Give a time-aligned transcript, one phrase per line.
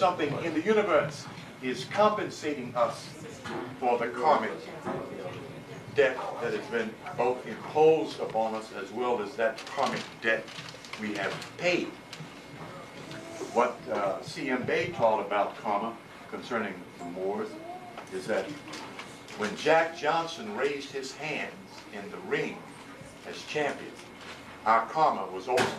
[0.00, 1.26] something in the universe
[1.62, 3.06] is compensating us
[3.78, 4.50] for the karmic
[5.94, 10.42] debt that has been both imposed upon us as well as that karmic debt
[11.02, 11.88] we have paid.
[13.52, 14.62] What uh, C.M.
[14.62, 15.94] Bey taught about karma
[16.30, 17.48] concerning the Moors
[18.14, 18.46] is that
[19.36, 21.52] when Jack Johnson raised his hands
[21.92, 22.56] in the ring
[23.28, 23.92] as champion,
[24.64, 25.72] our karma was over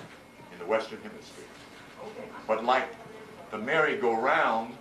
[0.53, 1.45] in the Western Hemisphere.
[2.47, 2.87] But like
[3.51, 4.73] the merry-go-round,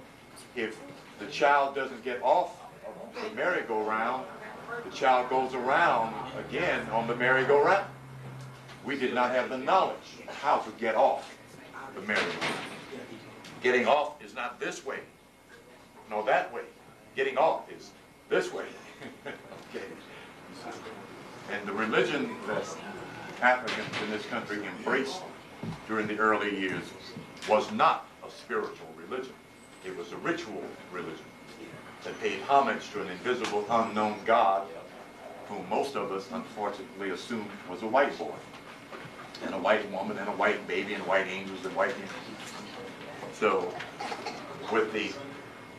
[0.54, 0.80] if
[1.18, 4.24] the child doesn't get off of the merry-go-round,
[4.88, 7.86] the child goes around again on the merry-go-round.
[8.84, 9.96] We did not have the knowledge
[10.40, 11.36] how to get off
[11.94, 12.54] the merry-go-round.
[13.62, 15.00] Getting off is not this way,
[16.08, 16.62] nor that way.
[17.16, 17.90] Getting off is
[18.28, 18.64] this way.
[19.26, 19.84] okay.
[21.52, 22.64] And the religion that
[23.42, 25.20] Africans in this country embraced
[25.88, 26.84] during the early years
[27.48, 28.06] was not
[28.50, 29.32] spiritual religion.
[29.86, 31.24] It was a ritual religion
[32.02, 34.66] that paid homage to an invisible, unknown God
[35.48, 38.34] whom most of us unfortunately assumed was a white boy
[39.44, 43.30] and a white woman and a white baby and white angels and white angels.
[43.34, 43.72] So
[44.72, 45.12] with the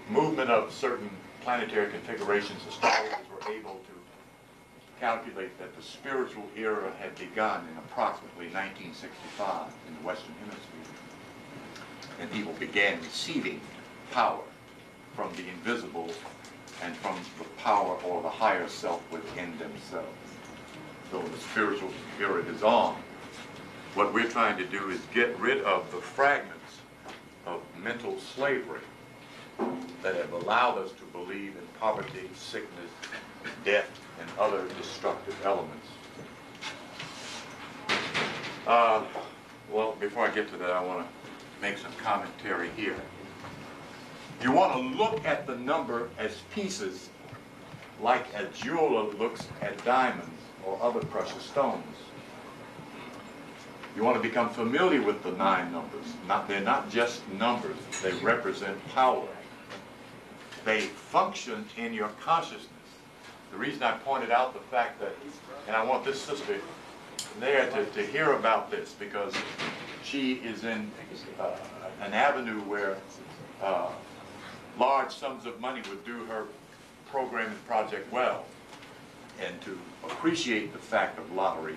[0.10, 1.10] movement of certain
[1.42, 8.46] planetary configurations, astrologers were able to calculate that the spiritual era had begun in approximately
[8.46, 10.91] 1965 in the Western Hemisphere.
[12.22, 13.60] And people began receiving
[14.12, 14.44] power
[15.16, 16.10] from the invisible
[16.84, 20.08] and from the power or the higher self within themselves.
[21.12, 22.96] So the spiritual era is on.
[23.96, 26.78] What we're trying to do is get rid of the fragments
[27.46, 28.82] of mental slavery
[30.04, 32.92] that have allowed us to believe in poverty, sickness,
[33.66, 33.90] death,
[34.20, 35.88] and other destructive elements.
[38.66, 39.04] Uh,
[39.72, 41.21] well, before I get to that, I want to
[41.62, 42.96] make some commentary here.
[44.42, 47.10] You want to look at the number as pieces
[48.02, 50.32] like a jeweler looks at diamonds
[50.66, 51.84] or other precious stones.
[53.96, 56.06] You want to become familiar with the nine numbers.
[56.28, 59.28] Not, they're not just numbers, they represent power.
[60.66, 62.70] They function in your consciousness.
[63.52, 65.14] The reason I pointed out the fact that,
[65.68, 66.56] and I want this sister
[67.40, 69.34] there to, to hear about this because
[70.04, 70.90] she is in
[71.40, 71.56] uh,
[72.02, 72.98] an avenue where
[73.62, 73.90] uh,
[74.80, 76.46] large sums of money would do her
[77.10, 78.46] program and project well.
[79.40, 81.76] And to appreciate the fact of lottery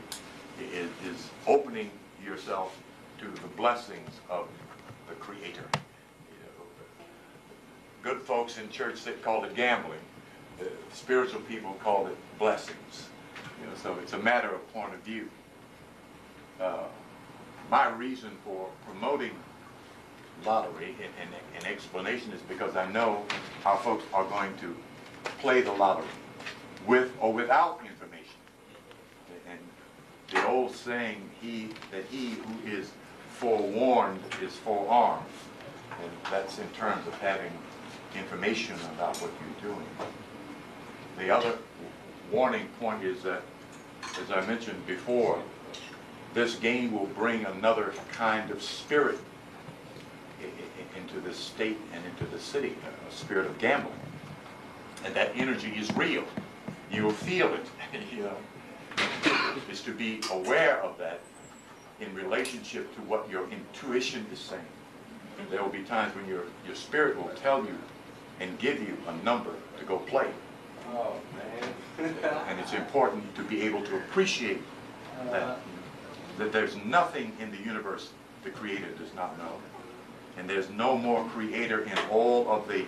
[0.72, 1.90] is, is opening
[2.24, 2.76] yourself
[3.18, 4.48] to the blessings of
[5.08, 5.64] the Creator.
[8.02, 9.98] Good folks in church that call it gambling.
[10.58, 13.08] The spiritual people call it blessings.
[13.60, 15.28] You know, so it's a matter of point of view.
[16.60, 16.84] Uh,
[17.70, 19.32] my reason for promoting
[20.44, 23.24] lottery and, and, and explanation is because I know
[23.62, 24.74] how folks are going to
[25.38, 26.06] play the lottery
[26.86, 28.36] with or without information.
[29.48, 29.58] And
[30.30, 32.90] the old saying, he that he who is
[33.30, 35.24] forewarned is forearmed.
[36.02, 37.52] And that's in terms of having
[38.16, 39.86] information about what you're doing.
[41.18, 41.58] The other
[42.30, 43.42] warning point is that,
[44.22, 45.42] as I mentioned before,
[46.34, 49.18] this game will bring another kind of spirit
[50.96, 52.74] into the state and into the city,
[53.08, 53.94] a spirit of gambling.
[55.04, 56.24] And that energy is real.
[56.90, 57.66] You will feel it.
[58.16, 58.36] you know,
[59.70, 61.20] is to be aware of that
[62.00, 64.62] in relationship to what your intuition is saying.
[65.50, 67.76] There will be times when your, your spirit will tell you
[68.40, 70.28] and give you a number to go play.
[70.92, 71.14] Oh,
[71.98, 72.14] man.
[72.48, 74.62] and it's important to be able to appreciate
[75.30, 75.56] that, uh.
[76.38, 78.10] that there's nothing in the universe
[78.42, 79.52] the Creator does not know.
[80.36, 82.84] And there's no more creator in all of the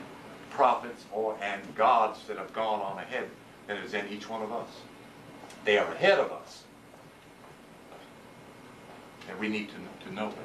[0.51, 3.29] prophets or and gods that have gone on ahead
[3.67, 4.69] than is in each one of us.
[5.65, 6.65] They are ahead of us.
[9.29, 10.39] And we need to, to know that.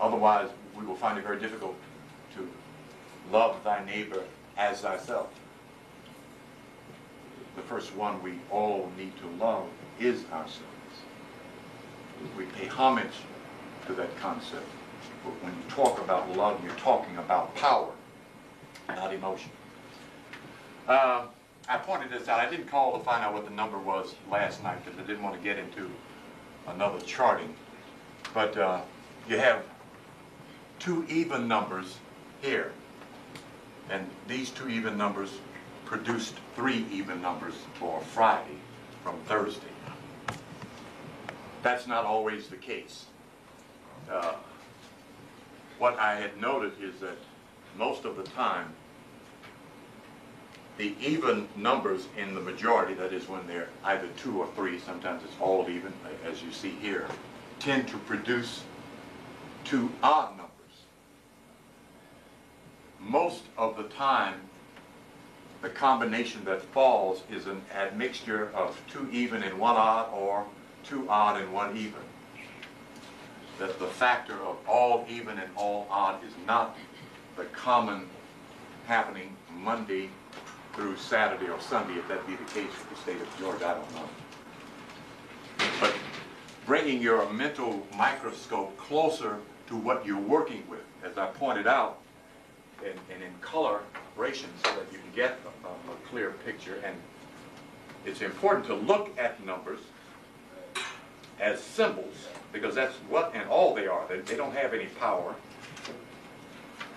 [0.00, 1.74] Otherwise, we will find it very difficult
[2.36, 2.48] to
[3.32, 4.22] love thy neighbor
[4.56, 5.28] as thyself.
[7.58, 9.66] The first one we all need to love
[9.98, 10.62] is ourselves.
[12.36, 13.12] We pay homage
[13.86, 14.66] to that concept
[15.24, 17.90] But when you talk about love, you're talking about power,
[18.88, 19.50] not emotion.
[20.86, 21.26] Uh,
[21.68, 22.38] I pointed this out.
[22.38, 25.24] I didn't call to find out what the number was last night because I didn't
[25.24, 25.90] want to get into
[26.68, 27.52] another charting.
[28.32, 28.82] But uh,
[29.28, 29.64] you have
[30.78, 31.98] two even numbers
[32.40, 32.70] here.
[33.90, 35.32] And these two even numbers
[35.88, 38.58] produced three even numbers for Friday
[39.02, 39.66] from Thursday.
[41.62, 43.06] That's not always the case.
[44.10, 44.34] Uh,
[45.78, 47.16] What I had noted is that
[47.76, 48.74] most of the time,
[50.76, 55.22] the even numbers in the majority, that is when they're either two or three, sometimes
[55.24, 55.92] it's all even,
[56.24, 57.06] as you see here,
[57.60, 58.62] tend to produce
[59.64, 60.76] two odd numbers.
[63.00, 64.34] Most of the time,
[65.60, 70.44] the combination that falls is an admixture of two even and one odd, or
[70.84, 72.00] two odd and one even.
[73.58, 76.76] That the factor of all even and all odd is not
[77.36, 78.06] the common
[78.86, 80.10] happening Monday
[80.74, 83.74] through Saturday or Sunday, if that be the case for the state of Georgia, I
[83.74, 84.08] don't know.
[85.80, 85.94] But
[86.66, 91.98] bringing your mental microscope closer to what you're working with, as I pointed out,
[92.84, 96.80] and, and in coloration so that you can get a, a clear picture.
[96.84, 96.96] And
[98.04, 99.80] it's important to look at numbers
[101.40, 102.14] as symbols
[102.52, 104.06] because that's what and all they are.
[104.08, 105.34] They, they don't have any power.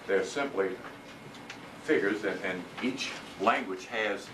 [0.07, 0.69] They're simply
[1.83, 4.27] figures and, and each language has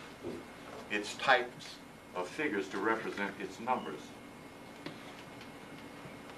[0.92, 1.76] its types
[2.16, 4.00] of figures to represent its numbers.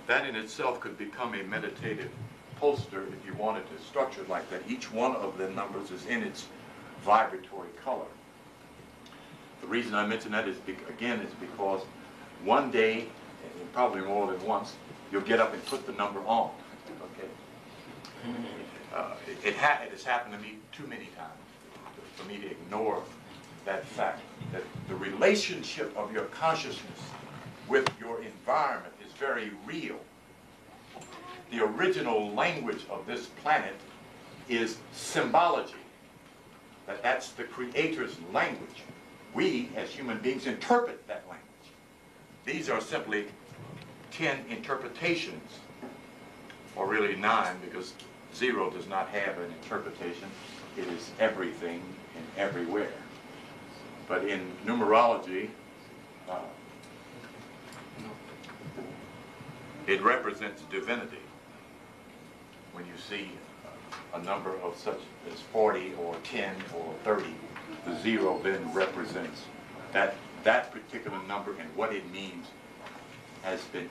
[0.07, 2.11] That in itself could become a meditative
[2.59, 4.61] poster if you wanted to structure it like that.
[4.67, 6.47] Each one of the numbers is in its
[7.01, 8.05] vibratory color.
[9.61, 10.57] The reason I mention that is,
[10.89, 11.81] again, is because
[12.43, 13.07] one day,
[13.59, 14.73] and probably more than once,
[15.11, 16.51] you'll get up and put the number on,
[17.13, 17.27] okay?
[18.93, 21.39] Uh, it- It ha, it has happened to me too many times
[22.15, 23.01] for me to ignore
[23.65, 24.21] that fact,
[24.51, 27.01] that the relationship of your consciousness
[27.67, 29.99] with your environment is very real
[31.51, 33.75] the original language of this planet
[34.47, 35.73] is symbology.
[36.87, 38.83] That that's the creator's language.
[39.33, 41.45] We, as human beings, interpret that language.
[42.45, 43.27] These are simply
[44.11, 45.59] 10 interpretations,
[46.75, 47.93] or really nine, because
[48.35, 50.29] zero does not have an interpretation.
[50.77, 51.81] It is everything
[52.15, 52.93] and everywhere.
[54.07, 55.49] But in numerology,
[56.27, 56.39] uh,
[59.85, 61.19] it represents divinity
[62.79, 63.31] when you see
[64.13, 64.99] a number of such
[65.31, 67.25] as 40 or 10 or 30,
[67.85, 69.43] the zero then represents
[69.91, 72.47] that, that particular number and what it means
[73.41, 73.89] has been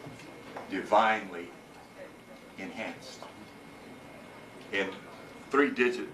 [0.70, 1.48] divinely
[2.58, 3.20] enhanced.
[4.72, 4.88] In
[5.50, 6.08] three digit,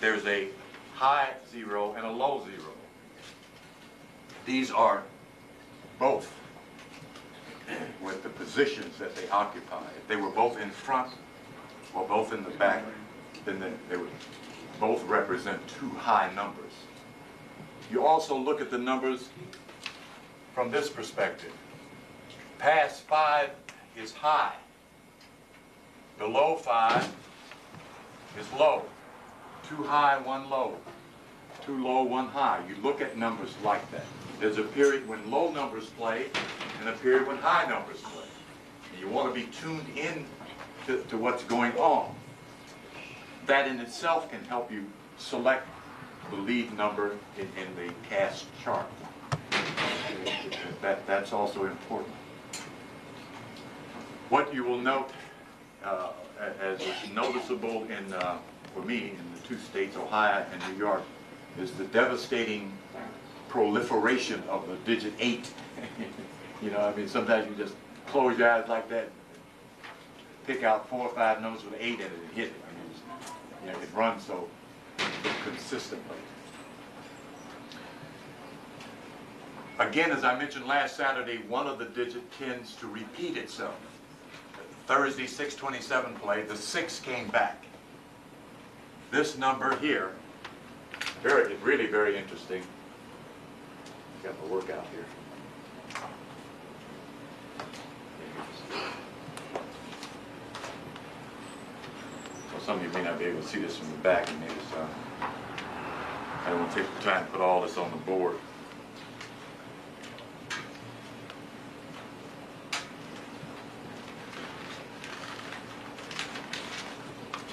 [0.00, 0.48] there's a
[0.94, 2.72] high zero and a low zero.
[4.46, 5.02] These are
[5.98, 6.32] both
[8.02, 9.82] with the positions that they occupy.
[10.08, 11.12] They were both in front
[11.94, 12.84] or both in the back,
[13.44, 14.10] then they, they would
[14.80, 16.72] both represent two high numbers.
[17.90, 19.28] You also look at the numbers
[20.54, 21.52] from this perspective.
[22.58, 23.50] Past five
[23.96, 24.54] is high.
[26.18, 27.12] Below five
[28.38, 28.82] is low.
[29.68, 30.76] Two high, one low.
[31.64, 32.60] Two low, one high.
[32.68, 34.04] You look at numbers like that.
[34.40, 36.26] There's a period when low numbers play
[36.80, 38.24] and a period when high numbers play.
[38.92, 40.26] And you want to be tuned in
[40.86, 42.14] to, to what's going on.
[43.46, 44.84] That in itself can help you
[45.18, 45.66] select
[46.30, 48.86] the lead number in, in the cast chart.
[50.82, 52.14] That, that's also important.
[54.28, 55.10] What you will note,
[55.84, 56.10] uh,
[56.60, 58.38] as is noticeable in, uh,
[58.74, 61.02] for me, in the two states, Ohio and New York,
[61.58, 62.72] is the devastating
[63.48, 65.52] proliferation of the digit eight.
[66.62, 67.74] You know, I mean, sometimes you just
[68.06, 69.10] close your eyes like that,
[70.46, 72.54] pick out four or five numbers with eight in it and hit it.
[72.68, 74.48] I mean, you know, it runs so
[75.44, 76.16] consistently.
[79.78, 83.74] Again, as I mentioned last Saturday, one of the digit tends to repeat itself.
[84.86, 87.64] Thursday, 627 play, the six came back.
[89.10, 90.12] This number here,
[91.22, 92.62] very, really very interesting.
[94.22, 95.06] Got my workout here.
[102.64, 104.54] Some of you may not be able to see this from the back, and maybe
[104.70, 104.86] so.
[105.20, 108.36] I don't want to take the time to put all this on the board.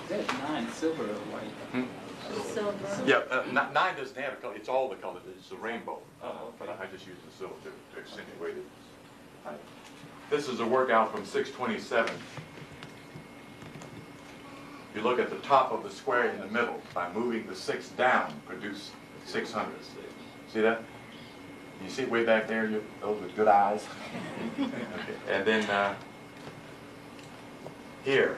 [0.04, 1.52] Is that nine silver or white?
[1.72, 1.84] Hmm?
[2.54, 3.04] Silver.
[3.06, 6.00] Yeah, uh, nine doesn't have a color, it's all the colors, it's the rainbow.
[6.24, 8.66] Uh, Oh, But I I just use the silver to to accentuate it.
[10.30, 12.14] This is a workout from 627.
[14.96, 17.90] You look at the top of the square in the middle, by moving the six
[17.90, 18.92] down, produce
[19.26, 19.72] 600.
[20.52, 20.84] See that?
[21.84, 23.86] You see it way back there, you, those with good eyes?
[24.60, 24.70] Okay,
[25.30, 25.96] And then, uh,
[28.04, 28.38] here,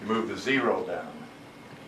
[0.00, 1.08] you move the zero down,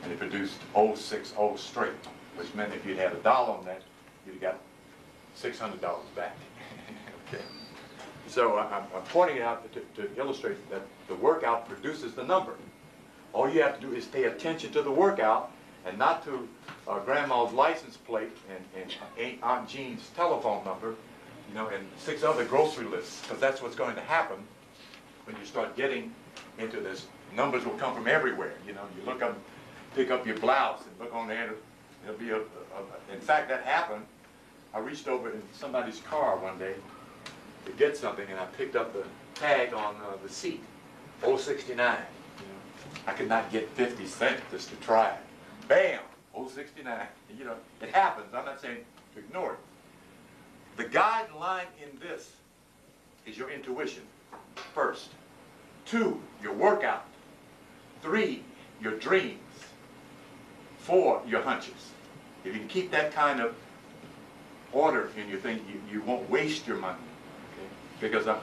[0.02, 1.92] and it produced 060 straight,
[2.36, 3.82] which meant if you'd had a dollar on that,
[4.26, 4.58] you'd have got
[5.40, 5.80] $600
[6.14, 6.36] back.
[7.28, 7.44] Okay.
[8.28, 12.54] So I'm I'm pointing out to to illustrate that the workout produces the number.
[13.32, 15.50] All you have to do is pay attention to the workout
[15.86, 16.48] and not to
[16.86, 20.94] uh, grandma's license plate and, and Aunt- Aunt Jean's telephone number,
[21.48, 24.36] you know, and six other grocery lists, because that's what's going to happen
[25.24, 26.12] when you start getting
[26.58, 27.06] into this.
[27.34, 28.82] Numbers will come from everywhere, you know.
[28.98, 29.38] You look up,
[29.94, 31.54] pick up your blouse and look on there,
[32.02, 34.04] there'll be a, a, a- in fact, that happened.
[34.74, 36.74] I reached over in somebody's car one day
[37.68, 40.62] to get something, and I picked up the tag on uh, the seat,
[41.22, 41.76] 069.
[41.76, 41.98] You know,
[43.06, 45.68] I could not get 50 cents just to try it.
[45.68, 46.00] Bam,
[46.34, 47.06] 069.
[47.36, 48.34] You know, it happens.
[48.34, 48.78] I'm not saying
[49.14, 49.58] to ignore it.
[50.76, 52.32] The guideline in this
[53.26, 54.02] is your intuition,
[54.74, 55.10] first.
[55.84, 57.04] Two, your workout.
[58.00, 58.44] Three,
[58.80, 59.38] your dreams.
[60.78, 61.92] Four, your hunches.
[62.44, 63.54] If you can keep that kind of
[64.72, 66.98] order in your thing, you, you won't waste your money.
[68.00, 68.38] Because I'm,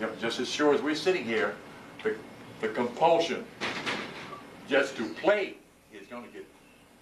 [0.00, 1.54] you know, just as sure as we're sitting here,
[2.02, 2.16] the,
[2.60, 3.44] the compulsion
[4.68, 5.54] just to play
[5.92, 6.46] is going to get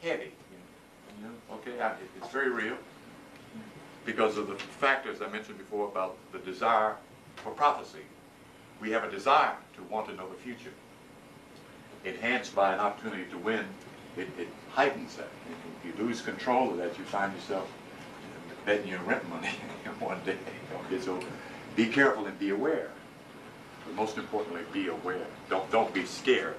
[0.03, 0.33] heavy.
[1.53, 2.77] Okay, I, it's very real
[4.05, 6.97] because of the factors I mentioned before about the desire
[7.37, 8.01] for prophecy.
[8.81, 10.73] We have a desire to want to know the future.
[12.05, 13.65] Enhanced by an opportunity to win,
[14.17, 15.29] it, it heightens that.
[15.47, 17.71] And If you lose control of that, you find yourself
[18.67, 19.49] betting your rent money
[20.01, 20.37] one day.
[20.87, 21.19] Okay, so
[21.77, 22.91] be careful and be aware.
[23.85, 25.27] But most importantly, be aware.
[25.51, 26.57] Don't, don't be scared.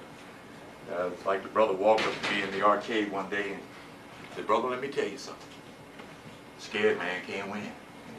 [0.92, 3.62] Uh, it's like the brother walked up to me in the arcade one day and
[4.34, 5.48] said, brother, let me tell you something.
[6.58, 7.60] Scared man can't win.
[7.60, 7.70] And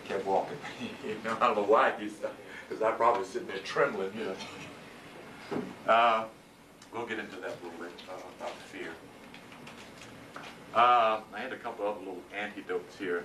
[0.03, 0.57] he kept walking.
[1.07, 2.31] you know, I don't know why he said,
[2.67, 5.61] because I probably sitting there trembling, you know.
[5.87, 6.25] Uh,
[6.93, 8.89] we'll get into that a little bit uh, about fear.
[10.75, 13.23] Uh, I had a couple other little antidotes here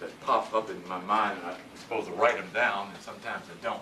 [0.00, 3.44] that pop up in my mind, and I'm supposed to write them down, and sometimes
[3.48, 3.80] I don't.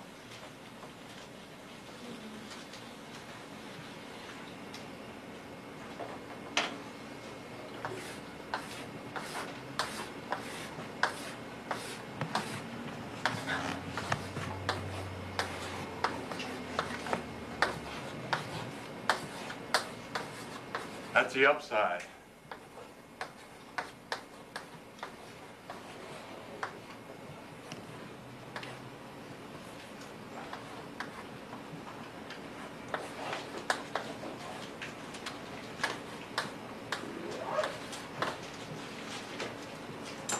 [21.15, 22.03] That's the upside.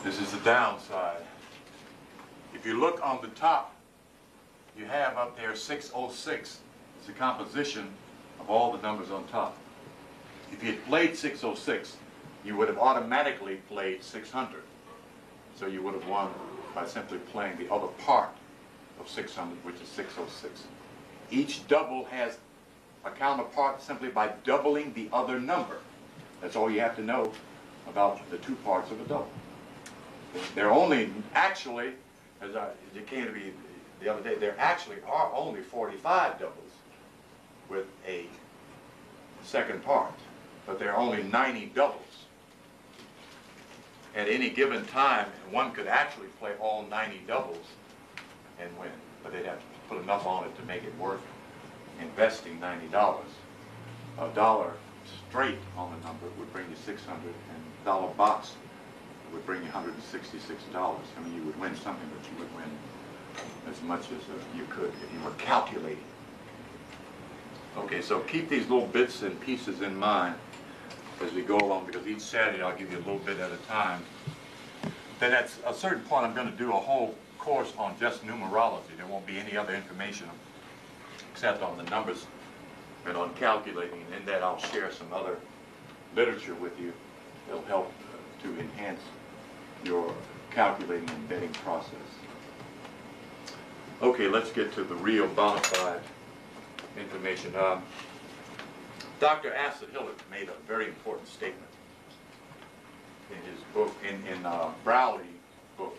[0.03, 1.23] This is the downside.
[2.55, 3.77] If you look on the top,
[4.77, 6.49] you have up there 606.
[6.49, 7.87] is the composition
[8.41, 9.55] of all the numbers on top.
[10.51, 11.97] If you had played 606,
[12.43, 14.63] you would have automatically played 600.
[15.55, 16.31] So you would have won
[16.75, 18.31] by simply playing the other part
[18.99, 20.65] of 600, which is 606.
[21.31, 22.39] Each double has
[23.05, 25.77] a counterpart simply by doubling the other number.
[26.41, 27.31] That's all you have to know
[27.87, 29.31] about the two parts of a double.
[30.55, 31.93] They're only, actually,
[32.41, 33.53] as I, it came to be
[34.03, 36.57] the other day, there actually are only 45 doubles
[37.69, 38.27] with a
[39.43, 40.15] second part,
[40.67, 41.99] but there are only 90 doubles.
[44.15, 47.65] At any given time, and one could actually play all 90 doubles
[48.61, 48.91] and win,
[49.23, 51.21] but they'd have to put enough on it to make it worth
[52.01, 53.17] investing $90.
[54.19, 54.73] A dollar
[55.29, 57.35] straight on the number would bring you 600, and
[57.83, 58.53] a dollar box
[59.33, 59.95] would bring you $166.
[60.75, 62.71] I mean, you would win something, but you would win
[63.69, 66.05] as much as uh, you could if you were calculating.
[67.77, 70.35] Okay, so keep these little bits and pieces in mind
[71.23, 73.57] as we go along, because each Saturday I'll give you a little bit at a
[73.69, 74.03] time.
[75.21, 78.97] Then at a certain point, I'm going to do a whole course on just numerology.
[78.97, 80.29] There won't be any other information
[81.33, 82.27] except on the numbers
[83.07, 84.03] and on calculating.
[84.07, 85.39] And in that, I'll share some other
[86.15, 86.93] literature with you
[87.47, 89.01] that'll help uh, to enhance
[89.85, 90.13] your
[90.51, 91.91] calculating and betting process.
[94.03, 96.01] Okay, let's get to the real bona fide
[96.99, 97.55] information.
[97.55, 97.83] Um,
[99.21, 99.55] Dr.
[99.57, 101.71] Asa Hilliard made a very important statement
[103.31, 105.23] in his book, in, in uh, Browley
[105.79, 105.97] book.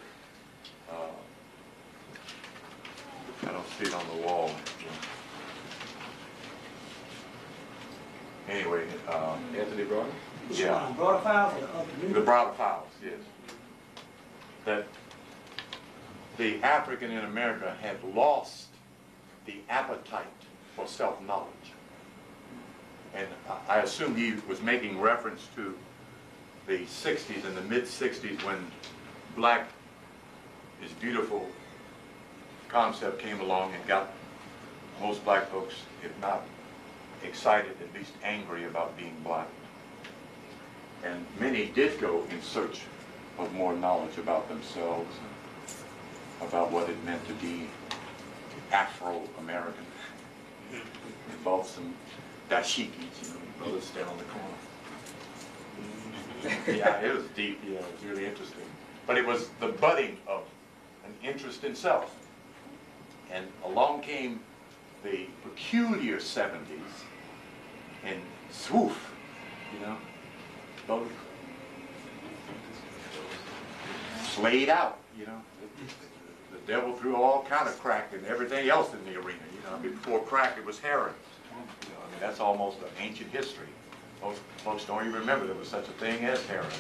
[0.91, 0.95] Uh,
[3.43, 4.51] I don't see it on the wall.
[8.50, 10.12] Anyway, um, Anthony Brown?
[10.50, 10.89] Which Yeah.
[10.89, 14.83] one, Browder Files or the other the Browder Files, yes.
[16.37, 18.67] The African in America had lost
[19.45, 20.25] the appetite
[20.75, 21.73] for self-knowledge.
[23.13, 23.27] And
[23.67, 25.75] I I assume he was making reference to
[26.67, 28.65] the 60s and the mid-60s when
[29.35, 29.67] black
[30.83, 31.47] is beautiful
[32.69, 34.11] concept came along and got
[34.99, 36.43] most black folks, if not
[37.23, 39.47] excited, at least angry about being black.
[41.03, 42.81] And many did go in search
[43.38, 45.15] of more knowledge about themselves,
[46.47, 47.67] about what it meant to be
[48.71, 49.86] Afro-American.
[51.32, 51.93] Involved some
[52.49, 52.89] dashikis,
[53.21, 54.47] you know, brothers down on the corner.
[56.43, 56.75] Mm-hmm.
[56.75, 58.65] Yeah, it was deep, yeah, it was really interesting.
[59.06, 60.43] But it was the budding of
[61.06, 62.15] an interest in self.
[63.32, 64.39] And along came
[65.03, 66.60] the peculiar 70s
[68.06, 68.19] and
[68.51, 68.95] swoof,
[69.73, 69.97] you know,
[70.88, 71.12] both
[74.23, 75.41] slayed out, you know.
[76.67, 79.78] Devil threw all kind of crack and everything else in the arena, you know.
[79.78, 81.13] Before crack, it was heroin.
[81.84, 83.67] You know, I mean, that's almost an ancient history.
[84.21, 86.71] Most folks don't even remember there was such a thing as heroin.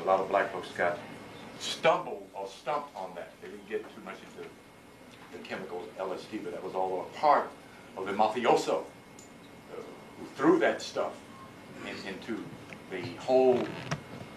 [0.00, 0.98] A lot of black folks got
[1.60, 3.32] stumbled or stumped on that.
[3.42, 4.48] They didn't get too much into
[5.32, 7.50] the chemicals, LSD, but that was all a part
[7.96, 9.76] of the mafioso uh,
[10.18, 11.12] who threw that stuff
[11.84, 12.42] in, into
[12.90, 13.62] the whole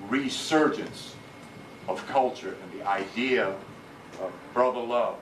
[0.10, 1.15] resurgence
[1.88, 3.56] of culture and the idea
[4.53, 5.17] brother love,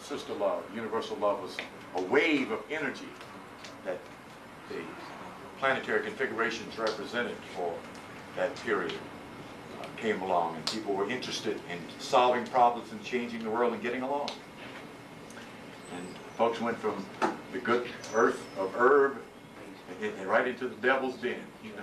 [0.00, 1.56] sister love, universal love was
[1.96, 3.08] a wave of energy
[3.84, 3.98] that
[4.68, 4.80] the
[5.58, 7.72] planetary configurations represented for
[8.36, 8.92] that period
[9.80, 13.82] uh, came along and people were interested in solving problems and changing the world and
[13.82, 14.28] getting along.
[15.96, 16.06] And
[16.36, 17.04] folks went from
[17.52, 19.16] the good earth of herb
[20.02, 21.40] and, and right into the devil's den.
[21.64, 21.82] You know?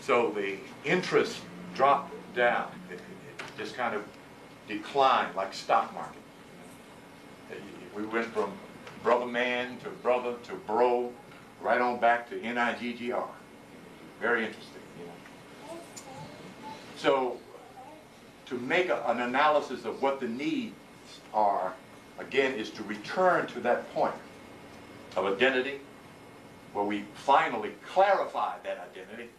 [0.00, 1.40] So the interest
[1.74, 2.70] dropped down.
[2.92, 3.00] It,
[3.56, 4.02] just kind of
[4.68, 6.20] decline, like stock market.
[7.94, 8.50] We went from
[9.02, 11.12] brother man to brother to bro,
[11.60, 13.28] right on back to N-I-G-G-R.
[14.20, 15.80] Very interesting, you know.
[16.96, 17.38] So
[18.46, 20.74] to make a- an analysis of what the needs
[21.32, 21.74] are,
[22.18, 24.14] again, is to return to that point
[25.16, 25.80] of identity,
[26.72, 29.30] where we finally clarify that identity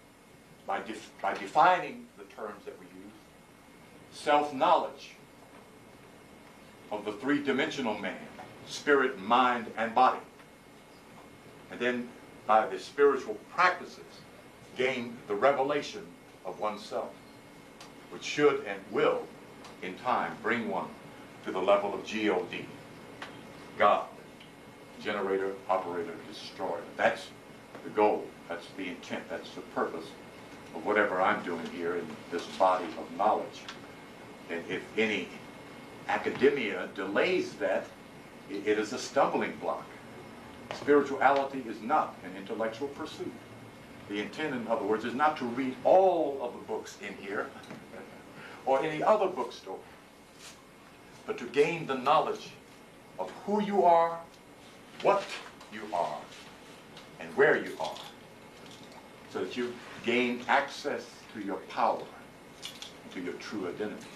[0.66, 2.85] by, def- by defining the terms that we
[4.16, 5.12] self-knowledge
[6.92, 8.18] of the three-dimensional man,
[8.66, 10.20] spirit, mind, and body.
[11.70, 12.10] And then
[12.48, 14.00] by the spiritual practices,
[14.78, 16.06] gain the revelation
[16.46, 17.10] of oneself,
[18.12, 19.24] which should and will,
[19.82, 20.88] in time, bring one
[21.44, 22.66] to the level of G-O-D,
[23.78, 24.06] God,
[25.02, 26.82] generator, operator, destroyer.
[26.96, 27.28] That's
[27.84, 30.06] the goal, that's the intent, that's the purpose
[30.74, 33.62] of whatever I'm doing here in this body of knowledge.
[34.50, 35.28] And if any
[36.08, 37.86] academia delays that,
[38.50, 39.86] it is a stumbling block.
[40.74, 43.32] Spirituality is not an intellectual pursuit.
[44.10, 47.48] The intent, in other words, is not to read all of the books in here
[48.66, 49.80] or any other bookstore,
[51.26, 52.52] but to gain the knowledge
[53.18, 54.20] of who you are,
[55.02, 55.24] what
[55.74, 56.18] you are,
[57.20, 57.96] and where you are,
[59.32, 59.74] so that you
[60.06, 62.04] gain access to your power,
[63.12, 64.08] to your true identity.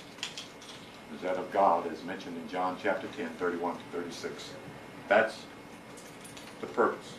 [1.16, 4.52] Is that of God, as mentioned in John chapter 10, 31 to 36.
[5.08, 5.44] That's
[6.62, 7.14] the purpose.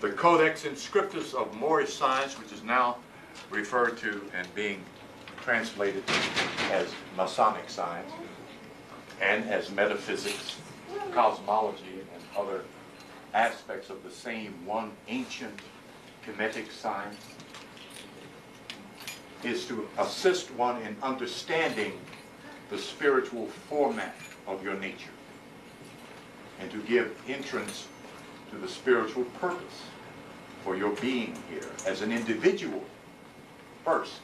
[0.00, 2.98] The Codex Inscriptus of Moorish Science, which is now
[3.50, 4.82] referred to and being
[5.42, 6.02] translated
[6.72, 8.10] as Masonic science,
[9.20, 10.56] and as metaphysics,
[11.12, 12.64] cosmology, and other
[13.34, 15.60] aspects of the same one ancient
[16.26, 17.24] Kemetic science,
[19.44, 21.92] is to assist one in understanding
[22.70, 24.14] the spiritual format
[24.46, 25.10] of your nature
[26.60, 27.86] and to give entrance
[28.50, 29.82] to the spiritual purpose
[30.64, 32.82] for your being here as an individual
[33.84, 34.20] first.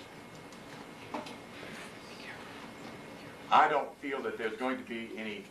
[3.50, 5.44] I don't feel that there's going to be any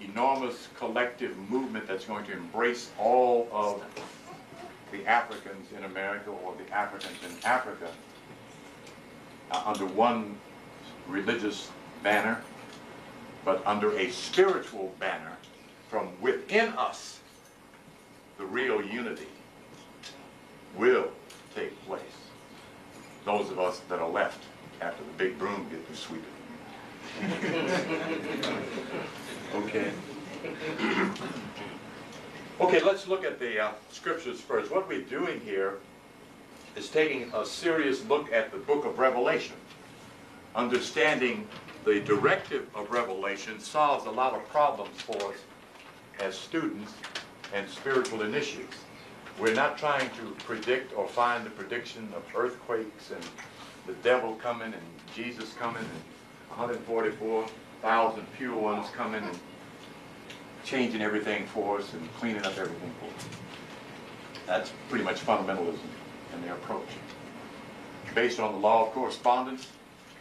[0.00, 3.84] enormous collective movement that's going to embrace all of
[4.90, 7.88] the Africans in America or the Africans in Africa
[9.50, 10.36] uh, under one
[11.08, 11.70] religious
[12.02, 12.40] banner,
[13.44, 15.36] but under a spiritual banner
[15.88, 17.20] from within us,
[18.38, 19.28] the real unity
[20.76, 21.10] will
[21.54, 22.02] take place.
[23.24, 24.42] Those of us that are left
[24.80, 26.28] after the big broom get to sweep it.
[29.54, 29.90] Okay.
[32.58, 34.70] Okay, let's look at the uh, scriptures first.
[34.70, 35.78] What we're doing here
[36.74, 39.56] is taking a serious look at the book of Revelation,
[40.56, 41.46] understanding
[41.84, 45.36] the directive of Revelation solves a lot of problems for us
[46.20, 46.92] as students
[47.52, 48.76] and spiritual initiates.
[49.40, 53.24] We're not trying to predict or find the prediction of earthquakes and
[53.86, 54.82] the devil coming and
[55.14, 56.02] Jesus coming and
[56.50, 59.38] 144,000 pure ones coming and
[60.64, 63.26] changing everything for us and cleaning up everything for us.
[64.46, 65.78] That's pretty much fundamentalism
[66.34, 66.88] in their approach.
[68.14, 69.66] Based on the law of correspondence,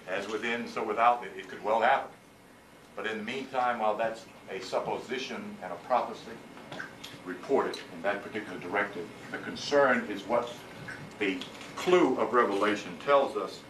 [0.07, 2.11] as within, so without, it, it could well happen.
[2.95, 6.31] But in the meantime, while that's a supposition and a prophecy
[7.25, 10.51] reported in that particular directive, the concern is what
[11.19, 11.37] the
[11.75, 13.61] clue of Revelation tells us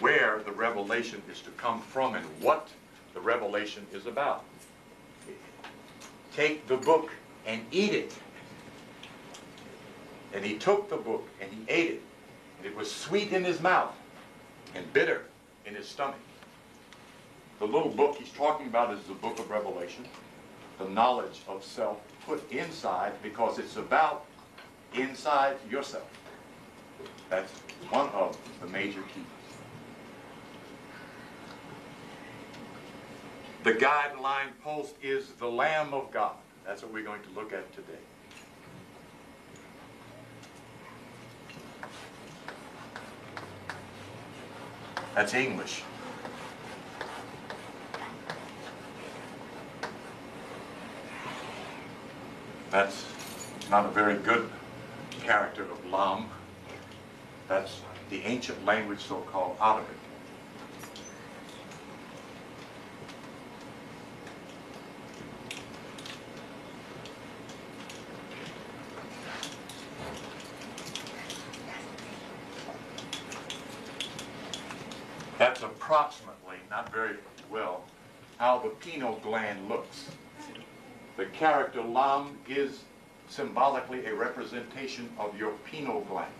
[0.00, 2.68] where the revelation is to come from and what
[3.14, 4.44] the revelation is about.
[6.34, 7.10] Take the book
[7.46, 8.14] and eat it.
[10.32, 12.02] And he took the book and he ate it.
[12.58, 13.94] And it was sweet in his mouth
[14.74, 15.24] and bitter
[15.68, 16.16] in his stomach.
[17.58, 20.06] The little book he's talking about is the book of Revelation,
[20.78, 24.24] the knowledge of self put inside because it's about
[24.94, 26.08] inside yourself.
[27.28, 27.52] That's
[27.90, 29.24] one of the major keys.
[33.64, 36.36] The guideline post is the Lamb of God.
[36.64, 38.07] That's what we're going to look at today.
[45.18, 45.82] That's English.
[52.70, 53.04] That's
[53.68, 54.48] not a very good
[55.24, 56.28] character of Lam.
[57.48, 59.96] That's the ancient language so-called Arabic.
[75.38, 75.62] That's
[75.98, 77.16] approximately, not very
[77.50, 77.82] well,
[78.36, 80.04] how the pineal gland looks.
[81.16, 82.84] The character lam is
[83.28, 86.32] symbolically a representation of your pineal gland.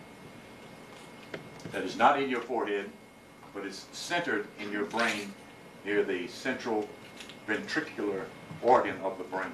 [1.73, 2.89] That is not in your forehead,
[3.53, 5.33] but is centered in your brain
[5.83, 6.87] near the central
[7.45, 8.23] ventricular
[8.61, 9.51] organ of the brain.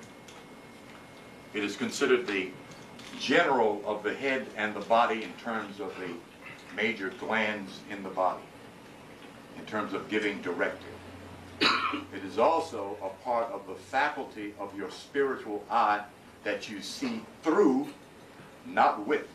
[1.55, 2.51] It is considered the
[3.19, 6.11] general of the head and the body in terms of the
[6.75, 8.43] major glands in the body
[9.57, 10.89] in terms of giving directive.
[11.61, 16.03] It is also a part of the faculty of your spiritual eye
[16.43, 17.87] that you see through,
[18.65, 19.27] not with.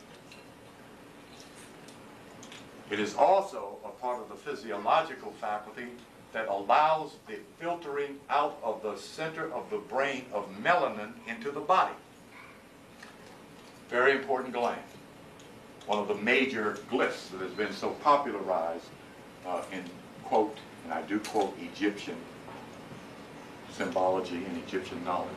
[2.91, 5.87] It is also a part of the physiological faculty
[6.33, 11.61] that allows the filtering out of the center of the brain of melanin into the
[11.61, 11.95] body.
[13.89, 14.81] Very important gland.
[15.87, 18.87] One of the major glyphs that has been so popularized
[19.47, 19.83] uh, in
[20.31, 22.17] quote, and I do quote Egyptian
[23.73, 25.29] symbology and Egyptian knowledge,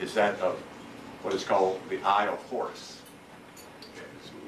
[0.00, 0.56] is that of
[1.22, 3.02] what is called the Eye of Horus.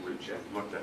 [0.05, 0.83] which We looked at.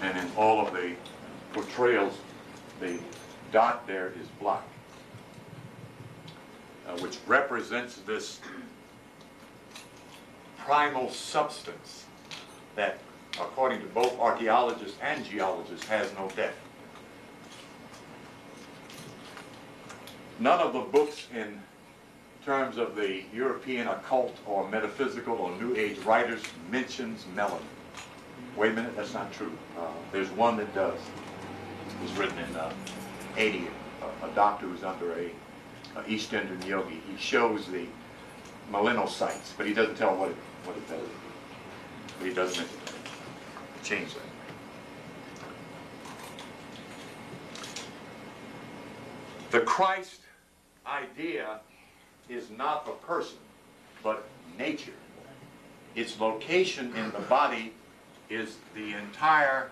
[0.00, 0.92] And in all of the
[1.52, 2.14] portrayals,
[2.80, 2.98] the
[3.52, 4.62] dot there is black,
[6.86, 8.40] uh, which represents this
[10.58, 12.04] primal substance
[12.76, 12.98] that,
[13.40, 16.54] according to both archaeologists and geologists, has no death.
[20.40, 21.60] None of the books in
[22.44, 27.60] terms of the European occult or metaphysical or New Age writers mentions melanin.
[28.56, 29.52] Wait a minute, that's not true.
[29.76, 30.98] Uh, there's one that does.
[32.02, 32.72] Was written in uh,
[33.36, 33.68] 80.
[34.22, 35.30] A, a doctor who's under a,
[35.96, 37.00] a East Indian yogi.
[37.10, 37.86] He shows the
[38.70, 41.08] millennial sites, but he doesn't tell what it, what it does.
[42.18, 43.84] But he does mention it.
[43.84, 44.22] Change that.
[49.50, 50.20] The Christ
[50.86, 51.60] idea
[52.28, 53.38] is not a person,
[54.02, 54.92] but nature.
[55.94, 57.72] Its location in the body
[58.28, 59.70] is the entire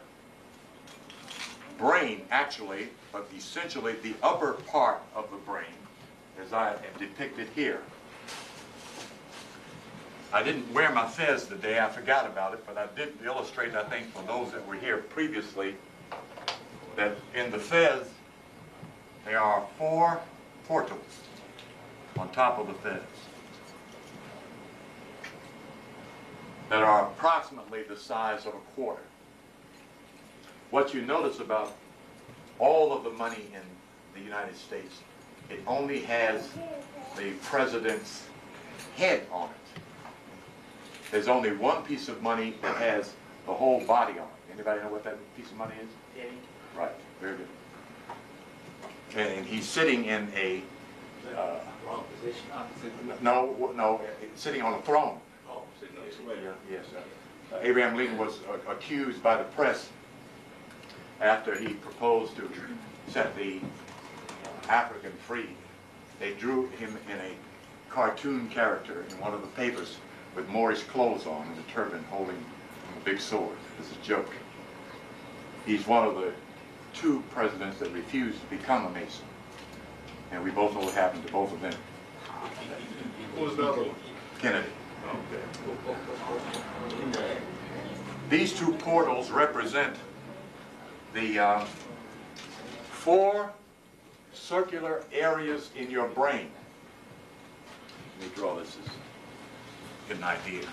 [1.79, 5.65] brain, actually, but essentially the upper part of the brain,
[6.41, 7.81] as I have depicted here.
[10.33, 13.85] I didn't wear my fez today, I forgot about it, but I did illustrate, I
[13.85, 15.77] think, for those that were here previously,
[16.97, 18.09] that in the fez,
[19.25, 20.21] there are four
[20.67, 21.21] portals
[22.19, 23.01] on top of the fez
[26.69, 29.03] that are approximately the size of a quarter.
[30.77, 31.75] What you notice about
[32.59, 33.63] all of the money in
[34.13, 35.01] the United States,
[35.49, 36.51] it only has
[37.17, 38.25] the president's
[38.95, 39.81] head on it.
[41.11, 43.15] There's only one piece of money that has
[43.47, 44.53] the whole body on it.
[44.53, 45.89] Anybody know what that piece of money is?
[46.77, 47.49] Right, very good.
[49.15, 50.63] And, and he's sitting in a,
[51.35, 52.45] uh, Wrong position.
[53.23, 54.03] No, no,
[54.35, 55.21] sitting on a throne.
[55.49, 56.85] Oh, sitting next to Yeah, Yes.
[57.51, 59.89] Uh, Abraham Lincoln was uh, accused by the press
[61.21, 62.51] after he proposed to
[63.09, 63.61] set the
[64.69, 65.51] African free.
[66.19, 67.33] They drew him in a
[67.91, 69.97] cartoon character in one of the papers
[70.35, 74.33] with Moorish clothes on and a turban holding a big sword as a joke.
[75.65, 76.33] He's one of the
[76.95, 79.25] two presidents that refused to become a Mason.
[80.33, 81.75] And we both know what happened to both of them.
[83.37, 83.95] Who was the other one?
[84.39, 84.69] Kennedy.
[88.29, 89.97] These two portals represent
[91.17, 91.65] the uh,
[92.91, 93.51] four
[94.35, 96.51] circular areas in your brain.
[98.21, 98.91] Let me draw this as
[100.09, 100.69] get an idea.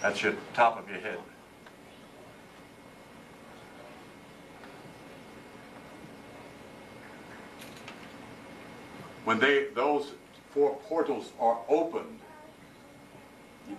[0.00, 1.18] That's your top of your head.
[9.26, 10.12] When they, those
[10.50, 12.18] four portals are opened,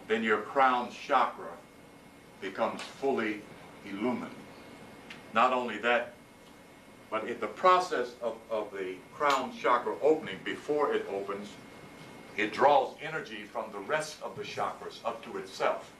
[0.08, 1.50] then your crown chakra
[2.44, 3.42] becomes fully
[3.90, 4.36] illumined.
[5.34, 6.14] Not only that,
[7.10, 11.48] but in the process of, of the crown chakra opening, before it opens,
[12.38, 15.92] it draws energy from the rest of the chakras up to itself.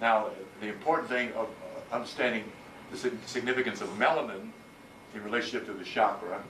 [0.00, 2.44] Now, the important thing of uh, understanding
[2.90, 4.50] the significance of melanin
[5.14, 6.42] in relationship to the chakra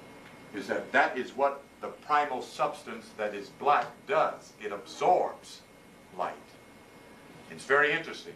[0.55, 4.53] is that that is what the primal substance that is black does.
[4.63, 5.61] It absorbs
[6.19, 6.35] light.
[7.55, 8.35] It's very interesting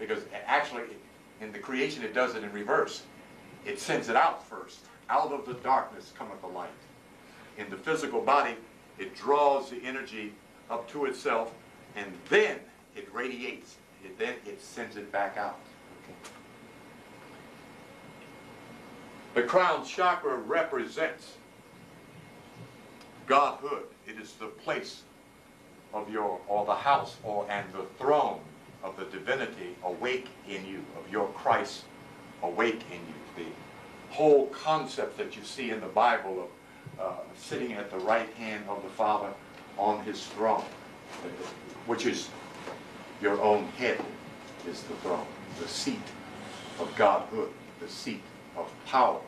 [0.00, 0.82] because actually
[1.40, 3.04] in the creation it does it in reverse.
[3.64, 4.80] It sends it out first.
[5.08, 6.68] Out of the darkness cometh the light.
[7.56, 8.56] In the physical body,
[8.98, 10.34] it draws the energy
[10.70, 11.54] up to itself
[11.94, 12.58] and then
[12.96, 13.76] it radiates.
[14.04, 15.58] It, then it sends it back out.
[19.34, 21.34] The crown chakra represents
[23.28, 23.84] Godhood.
[24.08, 25.04] It is the place
[25.94, 28.40] of your, or the house, or and the throne
[28.82, 31.84] of the divinity awake in you, of your Christ
[32.42, 33.44] awake in you.
[33.44, 36.48] The whole concept that you see in the Bible
[36.98, 39.30] of uh, sitting at the right hand of the Father
[39.76, 40.64] on his throne,
[41.86, 42.28] which is
[43.20, 44.00] your own head,
[44.68, 45.26] is the throne,
[45.60, 46.00] the seat
[46.80, 48.22] of Godhood, the seat
[48.56, 49.20] of power,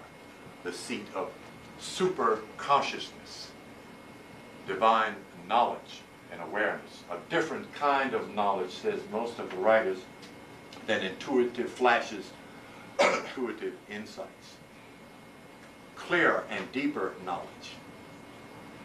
[0.64, 1.30] the seat of
[1.78, 3.50] super consciousness
[4.66, 5.14] divine
[5.48, 7.02] knowledge and awareness.
[7.10, 9.98] A different kind of knowledge, says most of the writers,
[10.86, 12.30] than intuitive flashes,
[13.00, 14.56] intuitive insights.
[15.96, 17.76] Clearer and deeper knowledge.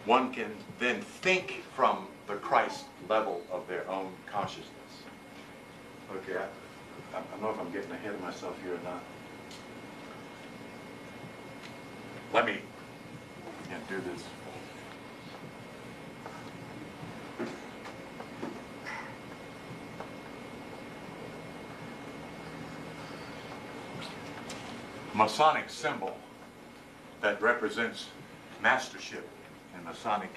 [0.05, 4.69] One can then think from the Christ level of their own consciousness.
[6.17, 9.03] Okay, I, I don't know if I'm getting ahead of myself here or not.
[12.33, 12.59] Let me
[13.87, 14.23] do this.
[25.15, 26.17] Masonic symbol
[27.21, 28.09] that represents
[28.61, 29.25] mastership
[29.73, 30.29] in Masonic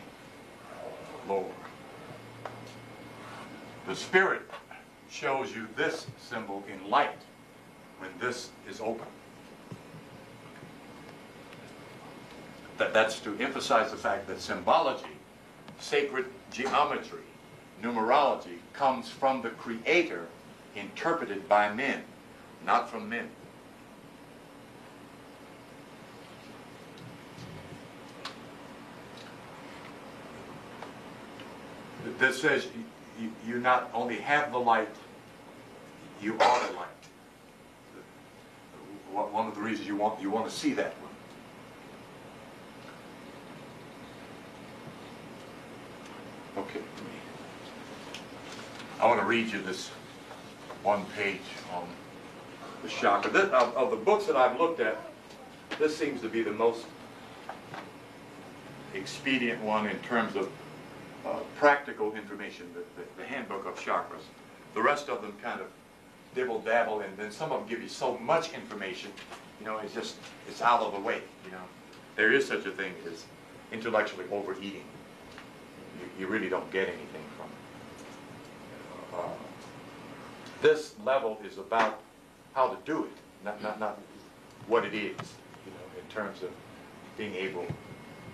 [1.27, 1.51] lore.
[3.88, 4.43] The spirit
[5.11, 7.19] shows you this symbol in light
[7.99, 9.09] when this is open.
[12.77, 15.17] That, that's to emphasize the fact that symbology,
[15.81, 17.25] sacred geometry,
[17.83, 20.29] numerology comes from the Creator
[20.77, 22.05] interpreted by men,
[22.64, 23.29] not from men.
[32.18, 32.66] That says
[33.21, 34.88] you, you not only have the light,
[36.21, 36.87] you are the light.
[39.11, 41.09] One of the reasons you want you want to see that one.
[46.64, 46.81] Okay.
[49.01, 49.90] I want to read you this
[50.83, 51.40] one page
[51.73, 51.87] on
[52.83, 53.31] the chakra.
[53.31, 54.99] This, of, of the books that I've looked at,
[55.79, 56.85] this seems to be the most
[58.94, 60.51] expedient one in terms of
[61.27, 64.23] uh, practical information, the, the, the handbook of chakras.
[64.75, 65.67] The rest of them kind of
[66.35, 69.11] dibble dabble, and then some of them give you so much information,
[69.61, 70.17] you know, it's just
[70.49, 71.21] it's out of the way.
[71.45, 71.63] You know,
[72.17, 73.25] there is such a thing as
[73.73, 74.85] intellectually overeating.
[75.99, 79.19] You, you really don't get anything from it.
[79.19, 79.29] Uh,
[80.63, 82.01] this level is about
[82.55, 83.11] how to do it,
[83.45, 83.99] not, not, not
[84.67, 85.17] what it is,
[85.65, 86.51] you know, in terms of
[87.17, 87.67] being able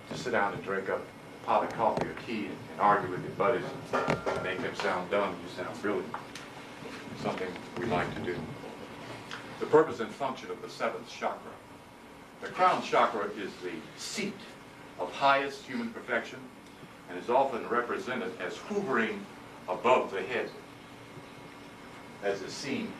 [0.09, 0.99] to sit down and drink a
[1.45, 5.09] pot of coffee or tea and, and argue with your buddies and make them sound
[5.11, 6.13] dumb, you sound brilliant.
[7.21, 8.35] Something we like to do.
[9.59, 11.51] The purpose and function of the seventh chakra.
[12.41, 14.33] The crown chakra is the seat
[14.99, 16.39] of highest human perfection
[17.09, 19.23] and is often represented as hovering
[19.69, 20.49] above the head,
[22.23, 22.91] as is seen,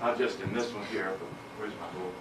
[0.00, 2.12] not just in this one here, but where's my little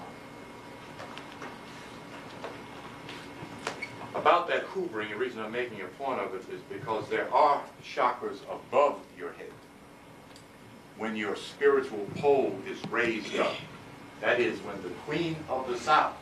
[4.16, 7.62] About that hoovering, the reason I'm making a point of it is because there are
[7.84, 9.52] chakras above your head.
[10.98, 13.56] When your spiritual pole is raised up,
[14.22, 16.16] that is, when the queen of the south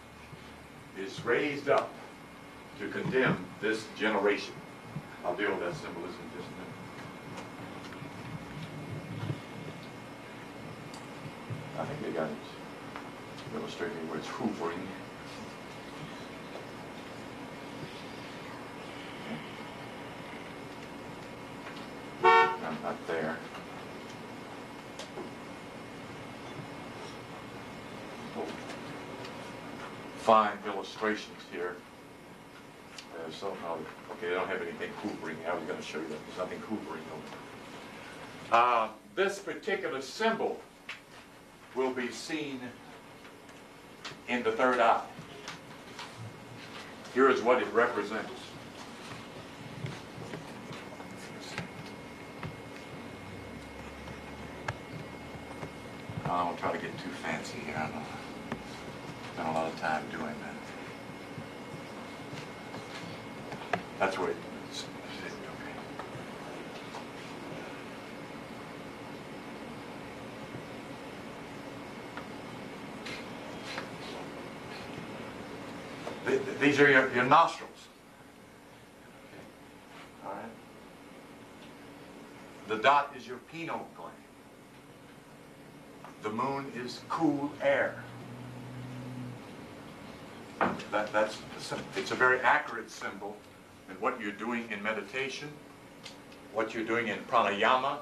[0.99, 1.93] is raised up
[2.79, 4.53] to condemn this generation.
[5.23, 6.73] I'll deal with that symbolism just a minute.
[11.79, 12.35] I think they got it
[13.55, 14.73] illustrating where it's hoovering.
[22.23, 23.37] I'm not there.
[30.19, 31.75] Fine illustrations here.
[33.31, 36.37] Something, other- okay, they don't have anything hoovering, I was gonna show you that, there's
[36.37, 38.55] nothing hoovering over.
[38.55, 40.61] Uh, this particular symbol
[41.73, 42.59] will be seen
[44.27, 45.01] in the third eye.
[47.13, 48.44] Here is what it represents.
[56.25, 58.03] I don't try to get too fancy here, I don't.
[59.33, 60.55] Spent a lot of time doing that.
[63.99, 64.85] That's where it's,
[65.25, 65.73] okay.
[76.25, 77.69] Th- th- These are your, your nostrils.
[80.25, 80.41] All right.
[82.67, 84.24] The dot is your pineal gland.
[86.25, 87.93] The moon is cool air.
[90.89, 91.37] That, that's
[91.95, 93.37] it's a very accurate symbol
[93.91, 95.49] in what you're doing in meditation,
[96.51, 97.99] what you're doing in pranayama,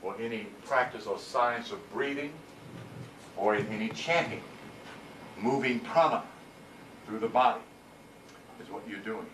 [0.00, 2.32] or any practice or science of breathing,
[3.36, 4.40] or in any chanting,
[5.38, 6.22] moving prana
[7.06, 7.60] through the body
[8.62, 9.26] is what you're doing.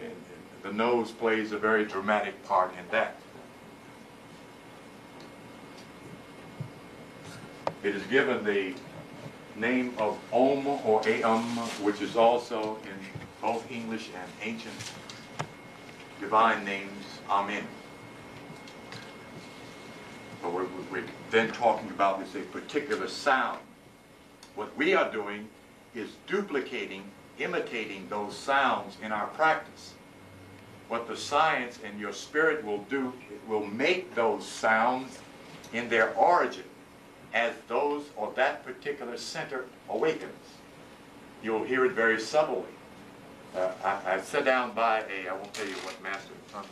[0.00, 3.20] And, and the nose plays a very dramatic part in that.
[7.82, 8.74] It is given the
[9.54, 11.42] name of Om or Aum,
[11.82, 12.98] which is also in
[13.40, 14.74] both English and ancient
[16.20, 17.66] divine names, Amen.
[20.42, 23.60] But we're, we're then talking about is a particular sound.
[24.54, 25.48] What we are doing
[25.94, 27.04] is duplicating,
[27.38, 29.92] imitating those sounds in our practice.
[30.88, 35.18] What the science and your spirit will do, it will make those sounds
[35.72, 36.64] in their origin
[37.32, 40.32] as those or that particular center awakens.
[41.42, 42.64] You'll hear it very subtly.
[43.54, 46.62] Uh, I, I sat down by a, I won't tell you what master, uh,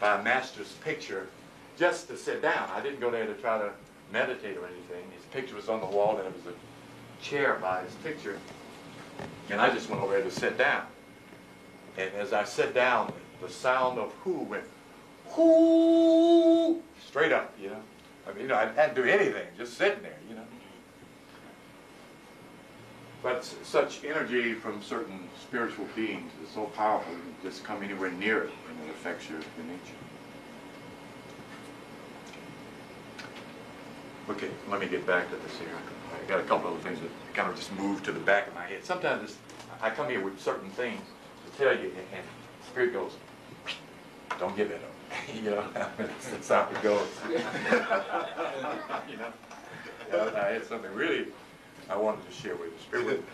[0.00, 1.28] by a master's picture
[1.78, 2.68] just to sit down.
[2.74, 3.72] I didn't go there to try to
[4.12, 5.04] meditate or anything.
[5.14, 8.38] His picture was on the wall and there was a chair by his picture.
[9.50, 10.84] And I just went over there to sit down.
[11.96, 14.64] And as I sat down, the sound of who went,
[15.28, 17.82] who, straight up, you know.
[18.26, 20.42] I mean, you know, I hadn't do anything, just sitting there, you know.
[23.22, 27.82] But s- such energy from certain spiritual beings is so powerful, you can just come
[27.82, 29.96] anywhere near it and it affects your, your nature.
[34.30, 35.68] Okay, let me get back to this here.
[36.14, 38.54] I got a couple other things that kind of just moved to the back of
[38.54, 38.84] my head.
[38.84, 39.36] Sometimes it's,
[39.80, 41.00] I come here with certain things
[41.50, 42.24] to tell you, and, and
[42.68, 43.12] Spirit goes,
[44.38, 44.91] don't give it up.
[45.34, 47.08] you know, that's how it goes.
[47.28, 49.32] you know,
[50.12, 51.26] I had something really
[51.88, 52.78] I wanted to share with you.
[52.80, 53.24] Spirit wouldn't,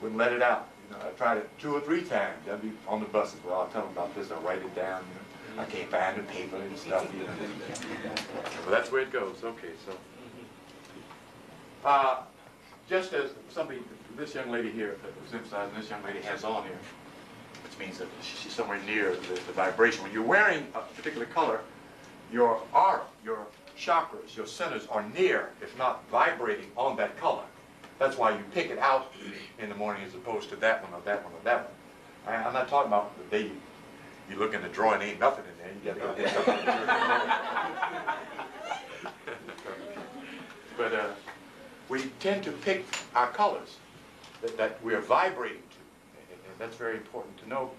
[0.00, 0.68] wouldn't let it out.
[0.88, 2.48] You know, I tried it two or three times.
[2.50, 3.40] I'd be on the buses.
[3.44, 4.30] Well, I'll tell them about this.
[4.30, 5.02] I'll write it down.
[5.02, 7.08] You know, I can't find the paper and stuff.
[7.14, 7.32] You know.
[8.62, 9.36] Well, that's where it goes.
[9.44, 9.96] Okay, so.
[11.84, 12.22] Uh,
[12.88, 13.80] just as somebody,
[14.16, 16.78] this young lady here, was emphasizing, this young lady has on here,
[17.72, 20.02] which means that she's somewhere near the, the vibration.
[20.02, 21.60] When you're wearing a particular color,
[22.30, 23.46] your aura, your
[23.78, 27.44] chakras, your centers are near, if not vibrating on that color.
[27.98, 29.12] That's why you pick it out
[29.58, 32.34] in the morning as opposed to that one or that one or that one.
[32.34, 33.56] I, I'm not talking about the day you,
[34.30, 35.94] you look in the drawer and ain't nothing in there.
[35.94, 36.58] You gotta go get something.
[40.74, 41.10] But uh,
[41.88, 43.76] we tend to pick our colors
[44.40, 45.62] that, that we're vibrating to.
[45.62, 45.71] And, and
[46.62, 47.70] that's very important to know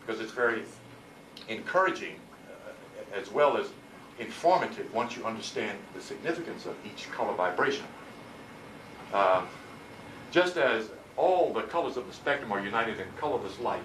[0.00, 0.62] because it's very
[1.48, 2.16] encouraging
[2.50, 3.68] uh, as well as
[4.18, 7.86] informative once you understand the significance of each color vibration.
[9.14, 9.46] Um,
[10.30, 13.82] just as all the colors of the spectrum are united in colorless light,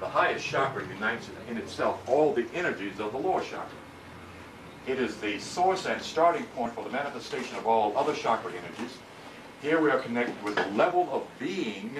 [0.00, 3.78] the highest chakra unites in itself all the energies of the lower chakra.
[4.88, 8.98] It is the source and starting point for the manifestation of all other chakra energies.
[9.60, 11.94] Here we are connected with the level of being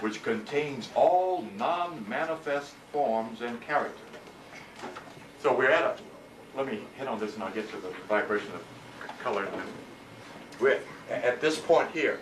[0.00, 4.02] which contains all non-manifest forms and character.
[5.42, 5.96] So we're at a,
[6.56, 9.48] let me hit on this and I'll get to the vibration of color.
[10.60, 10.80] We're,
[11.10, 12.20] at this point here,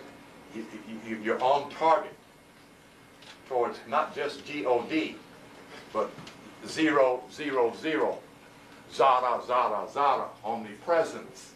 [0.55, 2.13] you, you're on target
[3.47, 5.15] towards not just G-O-D,
[5.91, 6.11] but
[6.67, 8.19] zero, zero, zero,
[8.93, 11.53] zara, zara, zara, omnipresence,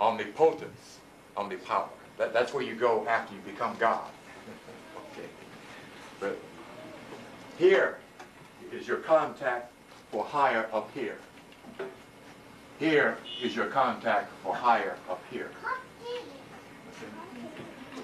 [0.00, 0.98] omnipotence,
[1.36, 1.88] omnipower.
[2.18, 4.04] That, that's where you go after you become God.
[6.20, 6.38] But
[7.58, 7.98] here
[8.72, 9.72] is your contact
[10.10, 11.18] for higher up here.
[12.78, 15.50] Here is your contact for higher up here.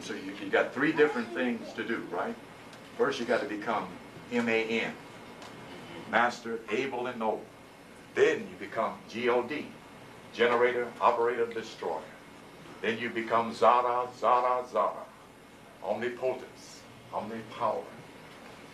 [0.01, 2.35] So you, you got three different things to do, right?
[2.97, 3.87] First, you got to become
[4.33, 4.93] M-A-N,
[6.11, 7.45] master, able, and noble.
[8.15, 9.67] Then you become G-O-D,
[10.33, 12.01] generator, operator, destroyer.
[12.81, 15.05] Then you become Zara, Zara, Zara,
[15.83, 16.81] omnipotence,
[17.13, 17.85] omnipower,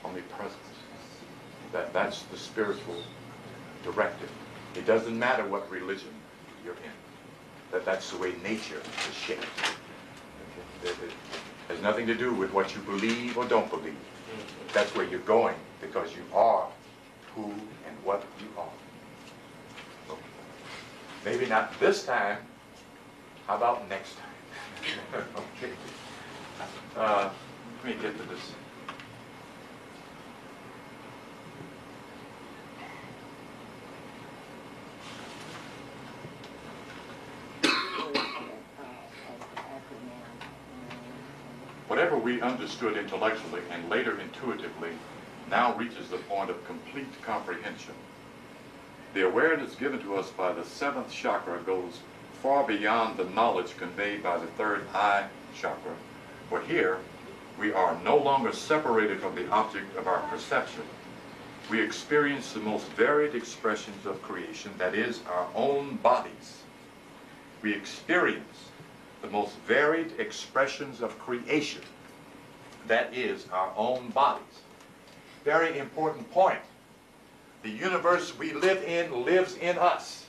[0.06, 0.56] omnipresence.
[1.72, 3.02] That, that's the spiritual
[3.82, 4.30] directive.
[4.74, 6.14] It doesn't matter what religion
[6.64, 6.96] you're in.
[7.72, 9.46] That, that's the way nature is shaped.
[10.82, 10.90] Okay?
[10.90, 11.12] It, it
[11.68, 13.96] has nothing to do with what you believe or don't believe.
[14.72, 16.68] That's where you're going because you are
[17.34, 18.68] who and what you are.
[20.10, 20.20] Okay.
[21.24, 22.38] Maybe not this time.
[23.46, 25.24] How about next time?
[25.36, 25.72] okay.
[26.96, 27.30] Uh,
[27.84, 28.40] let me get to this.
[41.96, 44.90] Whatever we understood intellectually and later intuitively
[45.48, 47.94] now reaches the point of complete comprehension.
[49.14, 52.00] The awareness given to us by the seventh chakra goes
[52.42, 55.24] far beyond the knowledge conveyed by the third eye
[55.58, 55.94] chakra.
[56.50, 56.98] For here,
[57.58, 60.82] we are no longer separated from the object of our perception.
[61.70, 66.60] We experience the most varied expressions of creation, that is, our own bodies.
[67.62, 68.65] We experience
[69.22, 71.82] the most varied expressions of creation,
[72.86, 74.44] that is, our own bodies.
[75.44, 76.60] Very important point.
[77.62, 80.26] The universe we live in lives in us.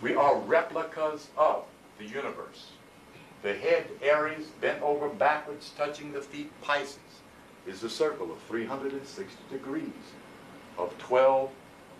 [0.00, 1.64] We are replicas of
[1.98, 2.72] the universe.
[3.42, 6.98] The head, Aries, bent over backwards, touching the feet, Pisces,
[7.66, 9.88] is a circle of 360 degrees
[10.76, 11.50] of 12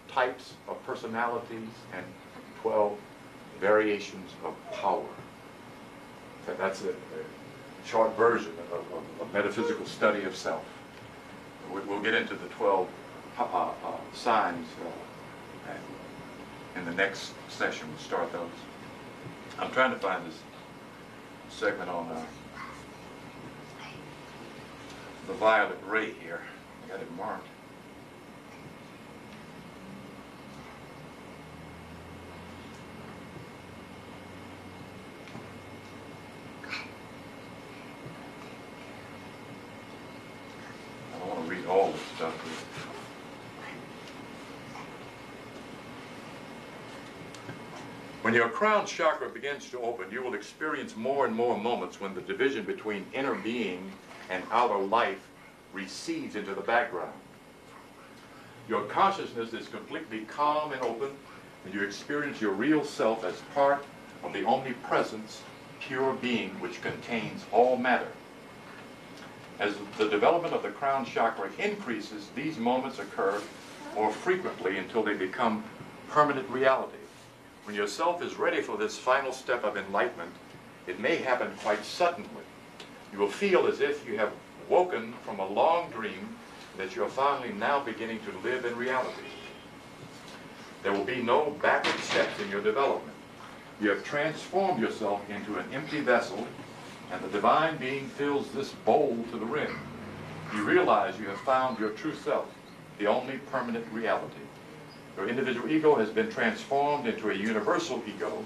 [0.08, 2.04] types of personalities and
[2.64, 2.98] 12
[3.60, 5.04] variations of power.
[6.46, 6.94] That- That's a, a
[7.84, 10.64] short version of, of, of metaphysical study of self.
[11.70, 12.88] We- We'll get into the 12
[13.38, 13.72] uh, uh,
[14.14, 15.72] signs uh,
[16.78, 17.86] in the next session.
[17.90, 18.48] We'll start those.
[19.58, 20.38] I'm trying to find this
[21.50, 22.24] segment on uh,
[25.26, 26.40] the violet ray here.
[26.86, 27.46] I got it marked.
[41.14, 42.34] I don't want to read all this stuff.
[42.44, 42.90] but-
[48.34, 52.16] When your crown chakra begins to open, you will experience more and more moments when
[52.16, 53.92] the division between inner being
[54.28, 55.20] and outer life
[55.72, 57.14] recedes into the background.
[58.68, 61.10] Your consciousness is completely calm and open,
[61.64, 63.86] and you experience your real self as part
[64.24, 65.42] of the omnipresence,
[65.78, 68.10] pure being which contains all matter.
[69.60, 73.40] As the development of the crown chakra increases, these moments occur
[73.94, 75.62] more frequently until they become
[76.08, 77.03] permanent reality.
[77.64, 80.32] When yourself is ready for this final step of enlightenment,
[80.86, 82.28] it may happen quite suddenly.
[83.10, 84.32] You will feel as if you have
[84.68, 86.36] woken from a long dream
[86.76, 89.22] that you are finally now beginning to live in reality.
[90.82, 93.16] There will be no backward steps in your development.
[93.80, 96.46] You have transformed yourself into an empty vessel,
[97.10, 99.78] and the divine being fills this bowl to the rim.
[100.54, 102.46] You realize you have found your true self,
[102.98, 104.43] the only permanent reality.
[105.16, 108.44] Your individual ego has been transformed into a universal ego,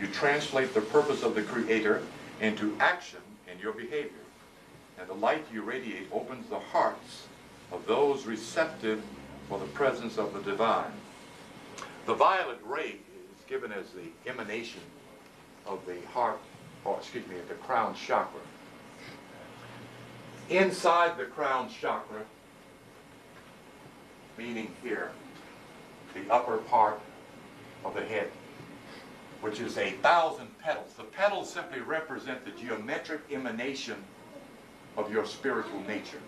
[0.00, 2.02] You translate the purpose of the Creator
[2.40, 3.20] into action
[3.52, 4.24] in your behavior.
[4.98, 7.26] And the light you radiate opens the hearts
[7.70, 9.02] of those receptive
[9.48, 10.92] for the presence of the divine.
[12.06, 14.80] The violet ray is given as the emanation
[15.66, 16.40] of the heart,
[16.84, 18.40] or excuse me, the crown chakra.
[20.48, 22.22] Inside the crown chakra,
[24.36, 25.12] meaning here,
[26.14, 27.00] the upper part
[27.84, 28.30] of the head,
[29.40, 30.92] which is a thousand petals.
[30.94, 33.96] The petals simply represent the geometric emanation
[34.96, 36.20] of your spiritual nature,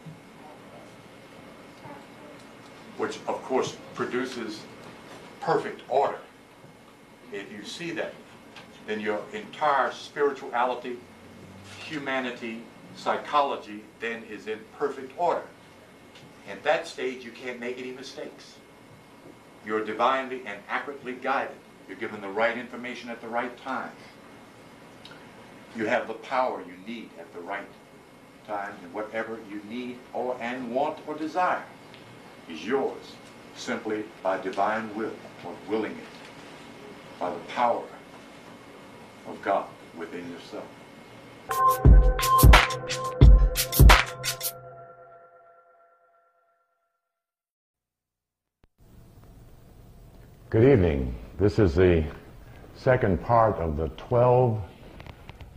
[2.97, 4.61] which of course produces
[5.41, 6.19] perfect order.
[7.33, 8.15] If you see that,
[8.87, 10.97] then your entire spirituality,
[11.85, 12.63] humanity,
[12.97, 15.43] psychology then is in perfect order.
[16.51, 18.57] At that stage, you can't make any mistakes.
[19.65, 21.57] You're divinely and accurately guided.
[21.89, 23.93] You're given the right information at the right time.
[25.77, 27.69] You have the power you need at the right
[28.47, 31.65] time, and whatever you need or and want or desire
[32.51, 33.13] is yours
[33.57, 35.13] simply by divine will
[35.45, 37.85] or willing it by the power
[39.29, 40.67] of God within yourself.
[50.53, 51.15] Good evening.
[51.39, 52.05] This is the
[52.77, 54.61] second part of the 12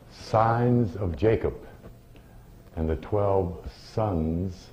[0.10, 1.54] signs of Jacob
[2.78, 4.70] and the 12 sons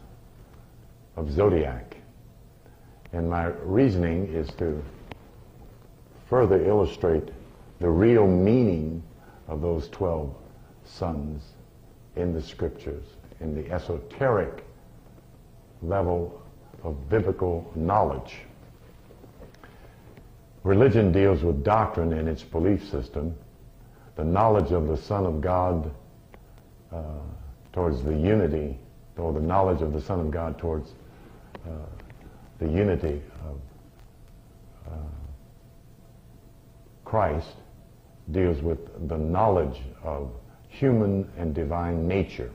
[1.17, 1.97] of Zodiac.
[3.13, 4.81] And my reasoning is to
[6.31, 7.31] further illustrate
[7.81, 9.03] the real meaning
[9.49, 10.33] of those 12
[10.85, 11.43] sons
[12.15, 13.07] in the scriptures,
[13.41, 14.65] in the esoteric
[15.83, 16.41] level
[16.85, 18.43] of biblical knowledge.
[20.65, 23.35] Religion deals with doctrine and its belief system,
[24.17, 25.91] the knowledge of the Son of God
[26.93, 27.03] uh,
[27.73, 28.79] towards the unity,
[29.17, 30.91] or the knowledge of the Son of God towards
[31.67, 31.71] uh,
[32.59, 34.97] the unity of uh,
[37.05, 37.57] Christ,
[38.31, 40.31] deals with the knowledge of
[40.69, 42.51] human and divine nature.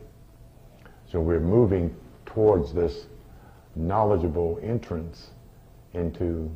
[1.11, 1.95] So we're moving
[2.25, 3.05] towards this
[3.75, 5.31] knowledgeable entrance
[5.93, 6.49] into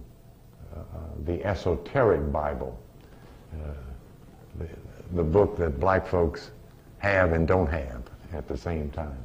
[1.25, 2.77] the esoteric Bible,
[3.53, 3.73] uh,
[4.57, 4.67] the,
[5.15, 6.51] the book that black folks
[6.97, 8.03] have and don't have
[8.33, 9.17] at the same time.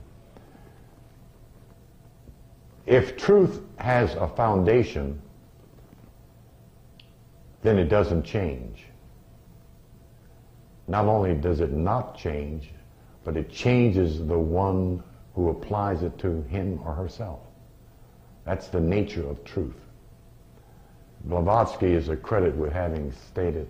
[2.86, 5.20] If truth has a foundation,
[7.62, 8.84] then it doesn't change.
[10.86, 12.70] Not only does it not change,
[13.24, 15.02] but it changes the one
[15.34, 17.40] who applies it to him or herself.
[18.44, 19.74] That's the nature of truth.
[21.26, 23.68] Blavatsky is accredited with having stated,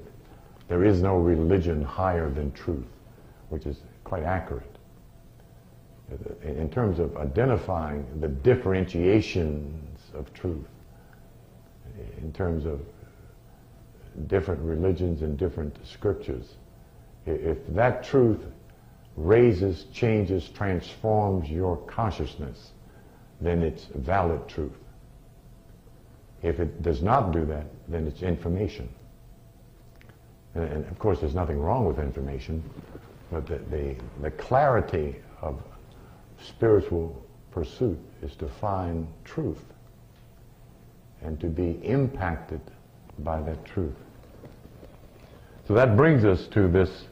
[0.69, 2.87] there is no religion higher than truth,
[3.49, 4.77] which is quite accurate.
[6.43, 10.69] In terms of identifying the differentiations of truth,
[12.19, 12.81] in terms of
[14.29, 16.55] different religions and different scriptures,
[17.25, 18.45] if that truth
[19.17, 22.73] raises, changes, transforms your consciousness,
[23.41, 24.77] then it's valid truth.
[26.47, 28.89] If it does not do that, then it's information.
[30.55, 32.63] And, and of course, there's nothing wrong with information,
[33.33, 35.61] but the, the, the clarity of
[36.41, 37.21] spiritual
[37.51, 39.65] pursuit is to find truth
[41.21, 42.61] and to be impacted
[43.19, 43.97] by that truth.
[45.67, 47.07] So that brings us to this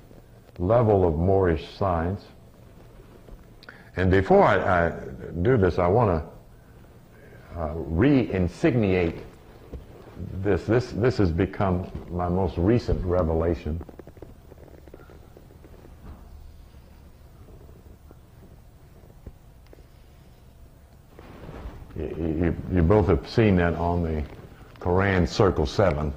[0.59, 2.23] level of Moorish science.
[3.97, 4.93] And before I, I
[5.43, 6.34] do this, I want to
[7.57, 9.19] uh, re-insigniate
[10.43, 10.65] this.
[10.65, 13.81] This this has become my most recent revelation.
[21.97, 24.25] You, you, both have seen that on the
[24.81, 26.13] Quran Circle 7.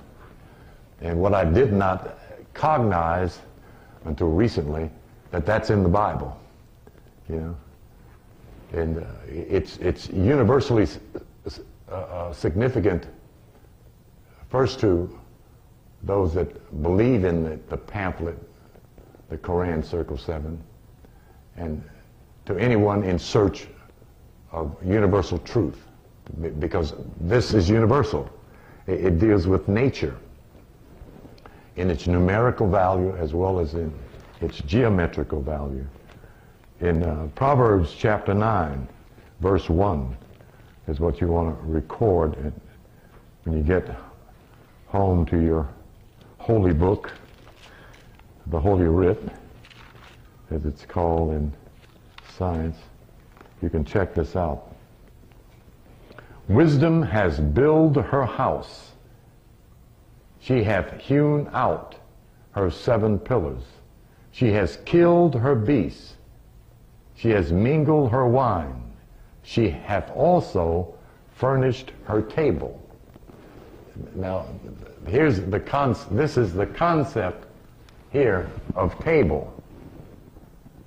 [1.01, 2.17] And what I did not
[2.55, 3.39] cognize
[4.05, 4.89] until recently
[5.31, 6.35] that that's in the Bible,
[7.29, 7.55] you know.
[8.73, 10.87] And uh, it's, it's universally
[11.91, 13.07] uh, significant
[14.49, 15.17] first to
[16.03, 18.37] those that believe in the, the pamphlet,
[19.29, 20.61] the Koran Circle 7,
[21.57, 21.83] and
[22.45, 23.67] to anyone in search
[24.51, 25.87] of universal truth,
[26.59, 28.29] because this is universal.
[28.85, 30.17] It, it deals with nature
[31.75, 33.93] in its numerical value as well as in
[34.41, 35.85] its geometrical value.
[36.79, 38.87] In uh, Proverbs chapter 9,
[39.41, 40.15] verse 1
[40.87, 42.53] is what you want to record
[43.43, 43.89] when you get
[44.87, 45.67] home to your
[46.37, 47.11] holy book
[48.49, 49.21] the Holy Writ,
[50.51, 51.53] as it's called in
[52.37, 52.77] science.
[53.61, 54.73] You can check this out.
[56.47, 58.91] Wisdom has built her house.
[60.39, 61.95] She hath hewn out
[62.51, 63.63] her seven pillars.
[64.31, 66.15] She has killed her beasts.
[67.15, 68.86] She has mingled her wine.
[69.47, 70.93] She hath also
[71.35, 72.81] furnished her table.
[74.13, 74.45] Now,
[75.07, 77.45] here's the con- this is the concept
[78.11, 79.53] here of table.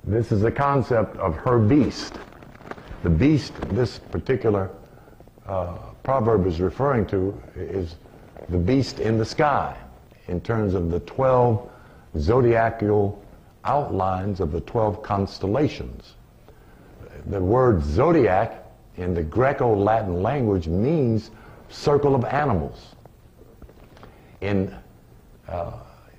[0.05, 2.19] This is the concept of her beast.
[3.03, 4.71] The beast this particular
[5.47, 7.97] uh, proverb is referring to is
[8.51, 9.75] the beast in the sky
[10.29, 11.67] in terms of the 12
[12.19, 13.25] zodiacal
[13.65, 16.17] outlines of the 12 constellations.
[17.27, 18.64] The word zodiac
[18.97, 21.31] in the Greco-Latin language means
[21.68, 22.95] circle of animals.
[24.41, 24.75] In
[25.49, 25.73] uh,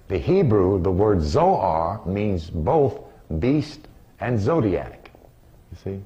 [0.08, 3.00] the Hebrew, the word zoar means both
[3.40, 3.88] beast
[4.20, 5.12] and zodiac.
[5.72, 6.04] You see?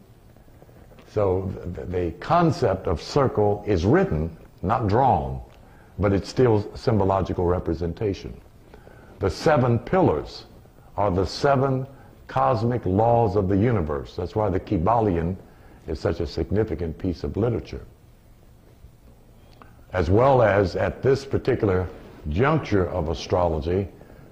[1.07, 5.41] So the, the concept of circle is written, not drawn,
[5.97, 8.39] but it's still symbological representation.
[9.19, 10.45] The seven pillars
[10.97, 11.87] are the seven
[12.27, 14.15] cosmic laws of the universe.
[14.15, 15.35] That's why the Kybalion
[15.87, 17.85] is such a significant piece of literature.
[19.93, 21.87] As well as at this particular
[22.29, 23.87] juncture of astrology,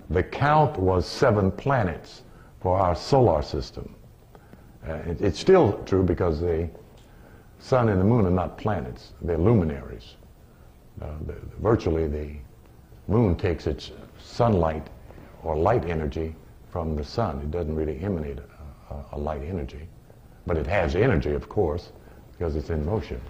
[0.09, 2.23] the count was seven planets
[2.59, 3.95] for our solar system.
[4.87, 6.69] Uh, it, it's still true because the
[7.59, 10.15] sun and the moon are not planets, they're luminaries.
[11.01, 12.35] Uh, the, virtually, the
[13.07, 14.87] moon takes its sunlight
[15.43, 16.35] or light energy
[16.73, 17.39] from the sun.
[17.39, 18.39] It doesn't really emanate
[18.89, 19.87] a, a, light energy,
[20.47, 21.91] but it has energy, of course,
[22.31, 23.21] because it's in motion.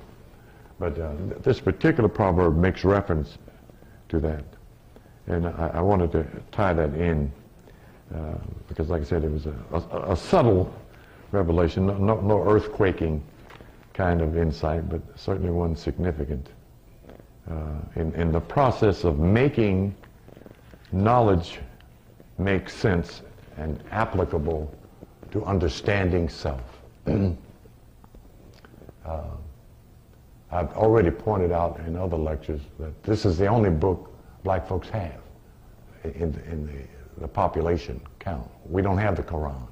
[0.79, 3.37] But uh, th- this particular proverb makes reference
[4.07, 4.45] to that.
[5.27, 7.29] And I, I wanted to tie that in
[8.15, 8.35] uh,
[8.69, 10.73] because, like I said, it was a, a, a subtle
[11.33, 13.19] revelation, no, no, no, earthquaking
[13.93, 16.47] kind of insight, but certainly one significant
[17.51, 17.55] uh,
[17.95, 19.93] in, in the process of making
[20.93, 21.59] knowledge
[22.37, 23.21] make sense
[23.57, 24.73] and applicable
[25.31, 26.61] to understanding self.
[27.07, 27.33] uh,
[30.51, 34.11] I've already pointed out in other lectures that this is the only book
[34.43, 35.19] black folks have
[36.03, 36.83] in, in the
[37.17, 38.49] the population count.
[38.69, 39.67] We don't have the Quran.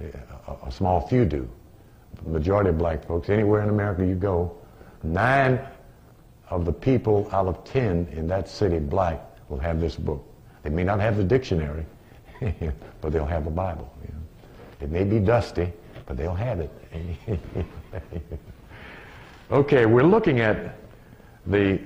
[0.00, 1.48] A, a small few do.
[2.22, 4.56] The majority of black folks, anywhere in America you go,
[5.02, 5.60] nine
[6.50, 10.24] of the people out of ten in that city, black, will have this book.
[10.62, 11.84] They may not have the dictionary,
[13.00, 13.92] but they'll have a Bible.
[14.02, 14.20] You know.
[14.80, 15.72] It may be dusty,
[16.06, 16.70] but they'll have it.
[19.50, 20.76] okay, we're looking at
[21.46, 21.80] the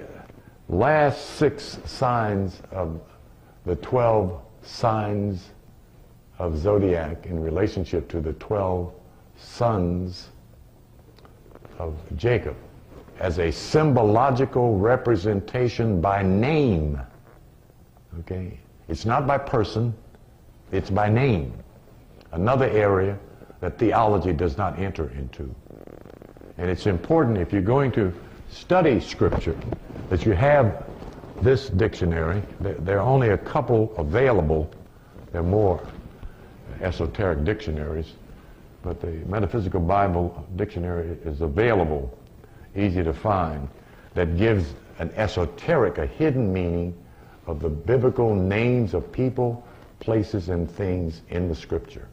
[0.69, 3.01] last six signs of
[3.65, 5.51] the 12 signs
[6.39, 8.93] of zodiac in relationship to the 12
[9.37, 10.29] sons
[11.79, 12.57] of Jacob
[13.19, 17.01] as a symbological representation by name.
[18.21, 18.59] Okay?
[18.89, 19.95] It's not by person,
[20.73, 21.53] it's by name.
[22.33, 23.19] Another area
[23.61, 25.55] that theology does not enter into.
[26.59, 28.13] And it's important if you're going to
[28.51, 29.57] study Scripture
[30.09, 30.85] that you have
[31.43, 32.43] this dictionary.
[32.61, 34.71] There are only a couple available.
[35.33, 35.87] There are more
[36.81, 38.13] esoteric dictionaries,
[38.83, 42.17] but the Metaphysical Bible Dictionary is available,
[42.77, 43.69] easy to find,
[44.15, 46.95] that gives an esoteric, a hidden meaning
[47.47, 49.67] of the biblical names of people,
[50.01, 52.09] places, and things in the Scripture.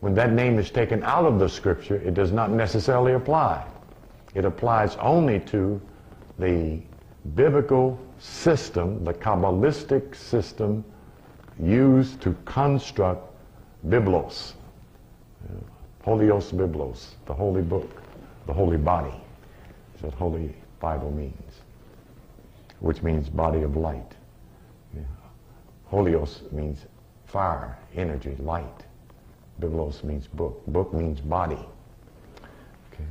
[0.00, 3.66] When that name is taken out of the Scripture, it does not necessarily apply.
[4.34, 5.80] It applies only to
[6.38, 6.80] the
[7.34, 10.84] biblical system, the Kabbalistic system
[11.58, 13.32] used to construct
[13.88, 14.52] Biblos,
[16.02, 18.02] Holios Biblos, the holy book,
[18.46, 19.14] the holy body.
[19.92, 21.52] That's what Holy Bible means,
[22.80, 24.12] which means body of light.
[25.86, 26.84] Holios means
[27.26, 28.84] fire, energy, light.
[29.60, 30.64] Biblos means book.
[30.66, 31.58] Book means body.
[32.92, 33.04] Okay.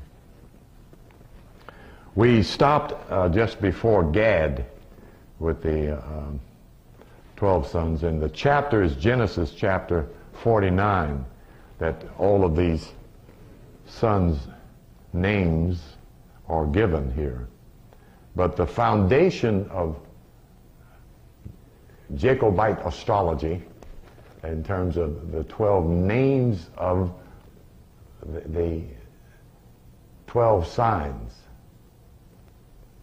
[2.16, 4.66] We stopped uh, just before Gad
[5.40, 6.24] with the uh,
[7.36, 10.08] 12 sons, and the chapter is Genesis chapter
[10.44, 11.26] 49,
[11.80, 12.92] that all of these
[13.88, 14.48] sons'
[15.14, 15.82] names
[16.48, 17.48] are given here.
[18.36, 19.98] But the foundation of
[22.14, 23.64] Jacobite astrology,
[24.44, 27.12] in terms of the 12 names of
[28.26, 28.84] the, the
[30.28, 31.34] 12 signs,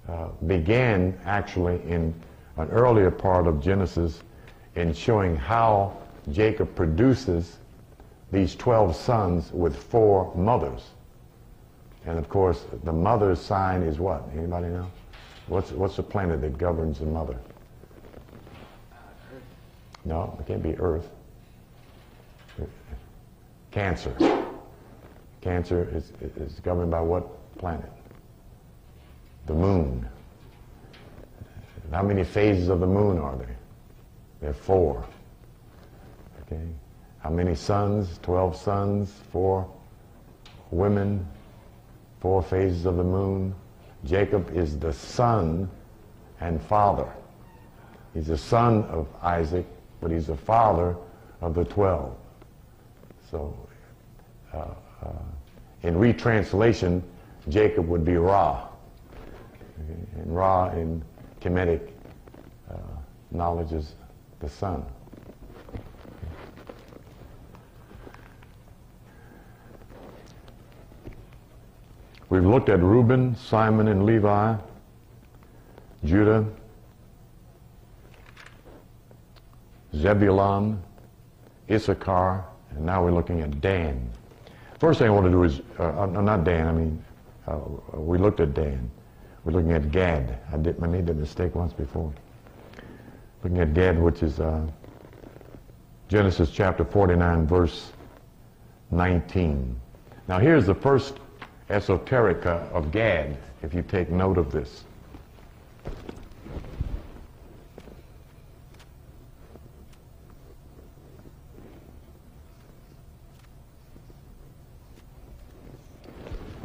[0.09, 2.15] uh, began actually in
[2.57, 4.23] an earlier part of Genesis
[4.75, 5.97] in showing how
[6.31, 7.59] Jacob produces
[8.31, 10.91] these 12 sons with four mothers.
[12.07, 14.29] And of course, the mother's sign is what?
[14.37, 14.91] Anybody know?
[15.47, 17.39] What's, what's the planet that governs the mother?
[20.05, 21.09] No, it can't be Earth.
[23.71, 24.15] Cancer.
[25.41, 27.91] Cancer is, is governed by what planet?
[29.47, 30.09] The moon.
[31.91, 33.57] How many phases of the moon are there?
[34.41, 35.05] There are four.
[36.43, 36.63] Okay.
[37.21, 38.19] How many sons?
[38.23, 39.69] Twelve sons, four
[40.71, 41.27] women,
[42.21, 43.55] four phases of the moon.
[44.05, 45.71] Jacob is the son
[46.41, 47.09] and father.
[48.15, 49.67] He's the son of Isaac,
[50.03, 50.97] but he's the father
[51.41, 52.15] of the twelve.
[53.31, 53.57] So,
[54.53, 54.67] uh,
[55.03, 55.13] uh,
[55.83, 57.03] in retranslation,
[57.49, 58.69] Jacob would be Ra.
[59.79, 61.03] And Ra in
[61.41, 61.89] Kemetic
[62.71, 62.77] uh,
[63.31, 63.95] knowledge is
[64.41, 64.85] the sun.
[72.29, 74.57] We've looked at Reuben, Simon, and Levi,
[76.05, 76.47] Judah,
[79.95, 80.83] Zebulun,
[81.71, 84.11] Issachar, and now we're looking at Dan.
[84.79, 87.05] First thing I want to do is, uh, uh, not Dan, I mean,
[87.47, 87.59] uh,
[87.95, 88.91] we looked at Dan.
[89.45, 90.39] We're looking at Gad.
[90.53, 92.13] I, did, I made that mistake once before.
[93.43, 94.67] Looking at Gad, which is uh,
[96.09, 97.93] Genesis chapter 49, verse
[98.91, 99.81] 19.
[100.29, 101.19] Now here's the first
[101.71, 104.85] esoterica of Gad, if you take note of this.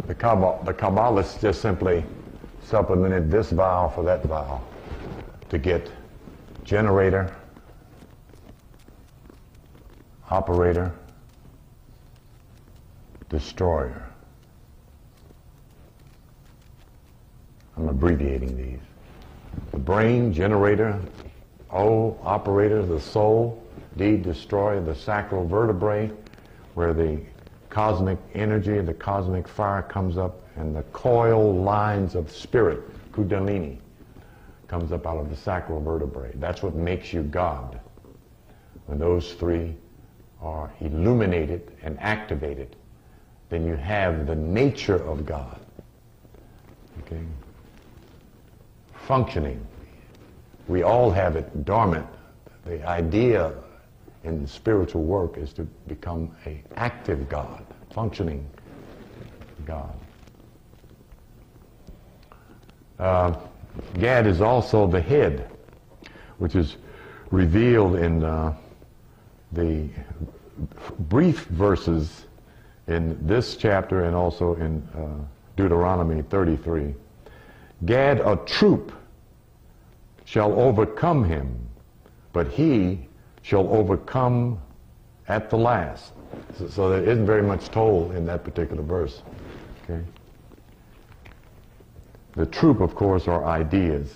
[0.07, 2.03] The, Kabbal, the Kabbalists just simply
[2.63, 4.65] supplemented this vowel for that vowel
[5.49, 5.91] to get
[6.63, 7.33] generator,
[10.29, 10.93] operator,
[13.29, 14.03] destroyer.
[17.75, 18.79] I'm abbreviating these.
[19.71, 20.99] The brain, generator,
[21.71, 23.61] O, operator, the soul,
[23.97, 26.11] D, destroyer, the sacral vertebrae,
[26.75, 27.19] where the
[27.77, 33.77] cosmic energy, the cosmic fire comes up, and the coil lines of spirit, kundalini,
[34.67, 36.31] comes up out of the sacral vertebrae.
[36.37, 37.79] That's what makes you God.
[38.87, 39.75] When those three
[40.41, 42.75] are illuminated and activated,
[43.49, 45.59] then you have the nature of God.
[47.01, 47.21] Okay?
[49.05, 49.63] Functioning.
[50.67, 52.07] We all have it dormant.
[52.65, 53.53] The idea
[54.23, 57.66] in spiritual work is to become a active God,
[57.97, 58.47] functioning
[59.65, 59.95] God.
[62.99, 63.35] Uh,
[63.97, 65.49] Gad is also the head,
[66.37, 66.77] which is
[67.31, 68.53] revealed in uh,
[69.51, 69.89] the
[71.09, 72.25] brief verses
[72.85, 75.07] in this chapter and also in uh,
[75.55, 76.93] Deuteronomy 33.
[77.87, 78.91] Gad, a troop,
[80.23, 81.67] shall overcome him,
[82.31, 83.07] but he
[83.41, 84.61] shall overcome
[85.27, 86.13] at the last.
[86.57, 89.21] So, so there isn't very much told in that particular verse.
[89.83, 90.01] Okay?
[92.33, 94.13] The troop, of course, are ideas,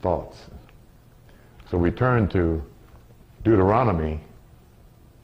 [0.00, 0.38] thoughts.
[1.70, 2.62] So we turn to
[3.44, 4.20] Deuteronomy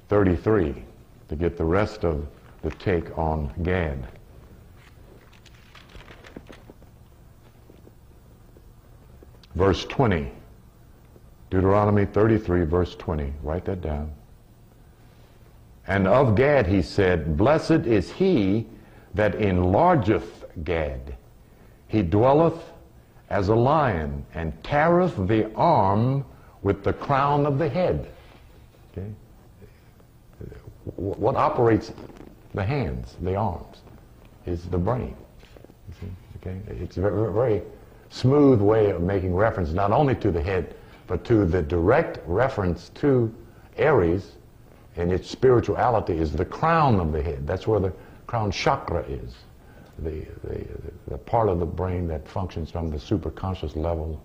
[0.09, 0.85] 33
[1.29, 2.27] to get the rest of
[2.63, 4.07] the take on Gad.
[9.55, 10.31] Verse 20.
[11.51, 13.33] Deuteronomy 33, verse 20.
[13.43, 14.13] Write that down.
[15.87, 18.67] And of Gad he said, Blessed is he
[19.15, 21.17] that enlargeth Gad.
[21.89, 22.73] He dwelleth
[23.31, 26.25] as a lion and teareth the arm
[26.63, 28.09] with the crown of the head.
[28.93, 29.09] Okay?
[30.97, 31.93] What operates
[32.55, 33.79] the hands, the arms,
[34.47, 35.17] is the brain.
[36.37, 36.59] Okay?
[36.69, 37.63] It's a very, very
[38.11, 40.75] smooth way of making reference not only to the head,
[41.07, 43.35] but to the direct reference to
[43.77, 44.33] Aries
[44.97, 47.47] and its spirituality is the crown of the head.
[47.47, 47.93] That's where the
[48.27, 49.35] crown chakra is,
[49.99, 50.65] the, the,
[51.09, 54.23] the part of the brain that functions from the superconscious level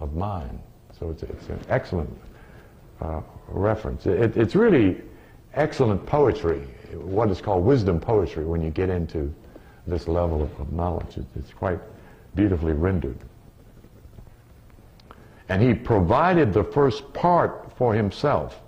[0.00, 0.60] of mind.
[0.98, 2.10] So it's, it's an excellent
[3.00, 4.06] uh, reference.
[4.06, 5.00] It, it's really
[5.54, 6.60] excellent poetry,
[6.94, 9.32] what is called wisdom poetry, when you get into
[9.86, 11.16] this level of, of knowledge.
[11.16, 11.80] It, it's quite
[12.34, 13.18] beautifully rendered.
[15.48, 18.60] And he provided the first part for himself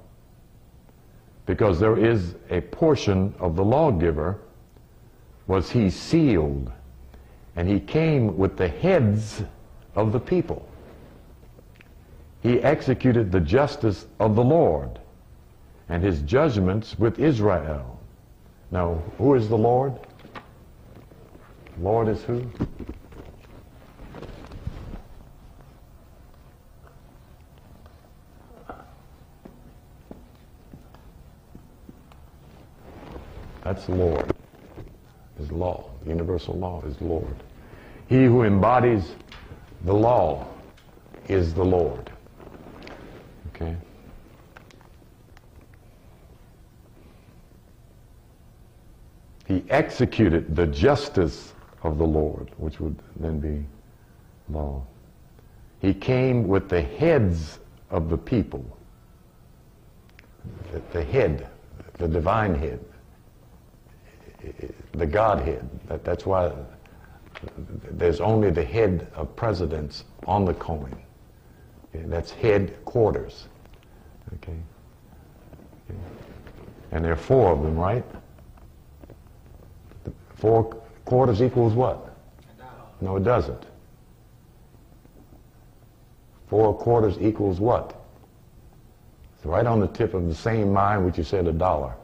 [1.46, 4.38] because there is a portion of the lawgiver
[5.46, 6.70] was he sealed
[7.56, 9.42] and he came with the heads
[9.94, 10.66] of the people
[12.42, 14.98] he executed the justice of the lord
[15.88, 18.00] and his judgments with Israel.
[18.70, 19.92] Now, who is the Lord?
[21.80, 22.50] Lord is who?
[33.64, 34.32] That's the Lord.
[35.38, 37.34] His law, universal law is Lord.
[38.08, 39.14] He who embodies
[39.84, 40.46] the law
[41.28, 42.10] is the Lord.
[43.48, 43.74] Okay?
[49.46, 53.64] He executed the justice of the Lord, which would then be
[54.50, 54.82] law.
[55.80, 57.58] He came with the heads
[57.90, 58.64] of the people.
[60.72, 61.48] The, the head,
[61.98, 62.80] the divine head,
[64.92, 65.68] the Godhead.
[65.88, 66.52] That, that's why
[67.90, 70.96] there's only the head of presidents on the coin.
[71.94, 73.46] Okay, that's headquarters.
[74.34, 74.52] Okay.
[75.90, 75.98] okay.
[76.92, 78.04] And there are four of them, right?
[80.36, 80.64] Four
[81.04, 82.16] quarters equals what?
[83.00, 83.66] No, it doesn't.
[86.48, 88.00] Four quarters equals what?
[89.36, 91.94] It's right on the tip of the same mind which you said a dollar.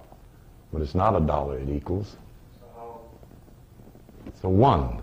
[0.73, 2.17] But it's not a dollar it equals.
[4.33, 5.03] It's a one.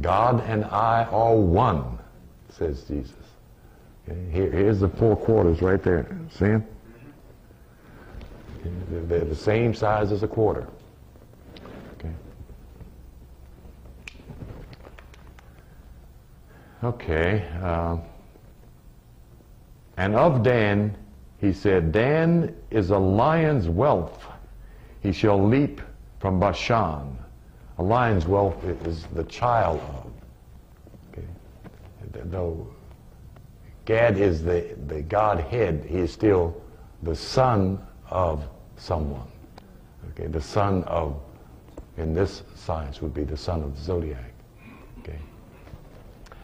[0.00, 1.98] God and I are one,
[2.50, 3.14] says Jesus.
[4.06, 6.08] Here, here's the four quarters right there.
[6.30, 6.66] See them?
[8.90, 10.66] They're the same size as a quarter.
[11.94, 12.12] Okay.
[16.82, 17.48] Okay.
[17.62, 17.98] Uh,
[19.96, 20.96] and of Dan,
[21.40, 24.20] he said, Dan is a lion's whelp.
[25.02, 25.80] He shall leap
[26.18, 27.18] from Bashan.
[27.78, 30.12] A lion's whelp is the child of.
[31.12, 31.26] Okay.
[32.24, 32.66] Though
[33.84, 36.60] Gad is the, the Godhead, he is still
[37.02, 38.46] the son of
[38.76, 39.28] someone.
[40.10, 41.20] Okay, the son of,
[41.96, 44.34] in this science, would be the son of the zodiac.
[45.00, 45.18] Okay.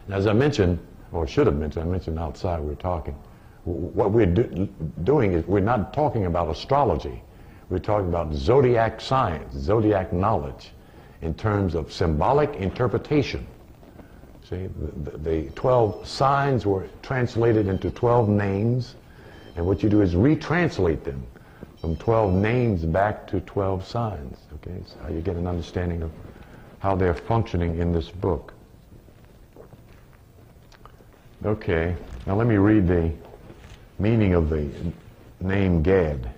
[0.05, 0.79] And as I mentioned,
[1.11, 3.15] or should have mentioned, I mentioned outside we were talking.
[3.63, 4.67] What we're do,
[5.03, 7.21] doing is we're not talking about astrology.
[7.69, 10.71] We're talking about zodiac science, zodiac knowledge,
[11.21, 13.47] in terms of symbolic interpretation.
[14.47, 18.95] See, the, the, the 12 signs were translated into 12 names,
[19.55, 21.25] and what you do is retranslate them
[21.81, 24.37] from 12 names back to 12 signs.
[24.55, 26.11] Okay, so how you get an understanding of
[26.79, 28.53] how they're functioning in this book.
[31.43, 31.95] Okay,
[32.27, 33.11] now let me read the
[33.97, 34.69] meaning of the
[35.41, 36.29] name Gad.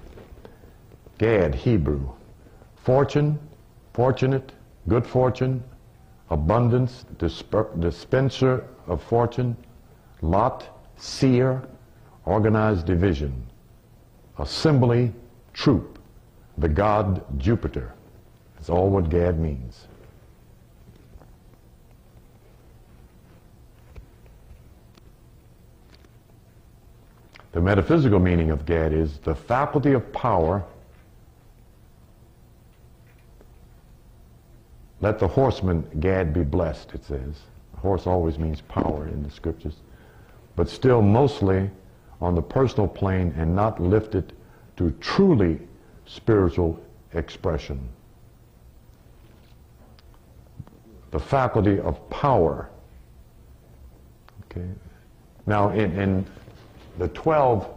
[1.18, 2.10] Gad, Hebrew.
[2.76, 3.40] Fortune,
[3.94, 4.52] fortunate,
[4.88, 5.64] good fortune,
[6.30, 9.58] abundance, dispenser of fortune,
[10.22, 11.62] lot, seer,
[12.26, 13.46] organized division,
[14.40, 15.12] assembly,
[15.54, 16.00] troop,
[16.58, 17.94] the god Jupiter.
[18.56, 19.88] That's all what Gad means.
[27.54, 30.64] The metaphysical meaning of Gad is the faculty of power.
[35.02, 37.42] Let the horseman Gad be blessed, it says.
[37.78, 39.76] Horse always means power in the scriptures,
[40.56, 41.70] but still mostly
[42.20, 44.34] on the personal plane and not lifted
[44.78, 45.60] to truly
[46.06, 46.80] spiritual
[47.14, 47.88] expression.
[51.12, 52.70] The faculty of power.
[54.46, 54.68] Okay.
[55.46, 56.26] Now, in, in
[56.98, 57.70] the 12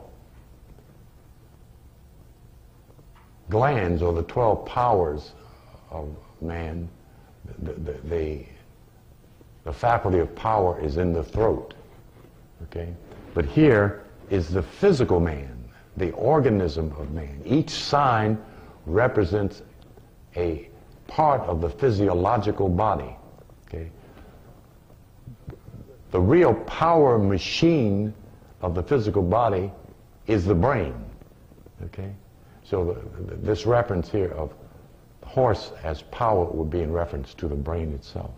[3.50, 5.32] glands or the 12 powers
[5.90, 6.08] of
[6.40, 6.88] man,
[7.58, 8.44] the, the, the,
[9.64, 11.74] the faculty of power is in the throat.
[12.64, 12.94] Okay?
[13.34, 15.60] But here is the physical man
[15.96, 17.40] the organism of man.
[17.44, 18.38] Each sign
[18.86, 19.62] represents
[20.36, 20.68] a
[21.06, 23.14] part of the physiological body.
[23.68, 23.90] Okay?
[26.10, 28.14] The real power machine
[28.62, 29.70] of the physical body
[30.26, 30.94] is the brain.
[31.84, 32.12] Okay?
[32.64, 34.54] So the, the, this reference here of
[35.30, 38.32] horse as power would be in reference to the brain itself,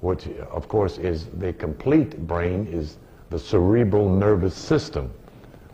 [0.00, 2.96] which of course is the complete brain is
[3.28, 5.12] the cerebral nervous system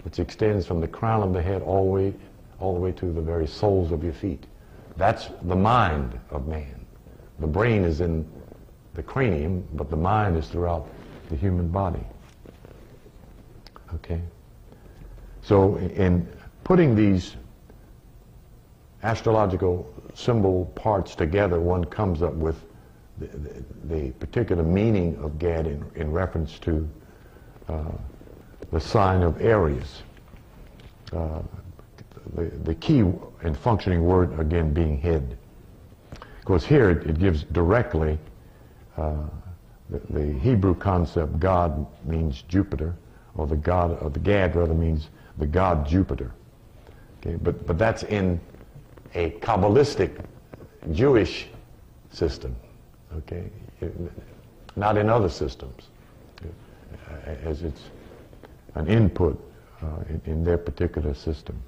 [0.02, 2.14] which extends from the crown of the head all the way,
[2.58, 4.44] all the way to the very soles of your feet.
[4.96, 6.84] That's the mind of man.
[7.38, 8.28] The brain is in
[8.94, 10.88] the cranium, but the mind is throughout
[11.28, 12.04] the human body.
[13.94, 14.20] Okay?
[15.42, 16.26] So in
[16.64, 17.36] putting these
[19.02, 22.64] astrological symbol parts together, one comes up with
[23.18, 26.88] the, the, the particular meaning of Gad in, in reference to
[27.68, 27.84] uh,
[28.72, 30.02] the sign of Aries.
[31.12, 31.40] uh,
[32.34, 33.00] the, the key
[33.42, 35.36] and functioning word again being head.
[36.12, 38.18] Of course, here it, it gives directly
[38.96, 39.24] uh,
[40.08, 42.94] the, Hebrew concept God means Jupiter,
[43.34, 45.08] or the God, or the Gad rather means
[45.38, 46.32] the God Jupiter.
[47.20, 48.40] Okay, but, but that's in
[49.14, 50.24] a Kabbalistic
[50.92, 51.48] Jewish
[52.10, 52.54] system,
[53.16, 53.50] okay,
[54.76, 55.88] not in other systems,
[57.44, 57.82] as it's
[58.74, 59.38] an input
[59.82, 61.60] uh, in, in their particular system.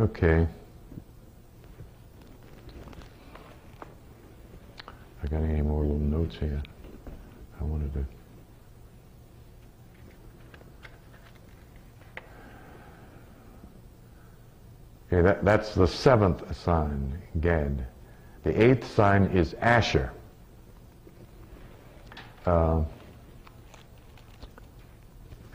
[0.00, 0.46] Okay.
[5.22, 6.62] I got any more little notes here?
[7.60, 8.17] I wanted to.
[15.10, 17.86] Okay, that, that's the seventh sign, Gad.
[18.44, 20.12] The eighth sign is Asher.
[22.44, 22.82] Uh,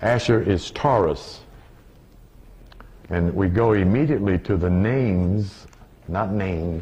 [0.02, 1.42] Asher is Taurus.
[3.10, 5.68] And we go immediately to the names,
[6.08, 6.82] not name,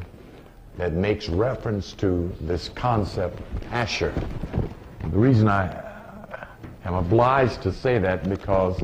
[0.77, 3.41] that makes reference to this concept,
[3.71, 4.13] Asher.
[5.01, 6.47] The reason I
[6.85, 8.81] am obliged to say that because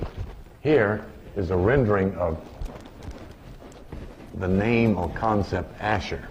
[0.60, 1.06] here
[1.38, 2.38] is a rendering of
[4.40, 6.28] the name or concept Asher.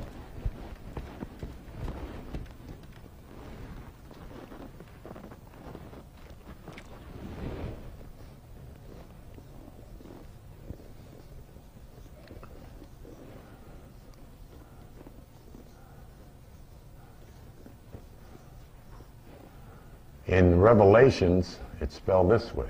[20.27, 22.69] In Revelations, it's spelled this way.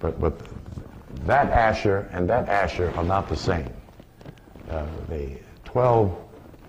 [0.00, 0.57] But, but
[1.28, 3.72] that Asher and that Asher are not the same.
[4.70, 6.16] Uh, the 12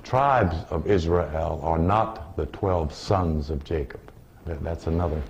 [0.03, 4.01] tribes of Israel are not the 12 sons of Jacob.
[4.45, 5.21] That, that's another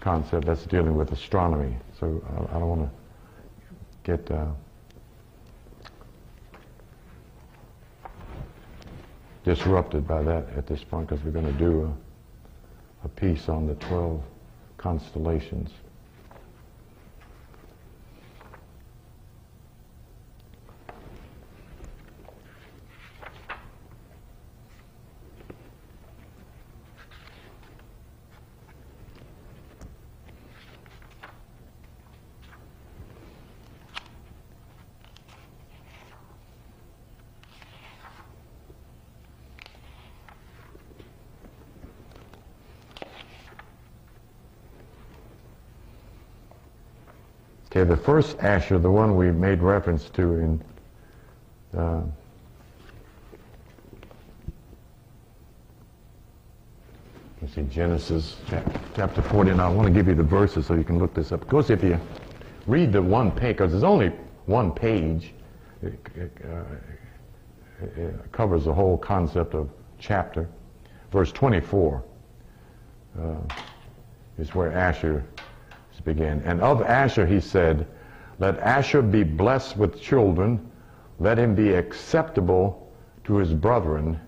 [0.00, 1.76] concept that's dealing with astronomy.
[2.00, 2.90] So I, I don't want to
[4.04, 4.30] get.
[4.30, 4.46] Uh,
[9.46, 11.94] disrupted by that at this point because we're going to do
[13.02, 14.20] a, a piece on the 12
[14.76, 15.70] constellations.
[47.75, 50.64] Okay, the first Asher, the one we made reference to in
[51.76, 52.02] uh,
[57.54, 58.36] see, Genesis
[58.94, 59.60] chapter 49.
[59.60, 61.42] I want to give you the verses so you can look this up.
[61.42, 61.98] Of course, if you
[62.66, 64.12] read the one page, because there's only
[64.46, 65.32] one page,
[65.82, 69.68] it, it, uh, it, covers the whole concept of
[69.98, 70.48] chapter.
[71.12, 72.02] Verse 24
[73.18, 73.34] uh,
[74.38, 75.24] is where Asher
[76.00, 76.40] began.
[76.42, 77.86] And of Asher he said,
[78.38, 80.70] Let Asher be blessed with children,
[81.18, 82.92] let him be acceptable
[83.24, 84.20] to his brethren,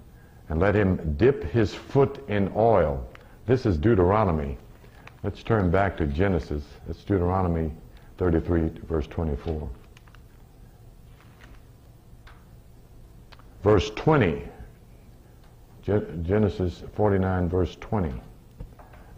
[0.48, 3.06] and let him dip his foot in oil.
[3.46, 4.58] This is Deuteronomy.
[5.22, 6.64] Let's turn back to Genesis.
[6.88, 7.72] It's Deuteronomy
[8.18, 9.68] 33, verse 24.
[13.62, 14.42] Verse 20.
[15.82, 18.12] Genesis 49, verse 20.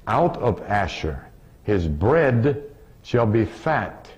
[0.07, 1.30] Out of Asher
[1.65, 2.65] his bread
[3.03, 4.09] shall be fat,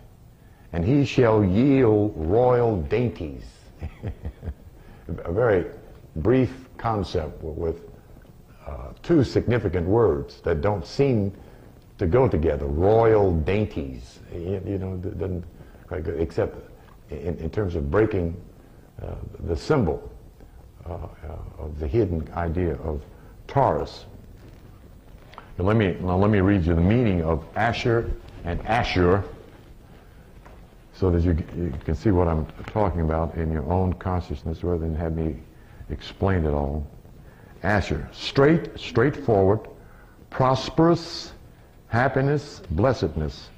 [0.73, 3.45] and he shall yield royal dainties.
[5.25, 5.67] a very
[6.17, 7.89] brief concept with
[8.67, 11.33] uh, two significant words that don't seem
[11.99, 12.67] to go together.
[12.67, 15.45] Royal dainties, you, you know, doesn't
[15.87, 16.57] quite except
[17.11, 18.35] in, in, terms of breaking
[19.03, 20.11] uh, the symbol
[20.87, 21.07] uh, uh
[21.59, 23.03] of the hidden idea of
[23.47, 24.07] Taurus.
[25.59, 28.11] Now let me, now let me read you the meaning of Asher
[28.45, 29.25] and Ashur
[30.95, 34.79] so that you, you can see what I'm talking about in your own consciousness rather
[34.79, 35.37] than have me
[35.91, 36.87] explain it all.
[37.63, 39.61] Asher, straight, straightforward,
[40.31, 41.33] prosperous,
[41.89, 43.51] happiness, blessedness.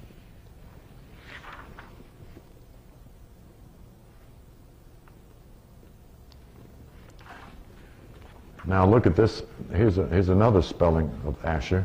[8.66, 9.42] Now look at this.
[9.72, 11.84] Here's, a, here's another spelling of Asher.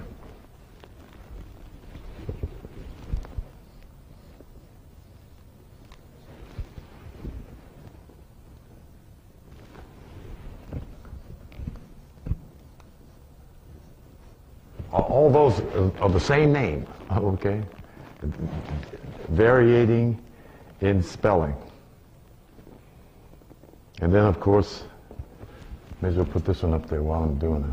[15.10, 15.62] all those
[16.00, 17.62] are the same name, okay?
[19.30, 20.22] Varying
[20.82, 21.56] in spelling.
[24.02, 24.84] And then, of course,
[26.02, 27.72] may as well put this one up there while I'm doing it.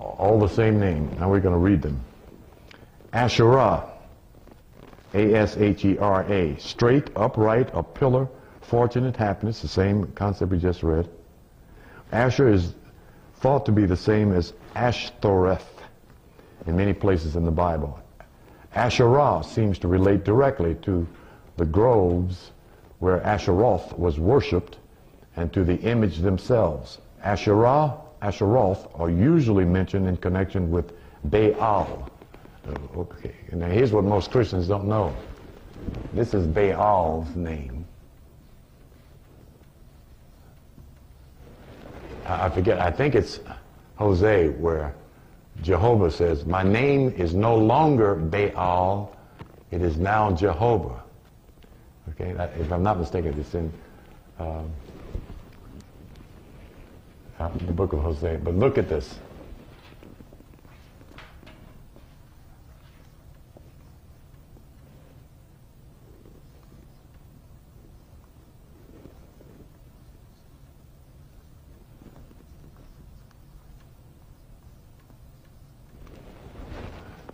[0.00, 1.14] All the same name.
[1.18, 2.00] Now we're going to read them.
[3.12, 3.84] Asherah,
[5.12, 8.28] A-S-H-E-R-A, straight, upright, a pillar,
[8.60, 11.08] fortunate, happiness, the same concept we just read.
[12.10, 12.74] Asher is
[13.36, 15.82] thought to be the same as Ashtoreth
[16.66, 18.00] in many places in the Bible.
[18.74, 21.06] Asherah seems to relate directly to
[21.56, 22.50] the groves
[22.98, 24.78] where Asheroth was worshipped
[25.36, 26.98] and to the image themselves.
[27.22, 30.92] Asherah, Asheroth are usually mentioned in connection with
[31.24, 32.08] Baal.
[32.66, 35.14] Uh, Okay, now here's what most Christians don't know.
[36.14, 37.84] This is Baal's name.
[42.26, 43.40] I I forget, I think it's
[43.96, 44.94] Hosea where
[45.62, 49.16] Jehovah says, My name is no longer Baal,
[49.70, 51.02] it is now Jehovah.
[52.10, 52.30] Okay,
[52.60, 53.72] if I'm not mistaken, it's in
[54.38, 54.70] um,
[57.38, 58.38] uh, the book of Hosea.
[58.38, 59.18] But look at this.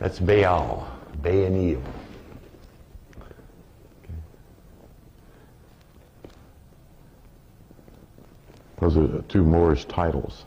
[0.01, 0.91] That's Baal,
[1.23, 1.77] Baal.
[8.81, 10.47] Those are two Moorish titles.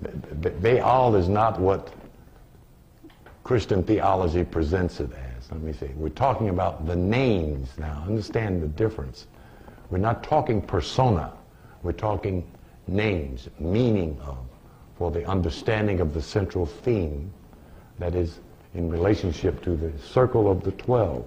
[0.00, 0.10] Ba-
[0.40, 0.50] Ba-
[0.80, 1.92] Baal is not what
[3.44, 5.52] Christian theology presents it as.
[5.52, 5.90] Let me see.
[5.94, 8.04] We're talking about the names now.
[8.06, 9.26] Understand the difference.
[9.90, 11.34] We're not talking persona.
[11.82, 12.42] We're talking
[12.88, 14.38] names, meaning of,
[14.96, 17.30] for the understanding of the central theme
[17.98, 18.40] that is
[18.76, 21.26] in relationship to the circle of the 12.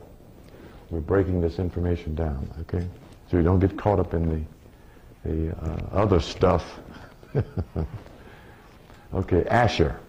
[0.91, 2.85] We're breaking this information down, okay?
[3.29, 4.47] So you don't get caught up in
[5.23, 6.79] the, the uh, other stuff.
[9.13, 9.99] okay, Asher.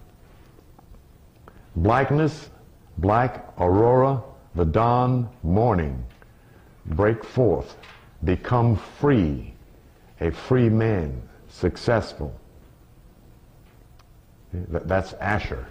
[1.77, 2.51] Blackness,
[2.99, 4.23] black aurora,
[4.55, 6.05] the dawn, morning.
[6.87, 7.77] Break forth,
[8.25, 9.55] become free,
[10.21, 12.35] a free man, successful.
[14.53, 15.67] That- That's Asher.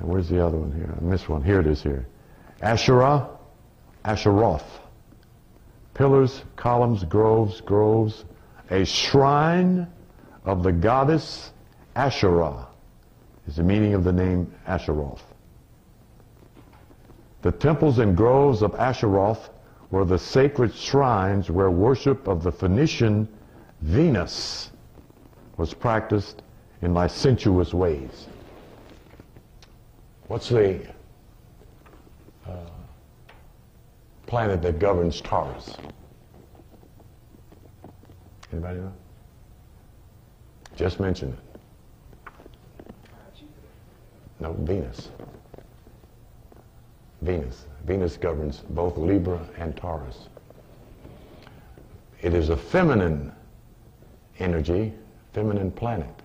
[0.00, 0.92] And where's the other one here?
[0.96, 1.44] I missed one.
[1.44, 2.06] Here it is here.
[2.62, 3.28] Asherah,
[4.04, 4.64] Asheroth.
[5.94, 8.24] Pillars, columns, groves, groves.
[8.70, 9.86] A shrine
[10.44, 11.52] of the goddess
[11.94, 12.66] Asherah
[13.46, 15.22] is the meaning of the name Asheroth.
[17.42, 19.50] The temples and groves of Asheroth
[19.90, 23.28] were the sacred shrines where worship of the Phoenician
[23.82, 24.70] Venus
[25.56, 26.42] was practiced
[26.80, 28.28] in licentious ways.
[30.30, 30.78] What's the
[32.46, 32.52] uh,
[34.28, 35.76] planet that governs Taurus?
[38.52, 38.92] Anybody know?
[40.76, 41.60] Just mentioned it.
[44.38, 45.08] No, Venus.
[47.22, 47.66] Venus.
[47.84, 50.28] Venus governs both Libra and Taurus.
[52.22, 53.32] It is a feminine
[54.38, 54.92] energy,
[55.32, 56.22] feminine planet.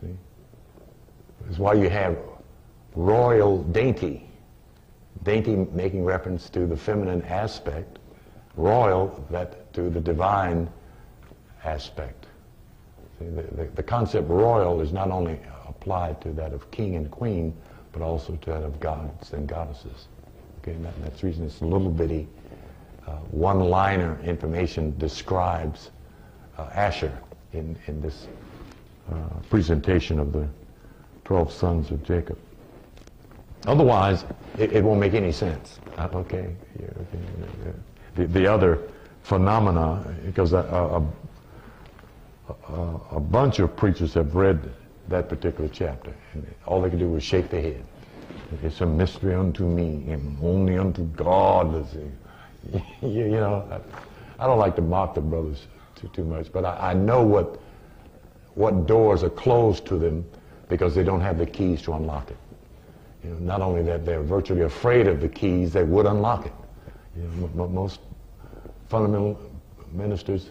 [0.00, 0.16] See?
[1.46, 2.18] That's why you have
[2.94, 4.28] royal dainty.
[5.22, 7.98] Dainty making reference to the feminine aspect,
[8.56, 10.68] royal that to the divine
[11.64, 12.26] aspect.
[13.18, 15.38] See, the, the, the concept royal is not only
[15.68, 17.54] applied to that of king and queen,
[17.92, 20.08] but also to that of gods and goddesses.
[20.60, 22.26] Okay, and that, that's the reason it's a little bitty
[23.06, 25.90] uh, one-liner information describes
[26.58, 27.12] uh, Asher
[27.52, 28.28] in, in this
[29.12, 29.14] uh,
[29.50, 30.48] presentation of the
[31.24, 32.38] 12 sons of Jacob.
[33.66, 34.24] Otherwise,
[34.58, 35.78] it, it won't make any sense.
[35.96, 36.54] Uh, okay?
[36.78, 37.74] Yeah, okay.
[38.16, 38.80] The, the other
[39.22, 41.02] phenomena, because a, a,
[42.68, 44.70] a, a bunch of preachers have read
[45.08, 47.84] that particular chapter, and all they can do is shake their head.
[48.62, 51.86] It's a mystery unto me, and only unto God
[52.72, 53.66] you, you know,
[54.38, 57.22] I, I don't like to mock the brothers too, too much, but I, I know
[57.22, 57.60] what,
[58.54, 60.24] what doors are closed to them
[60.68, 62.36] because they don't have the keys to unlock it.
[63.24, 66.52] You know, not only that, they're virtually afraid of the keys that would unlock it.
[67.16, 68.00] You know, most
[68.88, 69.40] fundamental
[69.92, 70.50] ministers,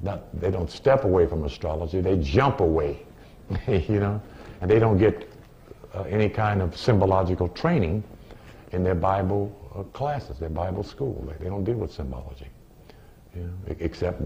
[0.00, 3.04] not, they don't step away from astrology, they jump away,
[3.68, 4.20] you know,
[4.60, 5.28] and they don't get
[5.94, 8.02] uh, any kind of symbological training
[8.72, 11.24] in their Bible uh, classes, their Bible school.
[11.28, 12.46] They, they don't deal with symbology,
[13.34, 14.22] you know, except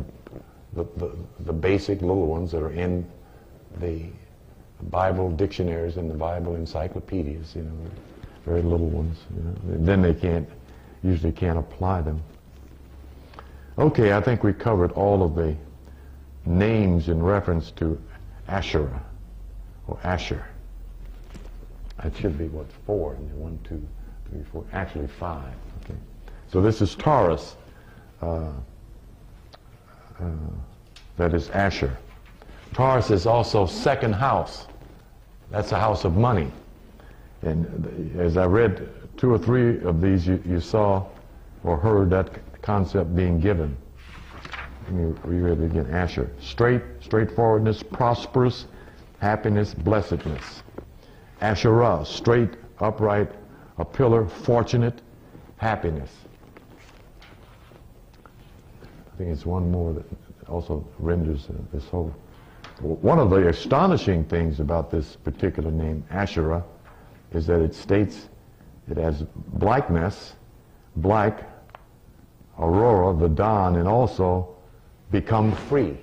[0.74, 3.06] the, the, the basic little ones that are in
[3.80, 4.06] the
[4.90, 7.72] Bible dictionaries and the Bible encyclopedias, you know,
[8.44, 9.18] very little ones.
[9.34, 9.74] You know.
[9.74, 10.48] And Then they can't,
[11.02, 12.22] usually can't apply them.
[13.78, 15.56] Okay, I think we covered all of the
[16.44, 18.00] names in reference to
[18.48, 19.02] Asherah
[19.86, 20.44] or Asher.
[22.04, 23.14] It should be what four?
[23.14, 23.86] One, two,
[24.28, 24.64] three, four.
[24.72, 25.54] Actually five.
[25.84, 25.94] Okay.
[26.48, 27.56] So this is Taurus.
[28.20, 28.50] Uh,
[30.20, 30.24] uh,
[31.16, 31.96] that is Asher.
[32.74, 34.66] Taurus is also second house.
[35.52, 36.50] That's a house of money.
[37.42, 38.88] And as I read
[39.18, 41.04] two or three of these, you, you saw
[41.62, 43.76] or heard that concept being given.
[44.84, 45.90] Let me reread it again.
[45.90, 46.30] Asher.
[46.40, 48.66] Straight, straightforwardness, prosperous,
[49.18, 50.62] happiness, blessedness.
[51.42, 52.02] Asherah.
[52.06, 53.30] Straight, upright,
[53.76, 55.02] a pillar, fortunate,
[55.58, 56.10] happiness.
[59.12, 60.06] I think it's one more that
[60.48, 62.14] also renders uh, this whole.
[62.80, 66.64] One of the astonishing things about this particular name, Asherah,
[67.32, 68.28] is that it states
[68.90, 69.22] it has
[69.54, 70.34] blackness,
[70.96, 71.48] black,
[72.58, 74.56] aurora, the dawn, and also
[75.10, 75.96] become free.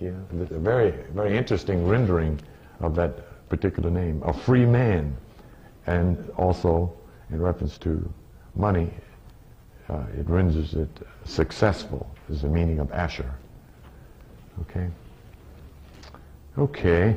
[0.00, 2.40] It's a very, very interesting rendering
[2.80, 5.16] of that particular name, a free man,
[5.86, 6.92] and also
[7.30, 8.12] in reference to
[8.54, 8.90] money,
[9.88, 10.88] uh, it renders it
[11.24, 13.30] successful is the meaning of Asher.
[14.62, 14.88] Okay.
[16.56, 17.16] Okay.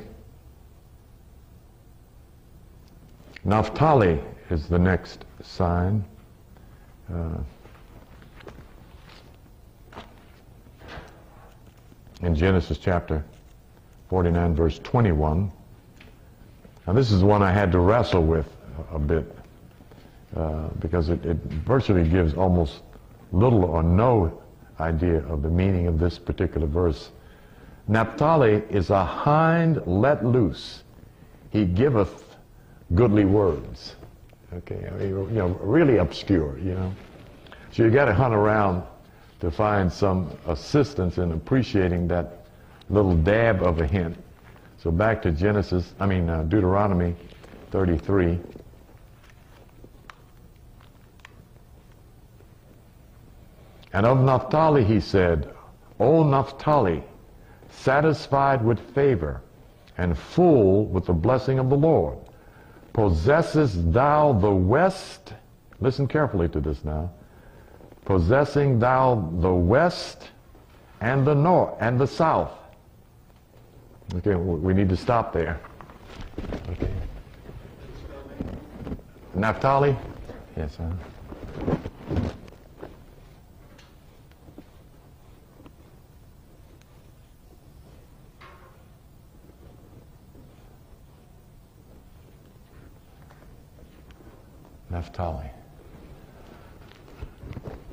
[3.43, 4.19] Naphtali
[4.49, 6.03] is the next sign.
[7.14, 7.38] Uh,
[12.22, 13.23] in Genesis chapter
[14.09, 15.51] 49, verse 21.
[16.85, 18.49] Now, this is one I had to wrestle with
[18.91, 19.38] a, bit
[20.35, 22.81] uh, because it, it virtually gives almost
[23.31, 24.41] little or no
[24.80, 27.11] idea of the meaning of this particular verse.
[27.88, 30.84] Naphtali is a hind let loose.
[31.51, 32.35] He giveth
[32.95, 33.95] goodly words.
[34.53, 36.93] Okay, I mean, you know, really obscure, you know.
[37.72, 38.84] So you got to hunt around
[39.39, 42.45] to find some assistance in appreciating that
[42.89, 44.18] little dab of a hint.
[44.77, 47.15] So back to Genesis, I mean uh, Deuteronomy
[47.72, 48.39] 33.
[53.93, 55.53] And of Naphtali he said,
[55.99, 57.03] O Naphtali,
[57.81, 59.41] satisfied with favor
[59.97, 62.17] and full with the blessing of the Lord,
[62.93, 65.33] possessest thou the west,
[65.79, 67.11] listen carefully to this now,
[68.05, 70.29] possessing thou the west
[71.01, 72.51] and the north and the south.
[74.15, 75.59] Okay, we need to stop there.
[76.69, 76.93] Okay.
[79.35, 79.95] Naphtali?
[80.55, 80.91] Yes, sir.
[94.89, 95.49] Naphtali.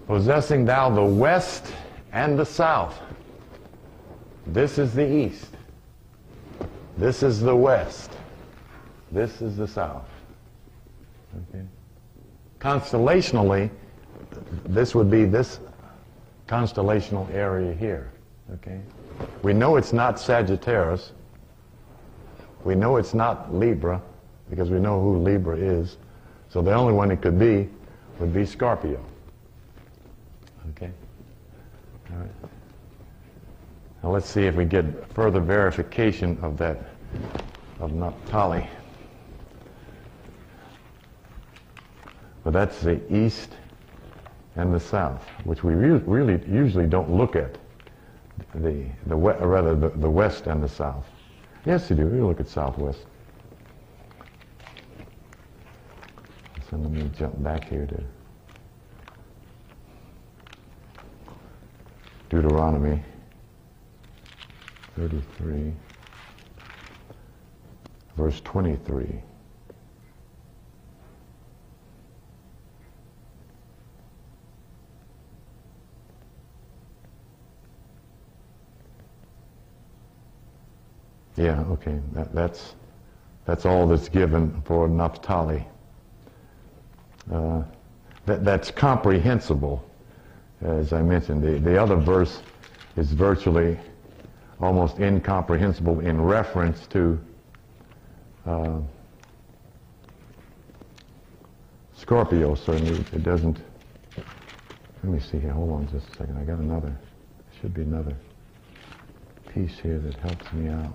[0.06, 1.72] Possessing thou the west
[2.12, 2.98] and the south.
[4.46, 5.48] This is the east.
[6.98, 8.12] This is the west.
[9.10, 10.08] This is the south.
[11.48, 11.64] Okay.
[12.60, 13.70] Constellationally,
[14.64, 15.60] this would be this
[16.46, 18.12] constellational area here.
[18.54, 18.80] Okay.
[19.42, 21.12] We know it's not Sagittarius.
[22.64, 24.00] We know it's not Libra
[24.50, 25.96] because we know who Libra is.
[26.54, 27.68] So the only one it could be
[28.20, 29.04] would be Scorpio.
[30.70, 30.88] Okay?
[32.12, 32.30] All right.
[34.04, 36.78] Now let's see if we get further verification of that,
[37.80, 38.70] of Naphtali.
[42.44, 43.50] But that's the east
[44.54, 47.58] and the south, which we re- really usually don't look at.
[48.54, 51.06] The, the rather, the, the west and the south.
[51.66, 52.02] Yes, you do.
[52.02, 53.06] You look at southwest.
[56.70, 58.02] So let me jump back here to
[62.30, 63.02] Deuteronomy
[64.96, 65.72] 33,
[68.16, 69.20] verse 23.
[81.36, 82.00] Yeah, okay.
[82.12, 82.74] That, that's,
[83.44, 85.66] that's all that's given for Naphtali.
[87.32, 87.62] Uh,
[88.26, 89.84] that, that's comprehensible,
[90.62, 91.42] as I mentioned.
[91.42, 92.40] The, the other verse
[92.96, 93.78] is virtually
[94.60, 97.18] almost incomprehensible in reference to
[98.46, 98.78] uh,
[101.96, 103.60] Scorpio certainly, it doesn't,
[104.16, 106.36] let me see here, hold on just a second.
[106.36, 108.14] I got another, there should be another
[109.54, 110.92] piece here that helps me out.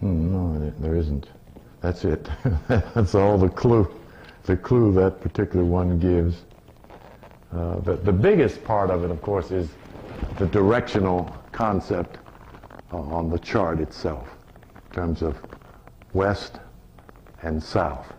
[0.00, 1.26] Hmm, no, there- there isn't.
[1.96, 2.28] That's it.
[2.94, 3.90] That's all the clue,
[4.44, 6.42] the clue that particular one gives.
[7.54, 9.70] Uh, the, the biggest part of it, of course, is
[10.38, 12.18] the directional concept
[12.92, 14.28] uh, on the chart itself,
[14.74, 15.38] in terms of
[16.12, 16.58] west
[17.42, 18.12] and south.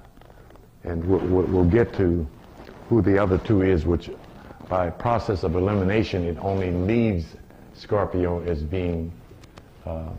[0.83, 2.25] And we'll, we'll get to
[2.89, 4.09] who the other two is, which
[4.69, 7.35] by process of elimination, it only leaves
[7.75, 9.11] Scorpio as being
[9.85, 10.15] um,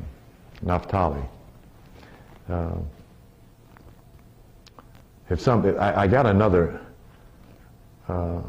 [0.62, 1.24] Naphtali.
[2.48, 2.74] Uh,
[5.31, 6.81] if I, I got another
[8.09, 8.41] uh,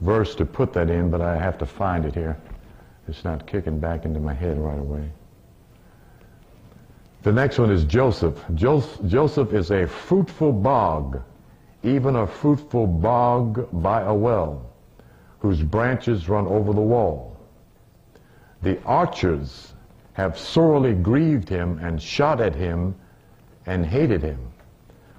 [0.00, 2.36] verse to put that in, but I have to find it here.
[3.08, 5.10] It's not kicking back into my head right away.
[7.22, 8.42] The next one is Joseph.
[8.54, 11.20] Jos- Joseph is a fruitful bog,
[11.82, 14.70] even a fruitful bog by a well,
[15.40, 17.36] whose branches run over the wall.
[18.62, 19.72] The archers
[20.12, 22.94] have sorely grieved him and shot at him
[23.66, 24.38] and hated him.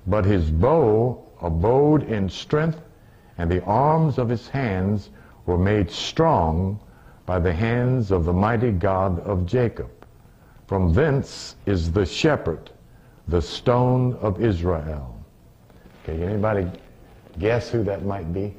[0.10, 2.82] But his bow abode in strength,
[3.38, 5.12] and the arms of his hands
[5.46, 6.80] were made strong
[7.28, 9.92] by the hands of the mighty God of Jacob.
[10.66, 12.72] From thence is the shepherd,
[13.28, 15.16] the stone of Israel.
[16.04, 16.68] Okay, anybody
[17.38, 18.56] guess who that might be?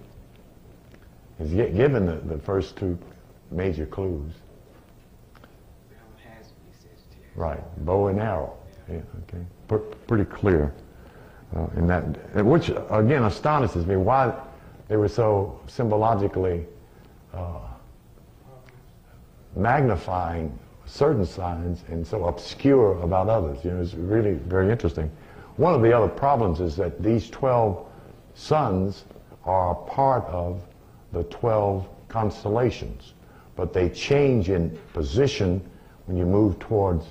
[1.39, 2.97] He's given the, the first two
[3.51, 4.33] major clues.
[7.35, 8.57] Right, bow and arrow.
[8.89, 10.73] Yeah, okay, P- pretty clear
[11.57, 12.03] uh, in that,
[12.45, 14.35] which again astonishes me why
[14.89, 16.67] they were so symbologically
[17.33, 17.59] uh,
[19.57, 20.57] magnifying
[20.87, 23.65] certain signs and so obscure about others.
[23.65, 25.11] You know, it's really very interesting.
[25.57, 27.87] One of the other problems is that these 12
[28.35, 29.05] sons
[29.45, 30.63] are part of
[31.13, 33.15] the 12 constellations,
[33.57, 35.61] but they change in position
[36.07, 37.07] when you move towards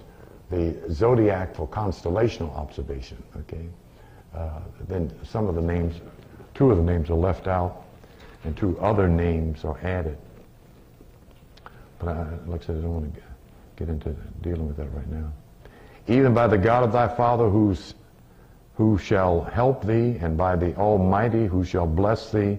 [0.50, 3.22] the zodiac for constellational observation.
[3.38, 3.68] Okay,
[4.36, 5.96] uh, then some of the names,
[6.54, 7.84] two of the names are left out,
[8.44, 10.18] and two other names are added.
[12.00, 13.22] But I, like I said, I don't want to
[13.76, 15.32] get into dealing with that right now.
[16.08, 17.94] Even by the God of thy father, who's,
[18.76, 22.58] who shall help thee, and by the Almighty, who shall bless thee,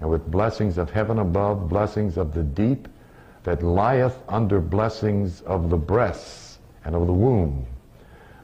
[0.00, 2.88] and with blessings of heaven above, blessings of the deep,
[3.44, 7.66] that lieth under blessings of the breasts and of the womb.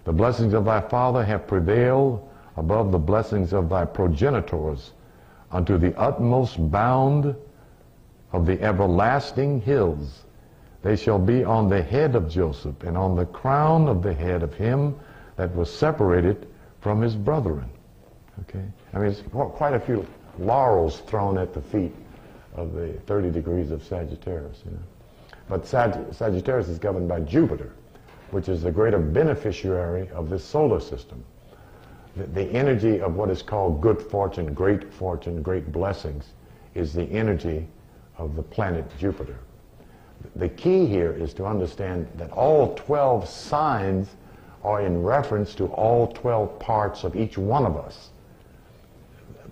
[0.05, 2.27] The blessings of thy father have prevailed
[2.61, 4.93] above the blessings of thy progenitors
[5.51, 7.35] unto the utmost bound
[8.33, 10.25] of the everlasting hills.
[10.83, 14.43] They shall be on the head of Joseph and on the crown of the head
[14.43, 14.95] of him
[15.37, 16.49] that was separated
[16.83, 17.65] from his brethren.
[18.43, 18.65] Okay?
[18.93, 20.07] I mean, it's quite a few
[20.39, 21.95] laurels thrown at the feet
[22.55, 24.79] of the 30 degrees of Sagittarius, you know.
[25.49, 27.73] But Sag- Sagittarius is governed by Jupiter,
[28.33, 31.25] which is the greater beneficiary of this solar system.
[32.21, 36.35] The, the energy of what is called good fortune, great fortune, great blessings
[36.75, 37.67] is the energy
[38.19, 39.39] of the planet Jupiter.
[40.37, 44.17] The key here is to understand that all 12 signs
[44.63, 48.11] are in reference to all 12 parts of each one of us.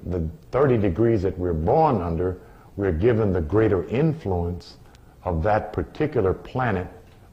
[0.05, 2.39] The 30 degrees that we're born under,
[2.77, 4.77] we're given the greater influence
[5.25, 6.87] of that particular planet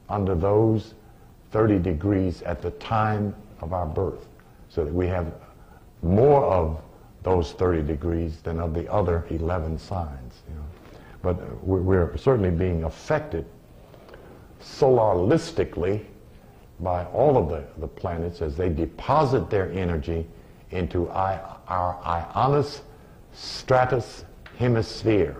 [0.08, 0.94] under those
[1.50, 4.26] 30 degrees at the time of our birth.
[4.76, 5.32] So that we have
[6.02, 6.82] more of
[7.22, 10.42] those 30 degrees than of the other 11 signs.
[10.46, 10.64] You know.
[11.22, 13.46] But we're, certainly being affected
[14.60, 16.04] solaristically
[16.80, 20.26] by all of the, the planets as they deposit their energy
[20.72, 22.82] into I, our ionos
[23.32, 24.26] stratus
[24.58, 25.38] hemisphere.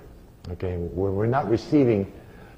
[0.53, 2.11] Okay, we're not receiving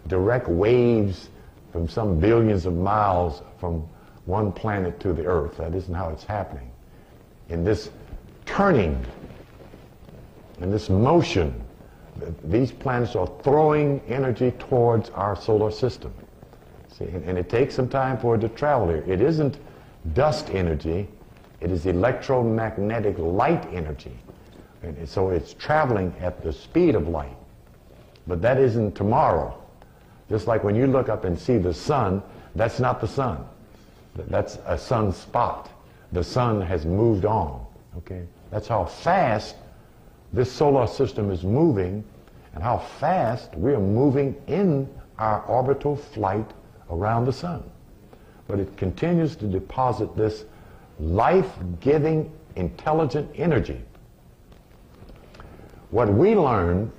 [0.06, 1.30] direct waves
[1.72, 3.88] from some billions of miles from
[4.28, 5.56] one planet to the Earth.
[5.56, 6.67] That isn't how it's happening.
[7.48, 7.90] In this
[8.46, 9.04] turning,
[10.60, 11.54] in this motion,
[12.44, 16.12] these planets are throwing energy towards our solar system.
[16.90, 19.04] See, and, and it takes some time for it to travel here.
[19.06, 19.58] It isn't
[20.14, 21.08] dust energy,
[21.60, 24.18] it is electromagnetic light energy.
[24.82, 27.36] And so it's traveling at the speed of light.
[28.26, 29.60] But that isn't tomorrow.
[30.28, 32.22] Just like when you look up and see the sun,
[32.54, 33.44] that's not the sun.
[34.14, 35.68] That's a sunspot.
[36.12, 37.64] The sun has moved on.
[37.98, 38.24] Okay?
[38.50, 39.56] That's how fast
[40.32, 42.04] this solar system is moving
[42.54, 46.50] and how fast we are moving in our orbital flight
[46.90, 47.62] around the sun.
[48.46, 50.44] But it continues to deposit this
[50.98, 53.80] life-giving, intelligent energy.
[55.90, 56.90] What we learn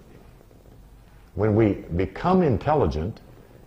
[1.36, 3.22] when we become intelligent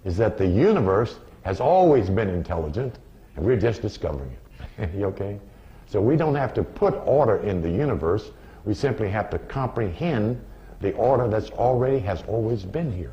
[0.05, 2.99] is that the universe has always been intelligent
[3.37, 4.42] and we're just discovering it.
[4.95, 5.39] you okay?
[5.87, 8.31] So we don't have to put order in the universe.
[8.65, 10.43] We simply have to comprehend
[10.81, 13.13] the order that's already has always been here.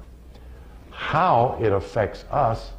[0.91, 2.71] How it affects us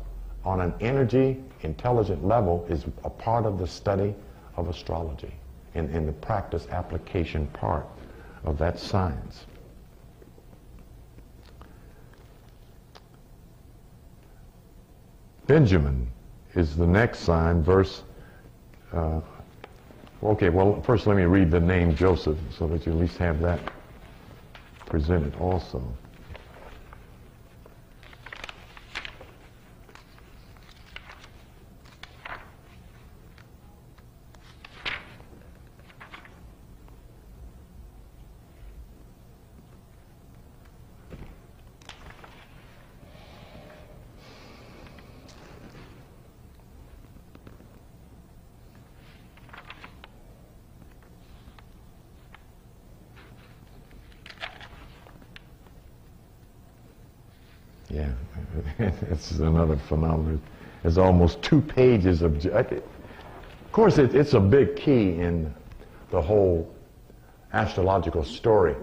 [0.44, 4.15] on an energy intelligent level is a part of the study
[4.57, 5.32] of astrology
[5.74, 7.86] and, in the practice application part
[8.44, 9.47] of that science.
[15.47, 16.11] Benjamin
[16.55, 18.02] is the next sign, verse.
[18.92, 19.20] Uh,
[20.22, 23.40] okay, well, first let me read the name Joseph so that you at least have
[23.40, 23.60] that
[24.86, 25.82] presented also.
[57.90, 58.12] Yeah,
[59.39, 60.43] another phenomenon.
[60.82, 62.44] It's almost two pages of.
[62.44, 62.82] Of
[63.73, 65.55] course, it, it's a big key in
[66.11, 66.74] the whole
[67.52, 68.74] astrological story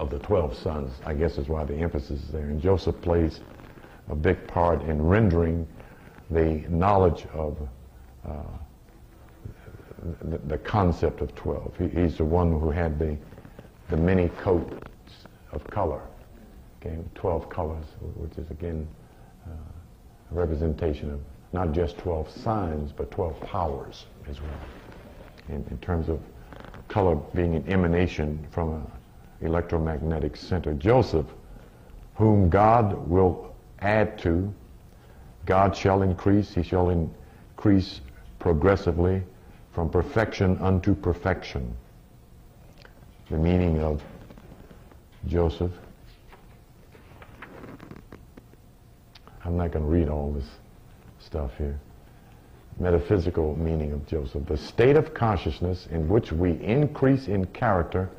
[0.00, 0.92] of the 12 sons.
[1.04, 2.46] I guess is why the emphasis is there.
[2.46, 3.40] And Joseph plays
[4.08, 5.66] a big part in rendering
[6.30, 7.56] the knowledge of
[8.26, 8.32] uh,
[10.22, 11.76] the, the, concept of 12.
[11.78, 13.16] He, he's the one who had the,
[13.88, 14.74] the many coats
[15.52, 16.02] of color.
[17.14, 18.86] 12 colors, which is again
[20.30, 21.20] a representation of
[21.52, 24.50] not just 12 signs, but 12 powers as well.
[25.48, 26.20] In, in terms of
[26.88, 28.90] color being an emanation from an
[29.40, 30.74] electromagnetic center.
[30.74, 31.26] Joseph,
[32.14, 34.52] whom God will add to,
[35.44, 38.00] God shall increase, he shall increase
[38.38, 39.22] progressively
[39.72, 41.76] from perfection unto perfection.
[43.30, 44.02] The meaning of
[45.26, 45.72] Joseph
[49.46, 50.48] I'm not going to read all this
[51.20, 51.78] stuff here.
[52.80, 54.44] Metaphysical meaning of Joseph.
[54.46, 58.10] The state of consciousness in which we increase in character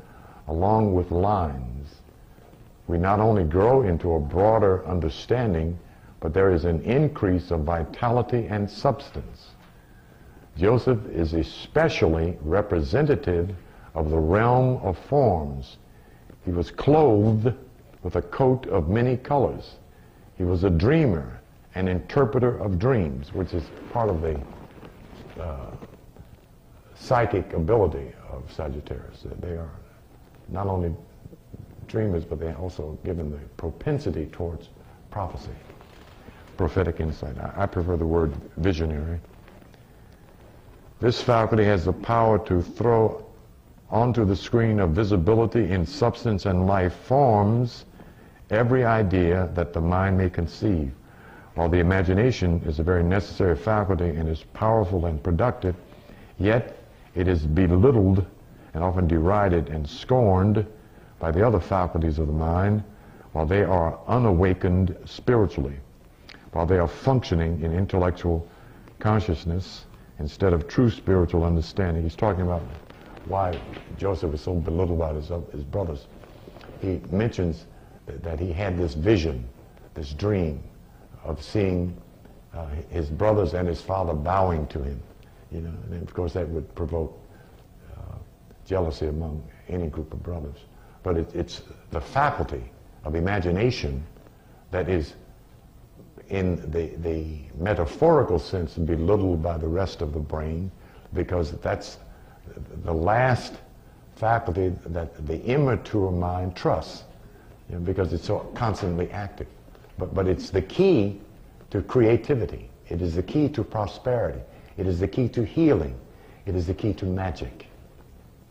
[0.48, 1.96] along with lines.
[2.86, 5.78] We not only grow into a broader understanding,
[6.20, 9.50] but there is an increase of vitality and substance.
[10.56, 13.54] Joseph is especially representative
[13.94, 15.76] of the realm of forms.
[16.46, 17.52] He was clothed
[18.02, 19.76] with a coat of many colors.
[20.38, 21.40] He was a dreamer,
[21.74, 24.40] an interpreter of dreams, which is part of the
[25.40, 25.66] uh,
[26.94, 29.26] psychic ability of Sagittarius.
[29.40, 29.70] They are
[30.48, 30.94] not only
[31.88, 34.68] dreamers, but they're also given the propensity towards
[35.10, 35.50] prophecy,
[36.56, 37.36] prophetic insight.
[37.38, 39.18] I, I prefer the word visionary.
[41.00, 43.24] This faculty has the power to throw
[43.90, 47.86] onto the screen of visibility in substance and life forms
[48.50, 50.92] every idea that the mind may conceive.
[51.54, 55.74] While the imagination is a very necessary faculty and is powerful and productive,
[56.38, 56.78] yet
[57.14, 58.24] it is belittled
[58.74, 60.64] and often derided and scorned
[61.18, 62.84] by the other faculties of the mind
[63.32, 65.76] while they are unawakened spiritually,
[66.52, 68.46] while they are functioning in intellectual
[69.00, 69.84] consciousness
[70.18, 72.02] instead of true spiritual understanding.
[72.02, 72.62] He's talking about
[73.26, 73.60] why
[73.96, 76.06] Joseph was so belittled by his, his brothers.
[76.80, 77.66] He mentions
[78.22, 79.46] that he had this vision,
[79.94, 80.62] this dream
[81.24, 81.96] of seeing
[82.54, 85.00] uh, his brothers and his father bowing to him.
[85.52, 87.18] You know, and of course that would provoke
[87.96, 88.14] uh,
[88.66, 90.58] jealousy among any group of brothers.
[91.02, 92.62] But it, it's the faculty
[93.04, 94.04] of imagination
[94.70, 95.14] that is,
[96.28, 100.70] in the, the metaphorical sense, belittled by the rest of the brain
[101.14, 101.98] because that's
[102.84, 103.54] the last
[104.16, 107.04] faculty that the immature mind trusts
[107.68, 109.46] you know, because it's so constantly active.
[109.98, 111.20] But, but it's the key
[111.70, 112.70] to creativity.
[112.88, 114.40] It is the key to prosperity.
[114.76, 115.98] It is the key to healing.
[116.46, 117.66] It is the key to magic.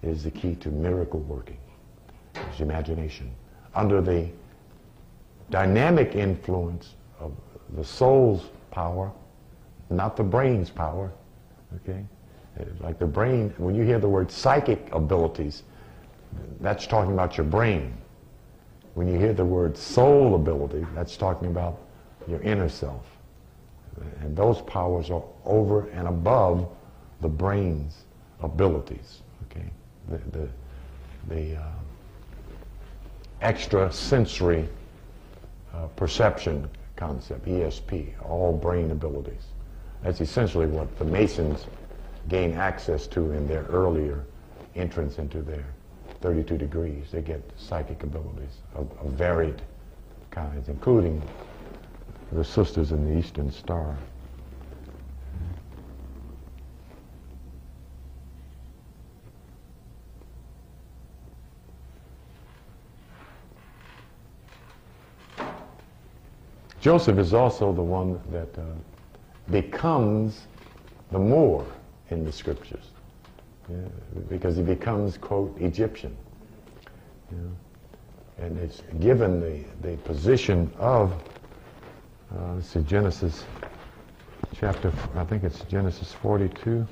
[0.03, 1.57] It is the key to miracle working.
[2.35, 3.31] It's imagination.
[3.73, 4.29] Under the
[5.49, 7.31] dynamic influence of
[7.75, 9.11] the soul's power,
[9.89, 11.11] not the brain's power,
[11.75, 12.05] okay?
[12.79, 15.63] Like the brain, when you hear the word psychic abilities,
[16.59, 17.97] that's talking about your brain.
[18.97, 21.77] When you hear the word soul ability, that's talking about
[22.27, 23.05] your inner self.
[24.21, 26.67] And those powers are over and above
[27.21, 28.05] the brain's
[28.41, 29.21] abilities.
[29.43, 29.69] Okay,
[30.09, 30.49] the the,
[31.27, 31.69] the uh,
[33.41, 34.67] extra sensory
[35.75, 39.43] uh, perception concept, ESP, all brain abilities.
[40.01, 41.67] That's essentially what the Masons
[42.29, 44.25] gain access to in their earlier
[44.73, 45.67] entrance into their
[46.21, 47.07] 32 degrees.
[47.11, 49.61] They get psychic abilities of, of varied
[50.31, 51.21] kinds, including
[52.31, 53.95] the sisters in the Eastern Star.
[66.79, 68.63] Joseph is also the one that uh,
[69.51, 70.47] becomes
[71.11, 71.65] the Moor
[72.09, 72.91] in the scriptures
[74.29, 76.15] because he becomes, quote, Egyptian.
[78.37, 81.11] And it's given the, the position of,
[82.35, 83.43] uh, let's see, Genesis
[84.55, 86.87] chapter, I think it's Genesis 42.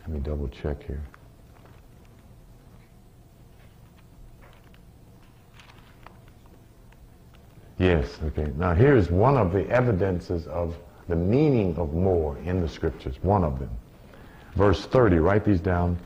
[0.00, 1.02] Let me double check here.
[7.78, 8.52] Yes, okay.
[8.56, 10.76] Now here's one of the evidences of
[11.08, 13.70] the meaning of more in the scriptures, one of them.
[14.54, 15.98] Verse 30, write these down.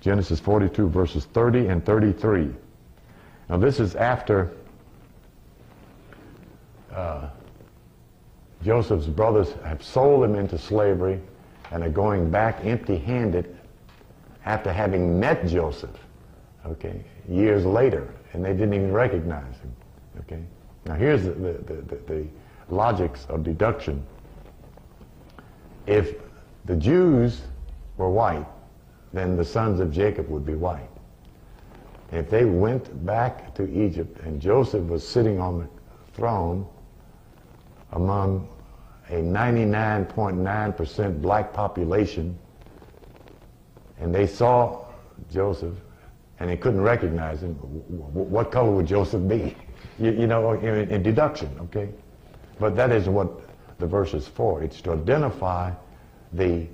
[0.00, 2.50] Genesis 42, verses 30 and 33.
[3.48, 4.50] Now this is after
[6.92, 7.28] uh,
[8.64, 11.20] Joseph's brothers have sold him into slavery
[11.70, 13.56] and are going back empty-handed
[14.44, 15.96] after having met Joseph,
[16.66, 19.74] okay, years later, and they didn't even recognize him,
[20.20, 20.42] okay.
[20.86, 22.26] Now here's the, the, the, the
[22.68, 24.04] logics of deduction.
[25.86, 26.16] If
[26.64, 27.42] the Jews
[27.96, 28.46] were white,
[29.12, 30.88] then the sons of Jacob would be white.
[32.12, 35.68] If they went back to Egypt and Joseph was sitting on the
[36.12, 36.66] throne
[37.92, 38.48] among
[39.08, 42.38] a 99.9% black population,
[43.98, 44.86] and they saw
[45.30, 45.74] Joseph
[46.38, 49.54] and they couldn't recognize him, what color would Joseph be?
[49.98, 51.90] You, you know, in, in deduction, okay?
[52.58, 53.42] But that is what
[53.78, 54.62] the verse is for.
[54.62, 55.70] It's to identify
[56.32, 56.66] the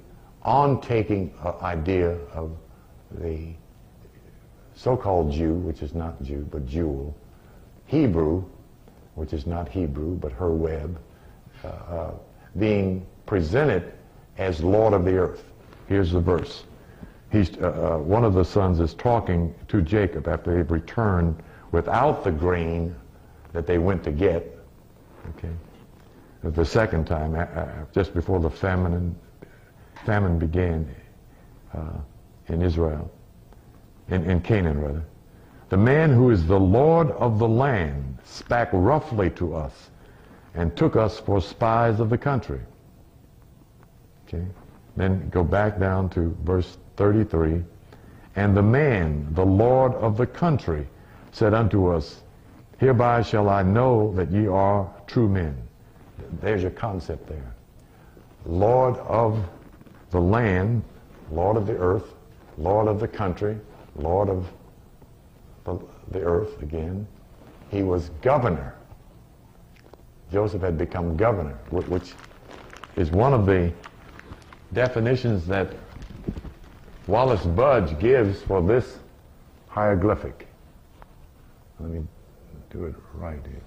[0.48, 2.56] on-taking uh, idea of
[3.20, 3.52] the
[4.74, 7.14] so-called Jew, which is not Jew, but Jewel,
[7.84, 8.44] Hebrew,
[9.14, 10.98] which is not Hebrew, but her web,
[11.62, 12.14] uh, uh,
[12.58, 13.92] being presented
[14.38, 15.44] as Lord of the earth.
[15.86, 16.64] Here's the verse.
[17.30, 21.42] He's, uh, uh, one of the sons is talking to Jacob after they've returned
[21.72, 22.94] without the grain
[23.52, 24.56] that they went to get.
[25.36, 25.52] Okay,
[26.42, 27.36] the second time,
[27.92, 29.14] just before the famine
[30.04, 30.88] famine began
[31.74, 31.98] uh,
[32.48, 33.10] in Israel,
[34.08, 35.04] in, in Canaan rather.
[35.68, 39.90] The man who is the Lord of the land spake roughly to us
[40.54, 42.60] and took us for spies of the country.
[44.26, 44.44] Okay.
[44.96, 47.62] Then go back down to verse 33.
[48.36, 50.86] And the man, the Lord of the country,
[51.32, 52.22] said unto us,
[52.78, 55.56] Hereby shall I know that ye are true men.
[56.40, 57.54] There's your concept there.
[58.46, 59.44] Lord of
[60.10, 60.82] the land,
[61.30, 62.14] Lord of the earth,
[62.56, 63.58] Lord of the country,
[63.96, 64.46] Lord of
[65.64, 65.78] the,
[66.10, 67.06] the earth again.
[67.70, 68.74] He was governor.
[70.32, 72.14] Joseph had become governor, which
[72.96, 73.72] is one of the
[74.72, 75.74] definitions that
[77.06, 78.98] Wallis Budge gives for this
[79.68, 80.46] hieroglyphic.
[81.80, 82.06] Let me
[82.70, 83.62] do it right here.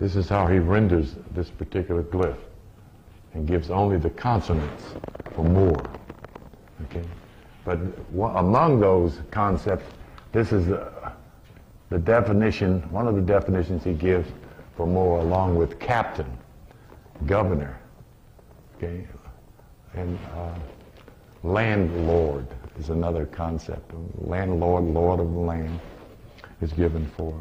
[0.00, 2.38] This is how he renders this particular glyph
[3.34, 4.84] and gives only the consonants
[5.34, 5.78] for Moor.
[6.86, 7.04] Okay?
[7.66, 7.78] But
[8.34, 9.84] among those concepts,
[10.32, 10.90] this is the,
[11.90, 14.26] the definition, one of the definitions he gives
[14.74, 16.38] for Moor along with captain,
[17.26, 17.78] governor,
[18.76, 19.06] okay?
[19.92, 20.54] And uh,
[21.42, 22.46] landlord
[22.78, 23.92] is another concept.
[24.16, 25.78] Landlord, lord of the land
[26.62, 27.34] is given for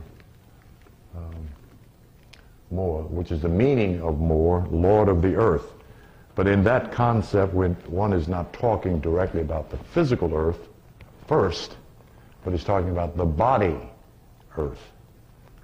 [1.15, 1.47] um,
[2.71, 5.73] Moor, which is the meaning of Moor, lord of the earth.
[6.35, 10.69] But in that concept, when one is not talking directly about the physical earth
[11.27, 11.75] first,
[12.43, 13.77] but he's talking about the body
[14.57, 14.91] earth.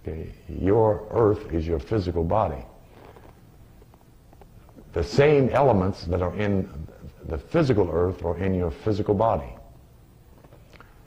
[0.01, 0.31] Okay?
[0.49, 2.63] Your earth is your physical body.
[4.93, 6.69] The same elements that are in
[7.27, 9.55] the physical earth are in your physical body.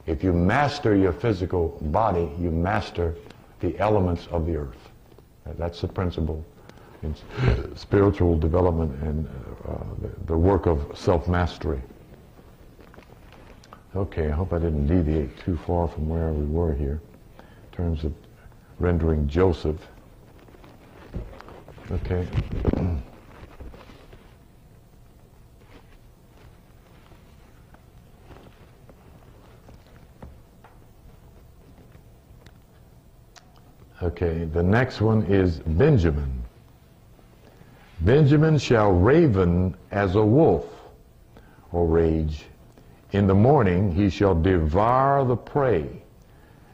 [0.06, 3.14] If you master your physical body, you master
[3.60, 4.88] the elements of the earth.
[5.56, 6.44] That's the principle
[7.02, 7.14] in
[7.76, 9.28] spiritual development and
[9.68, 11.80] uh, the, the work of self-mastery.
[13.96, 17.00] Okay, I hope I didn't deviate too far from where we were here
[17.38, 18.12] in terms of
[18.78, 19.80] rendering Joseph.
[21.90, 22.26] Okay.
[34.02, 36.42] Okay, the next one is Benjamin.
[38.00, 40.66] Benjamin shall raven as a wolf,
[41.72, 42.44] or rage.
[43.12, 45.88] In the morning he shall devour the prey.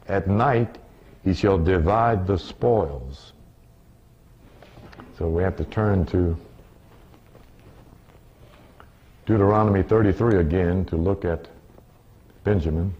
[0.07, 0.77] At night
[1.23, 3.33] he shall divide the spoils.
[5.17, 6.37] So we have to turn to
[9.25, 11.47] Deuteronomy 33 again to look at
[12.43, 12.93] Benjamin.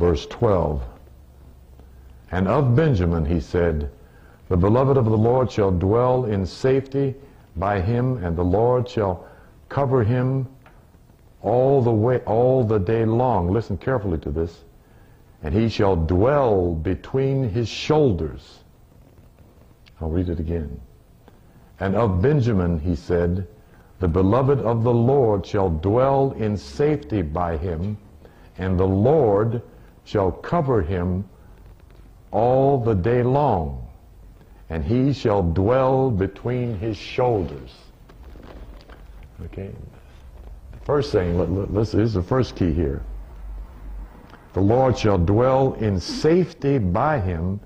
[0.00, 0.82] Verse 12.
[2.32, 3.90] And of Benjamin he said,
[4.48, 7.14] The beloved of the Lord shall dwell in safety
[7.54, 9.26] by him, and the Lord shall
[9.68, 10.48] cover him
[11.42, 13.52] all the way, all the day long.
[13.52, 14.64] Listen carefully to this.
[15.42, 18.60] And he shall dwell between his shoulders.
[20.00, 20.80] I'll read it again.
[21.78, 23.46] And of Benjamin he said,
[23.98, 27.98] The beloved of the Lord shall dwell in safety by him,
[28.56, 29.62] and the Lord
[30.10, 31.24] shall cover him
[32.32, 33.86] all the day long,
[34.68, 37.70] and he shall dwell between his shoulders.
[39.44, 39.70] Okay.
[40.82, 43.04] First thing, let, let, this is the first key here.
[44.52, 47.60] The Lord shall dwell in safety by him,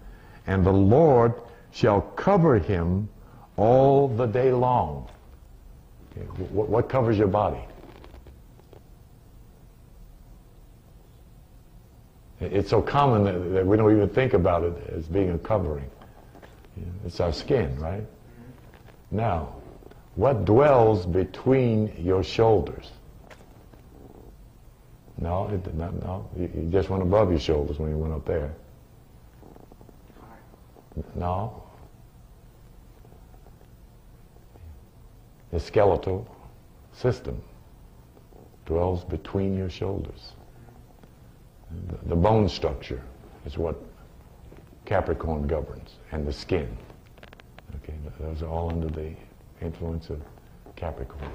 [0.47, 1.33] and the Lord
[1.71, 3.09] shall cover him
[3.57, 5.09] all the day long.
[6.12, 6.27] Okay.
[6.53, 7.65] What, what covers your body?
[12.53, 15.91] It's so common that, that, we don't even think about it as being a covering.
[17.05, 18.05] It's our skin, right?
[19.11, 19.55] Now,
[20.16, 22.91] what dwells between your shoulders?
[25.19, 26.29] No, it, not, no.
[26.37, 28.53] You, you just went above your shoulders when you went up there.
[31.15, 31.62] No.
[35.51, 36.27] The skeletal
[36.93, 37.41] system
[38.66, 40.34] dwells between your shoulders.
[42.07, 43.03] The, bone structure
[43.47, 43.77] is what
[44.85, 46.77] Capricorn governs, and the skin.
[47.77, 49.15] Okay, those are all under the
[49.61, 50.21] influence of
[50.77, 51.31] Capricorn.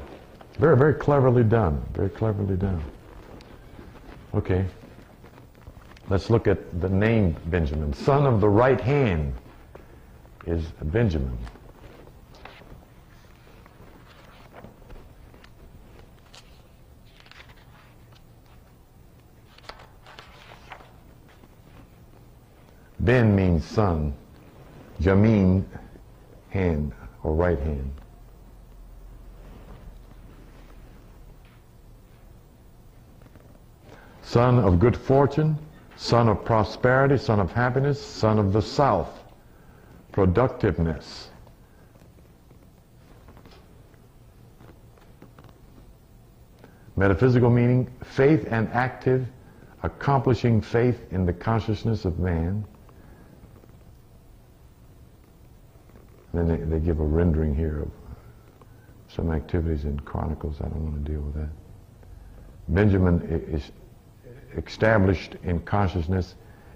[0.57, 1.84] Very, very cleverly done.
[1.94, 2.84] Very cleverly done.
[4.34, 4.66] Okay.
[6.10, 7.94] Let's look at the name Benjamin.
[7.94, 9.34] Son of the right hand
[10.45, 11.38] is Benjamin.
[22.99, 24.13] Ben means son.
[25.01, 25.63] Jamin,
[26.49, 26.91] hand
[27.23, 27.91] or right hand.
[34.21, 35.57] Son of good fortune,
[35.95, 39.23] son of prosperity, son of happiness, son of the south,
[40.11, 41.30] productiveness.
[46.95, 49.26] Metaphysical meaning, faith and active,
[49.84, 52.65] accomplishing faith in the consciousness of man.
[56.34, 57.91] Then they, they give a rendering here of
[59.07, 60.57] some activities in Chronicles.
[60.61, 61.49] I don't want to deal with that.
[62.68, 63.72] Benjamin is
[64.56, 66.35] established in consciousness,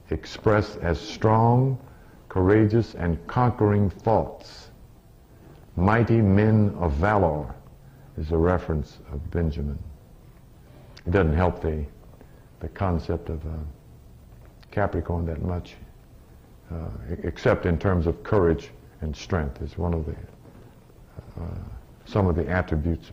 [0.09, 1.77] expressed as strong,
[2.29, 4.71] courageous and conquering thoughts.
[5.75, 7.53] Mighty men of valor
[8.17, 9.77] is a reference of Benjamin.
[11.05, 11.85] It doesn't help the,
[12.59, 13.49] the concept of uh,
[14.71, 15.75] Capricorn that much,
[16.71, 16.87] uh,
[17.23, 18.71] except in terms of courage
[19.03, 19.61] and strength.
[19.61, 20.15] is one of the,
[21.39, 21.45] uh,
[22.05, 23.11] some of the attributes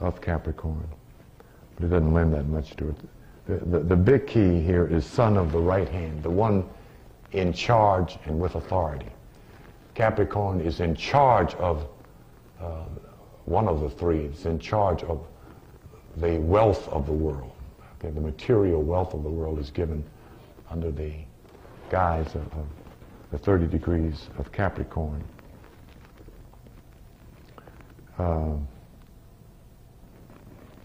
[0.00, 0.86] of Capricorn.
[1.74, 2.96] But it doesn't lend that much to it.
[3.46, 6.68] The, the, the big key here is son of the right hand, the one
[7.32, 9.10] in charge and with authority.
[9.94, 11.86] Capricorn is in charge of
[12.60, 12.84] uh,
[13.46, 14.26] one of the three.
[14.26, 15.24] It's in charge of
[16.18, 17.52] the wealth of the world.
[17.98, 20.04] Okay, the material wealth of the world is given
[20.70, 21.12] under the
[21.88, 22.66] guise of, of
[23.36, 25.22] the 30 degrees of Capricorn.
[28.18, 28.66] Um,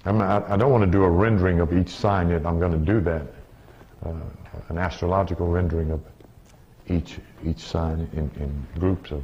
[0.03, 2.45] I, I don't want to do a rendering of each sign yet.
[2.45, 3.21] I'm going to do that,
[4.05, 4.13] uh,
[4.67, 6.01] an astrological rendering of
[6.89, 9.23] each each sign in, in groups of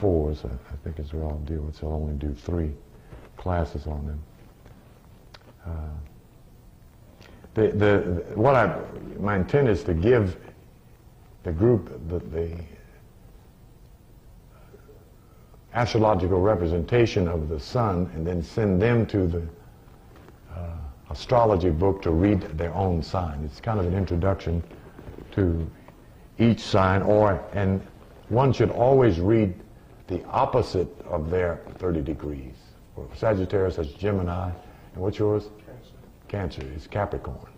[0.00, 0.44] fours.
[0.44, 1.70] I, I think is what I'll do.
[1.78, 2.72] So I'll only do three
[3.36, 4.22] classes on them.
[5.66, 5.70] Uh,
[7.54, 7.96] the, the,
[8.34, 8.76] what I,
[9.20, 10.36] my intent is to give
[11.42, 12.56] the group the, the
[15.74, 19.42] astrological representation of the sun and then send them to the
[20.54, 20.76] uh,
[21.10, 23.42] astrology book to read their own sign.
[23.44, 24.62] It's kind of an introduction
[25.32, 25.70] to
[26.38, 27.80] each sign or and
[28.28, 29.54] one should always read
[30.08, 32.54] the opposite of their 30 degrees.
[32.94, 34.50] For Sagittarius has Gemini
[34.94, 35.50] and what's yours?
[36.26, 37.52] Cancer is Capricorn.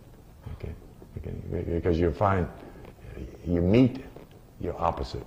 [0.57, 0.73] Okay?
[1.19, 1.63] okay?
[1.71, 2.49] Because you find
[3.47, 4.05] you meet
[4.61, 5.27] your opposite,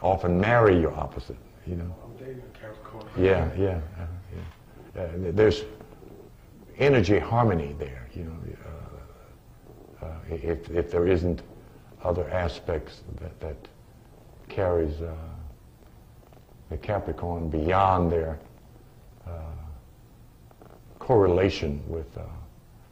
[0.00, 1.36] often marry your opposite.
[1.66, 1.94] You know.
[2.04, 3.06] I'm dating a Capricorn.
[3.16, 4.06] Yeah, yeah, uh,
[4.94, 5.02] yeah.
[5.02, 5.64] Uh, there's
[6.78, 8.08] energy harmony there.
[8.14, 8.36] You know,
[10.02, 11.42] uh, uh, if if there isn't
[12.02, 13.56] other aspects that that
[14.48, 15.14] carries uh,
[16.68, 18.38] the Capricorn beyond their
[19.26, 19.30] uh,
[20.98, 22.22] correlation with uh,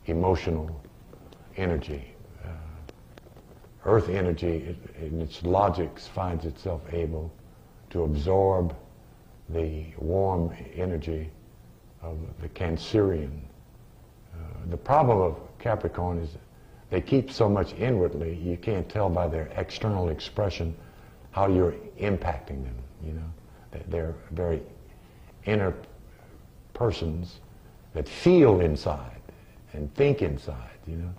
[0.07, 0.81] emotional
[1.57, 2.10] energy.
[3.85, 7.33] Earth energy, in its logics, finds itself able
[7.91, 8.75] to absorb
[9.49, 11.31] the warm energy
[12.03, 13.41] of the Cancerian.
[14.35, 14.37] Uh,
[14.69, 16.37] the problem of Capricorn is
[16.91, 20.75] they keep so much inwardly, you can't tell by their external expression
[21.31, 22.77] how you're impacting them.
[23.03, 23.31] You know,
[23.71, 24.63] They- they're very
[25.45, 25.75] inner
[26.75, 27.41] persons
[27.95, 29.21] that feel inside
[29.73, 30.79] and think inside.
[30.87, 31.11] You know,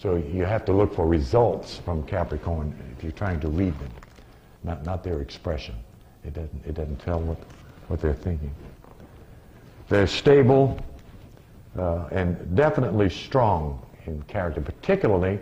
[0.00, 3.90] so you have to look for results from Capricorn if you're trying to read them,
[4.64, 5.74] not not their expression.
[6.24, 7.38] It doesn't it doesn't tell what
[7.88, 8.54] what they're thinking.
[9.88, 10.78] They're stable
[11.78, 15.38] uh, and definitely strong in character, particularly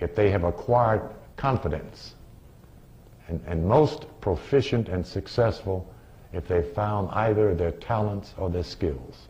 [0.00, 1.02] if they have acquired
[1.36, 2.14] confidence,
[3.28, 5.92] and, and most proficient and successful
[6.32, 9.28] if they found either their talents or their skills.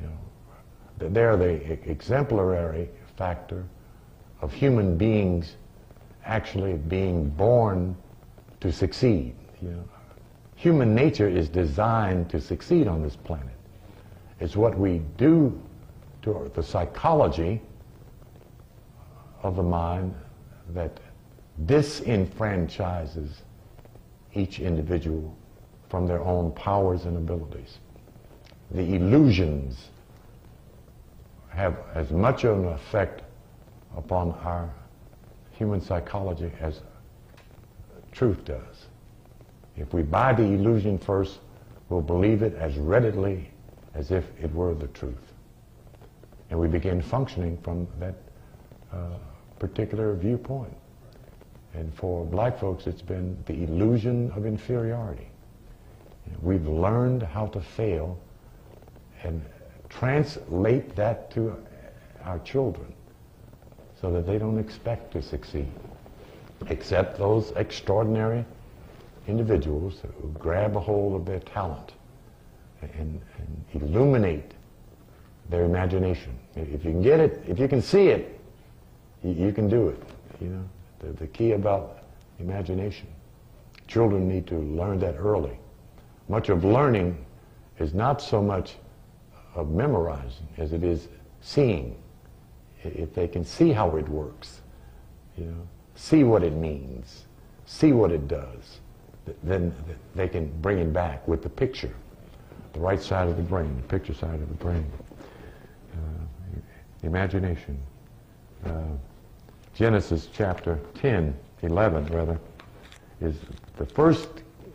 [0.00, 2.88] You know, they're the exemplary
[3.18, 3.64] factor
[4.40, 5.56] of human beings
[6.24, 7.96] actually being born
[8.60, 9.34] to succeed.
[9.60, 9.84] You know,
[10.54, 13.56] human nature is designed to succeed on this planet.
[14.38, 15.60] It's what we do
[16.22, 17.60] to the psychology
[19.42, 20.14] of the mind
[20.70, 21.00] that
[21.66, 23.30] disenfranchises
[24.34, 25.36] each individual
[25.88, 27.78] from their own powers and abilities.
[28.70, 29.90] The illusions
[31.58, 33.22] have as much of an effect
[33.96, 34.72] upon our
[35.50, 36.80] human psychology as
[38.12, 38.86] truth does.
[39.76, 41.40] If we buy the illusion first,
[41.88, 43.50] we'll believe it as readily
[43.94, 45.32] as if it were the truth.
[46.50, 48.14] And we begin functioning from that
[48.92, 49.18] uh,
[49.58, 50.76] particular viewpoint.
[51.74, 55.26] And for black folks, it's been the illusion of inferiority.
[56.40, 58.16] We've learned how to fail
[59.24, 59.44] and
[59.88, 61.56] translate that to
[62.24, 62.92] our children
[64.00, 65.68] so that they don't expect to succeed,
[66.68, 68.44] except those extraordinary
[69.26, 71.92] individuals who grab a hold of their talent
[72.82, 74.52] and, and illuminate
[75.50, 76.38] their imagination.
[76.54, 78.40] If you can get it, if you can see it,
[79.22, 80.02] you, you can do it.
[80.40, 80.64] You know,
[81.00, 82.02] the, the key about
[82.38, 83.08] imagination.
[83.88, 85.58] Children need to learn that early.
[86.28, 87.24] Much of learning
[87.78, 88.76] is not so much
[89.58, 91.08] of memorizing as it is
[91.40, 91.96] seeing.
[92.84, 94.60] If they can see how it works,
[95.36, 97.24] you know, see what it means,
[97.66, 98.78] see what it does,
[99.42, 99.74] then
[100.14, 101.92] they can bring it back with the picture,
[102.72, 104.90] the right side of the brain, the picture side of the brain.
[105.92, 106.56] Uh,
[107.02, 107.78] imagination.
[108.64, 108.70] Uh,
[109.74, 112.38] Genesis chapter 10, 11 rather.
[113.20, 113.36] is
[113.76, 114.28] the first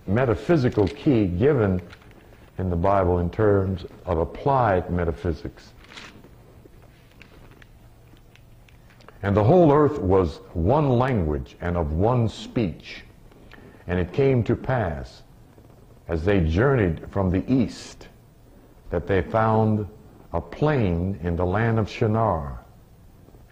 [0.08, 1.82] metaphysical key given
[2.58, 5.74] in the Bible in terms of applied metaphysics.
[9.24, 13.04] And the whole earth was one language and of one speech.
[13.88, 15.24] And it came to pass,
[16.08, 18.10] as they journeyed from the east,
[18.90, 19.88] that they found
[20.34, 22.60] a plain in the land of Shinar,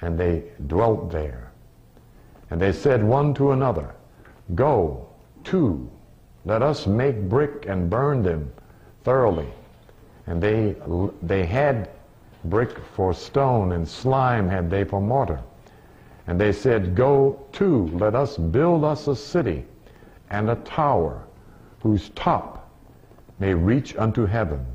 [0.01, 1.51] and they dwelt there.
[2.49, 3.95] And they said one to another,
[4.55, 5.07] Go,
[5.45, 5.89] to,
[6.43, 8.51] let us make brick and burn them
[9.03, 9.47] thoroughly.
[10.27, 10.75] And they,
[11.21, 11.89] they had
[12.45, 15.39] brick for stone, and slime had they for mortar.
[16.27, 19.65] And they said, Go to, let us build us a city
[20.29, 21.23] and a tower
[21.81, 22.69] whose top
[23.39, 24.65] may reach unto heaven.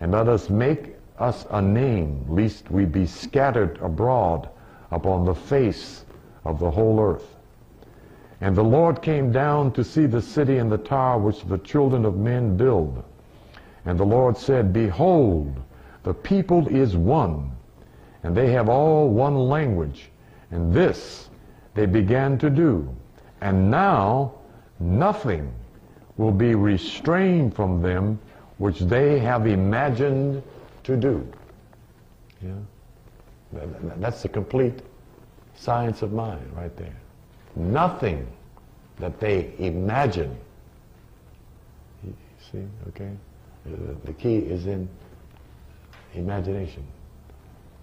[0.00, 4.48] And let us make us a name, lest we be scattered abroad
[4.90, 6.04] upon the face
[6.44, 7.36] of the whole earth.
[8.40, 12.04] And the Lord came down to see the city and the tower which the children
[12.04, 13.02] of men build.
[13.86, 15.54] And the Lord said, Behold,
[16.02, 17.50] the people is one,
[18.22, 20.10] and they have all one language.
[20.50, 21.28] And this
[21.74, 22.88] they began to do.
[23.40, 24.32] And now
[24.80, 25.52] nothing
[26.16, 28.18] will be restrained from them
[28.58, 30.42] which they have imagined
[30.84, 31.26] to do.
[32.42, 32.52] Yeah?
[33.98, 34.80] That's the complete
[35.54, 36.96] science of mind right there.
[37.54, 38.26] Nothing
[38.98, 40.36] that they imagine.
[42.04, 42.14] You
[42.50, 43.10] see, okay?
[44.04, 44.88] The key is in
[46.14, 46.86] imagination.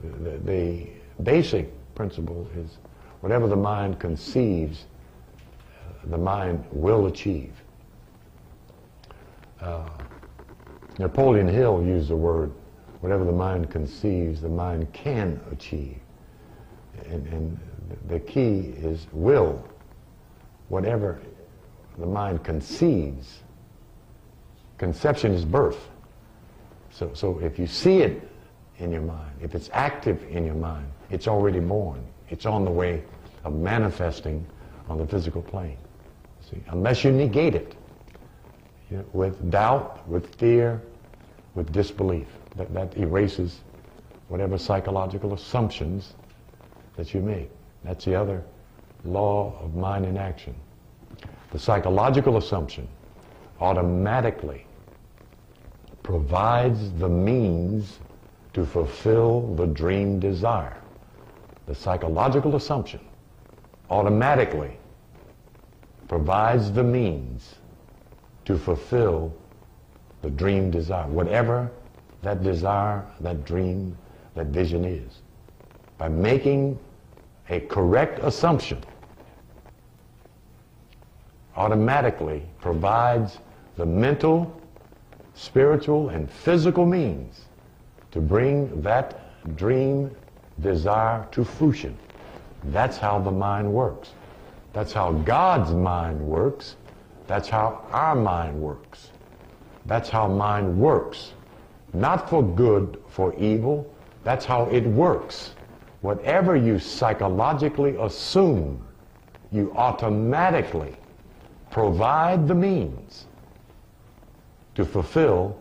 [0.02, 0.88] The, the
[1.24, 2.78] basic principle is
[3.22, 4.86] whatever the mind conceives,
[6.06, 7.54] the mind will achieve.
[9.62, 9.88] Uh,
[11.00, 12.52] Napoleon Hill used the word,
[13.02, 15.98] whatever the mind conceives, the mind can achieve.
[17.06, 17.60] And, and
[18.08, 19.64] the key is will.
[20.70, 21.22] Whatever
[21.98, 23.43] the mind conceives,
[24.84, 25.90] conception is birth.
[26.92, 28.30] So, so if you see it
[28.80, 32.06] in your mind, if it's active in your mind, it's already born.
[32.30, 33.02] It's on the way
[33.46, 34.46] of manifesting
[34.90, 35.78] on the physical plane.
[36.42, 37.76] See, unless you negate it
[38.92, 40.82] you know, with doubt, with fear,
[41.56, 42.28] with disbelief,
[42.58, 43.62] that, that erases
[44.28, 46.14] whatever psychological assumptions
[46.98, 47.50] that you make.
[47.86, 48.44] That's the other
[49.06, 50.54] law of mind in action.
[51.52, 52.86] The psychological assumption
[53.62, 54.66] automatically
[56.04, 58.00] provides the means
[58.54, 60.78] to fulfill the dream desire.
[61.66, 63.00] The psychological assumption
[63.90, 64.78] automatically
[66.08, 67.56] provides the means
[68.46, 69.34] to fulfill
[70.22, 71.72] the dream desire, whatever
[72.22, 73.98] that desire, that dream,
[74.36, 75.22] that vision is.
[75.98, 76.80] By making
[77.50, 78.82] a correct assumption
[81.56, 83.40] automatically provides
[83.78, 84.60] the mental,
[85.34, 87.46] spiritual, and physical means
[88.12, 90.12] to bring that dream
[90.62, 91.98] desire to fruition.
[92.66, 94.12] That's how the mind works.
[94.72, 96.76] That's how God's mind works.
[97.28, 99.10] That's how our mind works.
[99.86, 101.34] That's how mind works.
[101.94, 103.92] Not for good, for evil.
[104.24, 105.54] That's how it works.
[106.02, 108.86] Whatever you psychologically assume,
[109.52, 110.96] you automatically
[111.70, 113.26] provide the means
[114.76, 115.58] to fulfill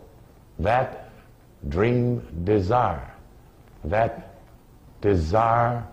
[0.58, 1.10] that
[1.68, 3.12] dream desire,
[3.84, 4.36] that
[5.00, 5.84] desire,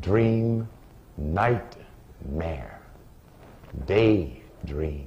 [0.00, 0.68] dream,
[1.16, 2.80] nightmare,
[3.86, 5.06] daydream,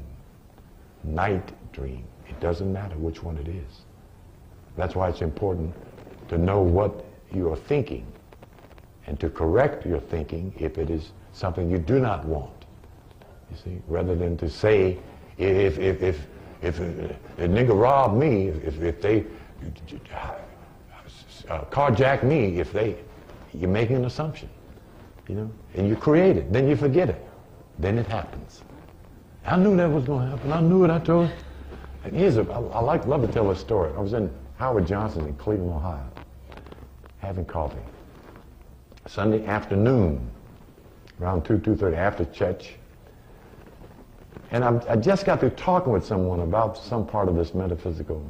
[1.03, 2.03] night dream.
[2.27, 3.81] It doesn't matter which one it is.
[4.75, 5.73] That's why it's important
[6.29, 8.05] to know what you are thinking
[9.07, 12.65] and to correct your thinking if it is something you do not want.
[13.49, 14.99] You see, rather than to say,
[15.37, 16.27] if, if, if,
[16.61, 19.25] if, a nigga robbed me, if, if they
[21.49, 22.97] uh, carjack me, if they,
[23.53, 24.49] you're making an assumption,
[25.27, 27.25] you know, and you create it, then you forget it,
[27.79, 28.63] then it happens.
[29.45, 30.51] I knew that was going to happen.
[30.51, 30.91] I knew it.
[30.91, 31.31] I told.
[32.03, 33.93] And here's a, I, I like love to tell a story.
[33.95, 36.09] I was in Howard Johnson in Cleveland, Ohio,
[37.19, 37.77] having coffee.
[39.05, 40.29] Sunday afternoon,
[41.21, 42.73] around 2, 2.30 after church.
[44.51, 48.25] And I'm, i just got through talking with someone about some part of this metaphysical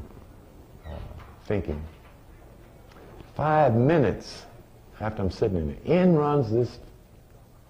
[0.85, 0.89] uh,
[1.45, 1.81] thinking.
[3.35, 4.45] Five minutes
[4.99, 6.79] after I'm sitting in there, in runs this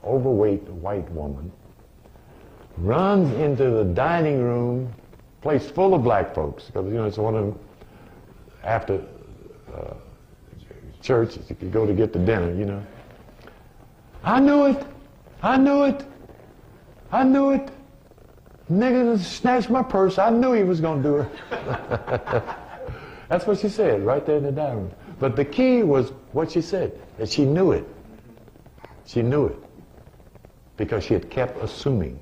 [0.03, 1.51] overweight white woman,
[2.77, 4.93] runs into the dining room,
[5.41, 7.59] place full of black folks, because, you know, it's one of them,
[8.63, 9.03] after
[9.75, 9.93] uh,
[11.01, 12.81] church, you go to get the dinner, you know.
[14.23, 14.85] I knew it.
[15.41, 16.05] I knew it.
[17.11, 17.69] I knew it.
[18.71, 20.17] Nigga snatched my purse.
[20.17, 21.29] I knew he was going to do it.
[23.29, 24.91] That's what she said right there in the dining room.
[25.19, 27.87] But the key was what she said, that she knew it.
[29.05, 29.57] She knew it.
[30.75, 32.19] Because she had kept assuming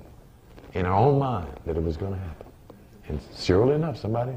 [0.74, 2.48] in her own mind that it was going to happen.
[3.08, 4.34] And surely enough, somebody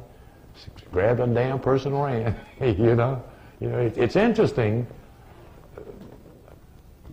[0.90, 2.36] grabbed a damn person and ran.
[2.78, 3.22] you know,
[3.60, 4.86] you know, it, it's interesting.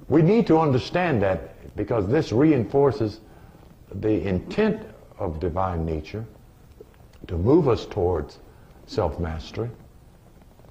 [0.07, 3.19] We need to understand that because this reinforces
[3.93, 4.81] the intent
[5.17, 6.25] of divine nature
[7.27, 8.39] to move us towards
[8.87, 9.69] self-mastery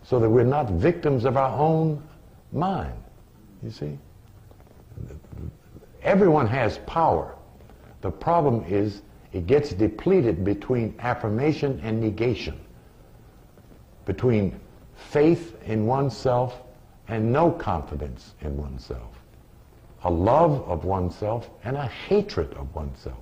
[0.03, 2.03] so that we're not victims of our own
[2.53, 2.95] mind.
[3.63, 3.99] You see?
[6.03, 7.35] Everyone has power.
[8.03, 12.61] The problem is it gets depleted between affirmation and negation,
[14.05, 14.61] between
[14.95, 16.61] faith in oneself
[17.09, 19.14] and no confidence in oneself,
[20.05, 23.19] a love of oneself and a hatred of oneself.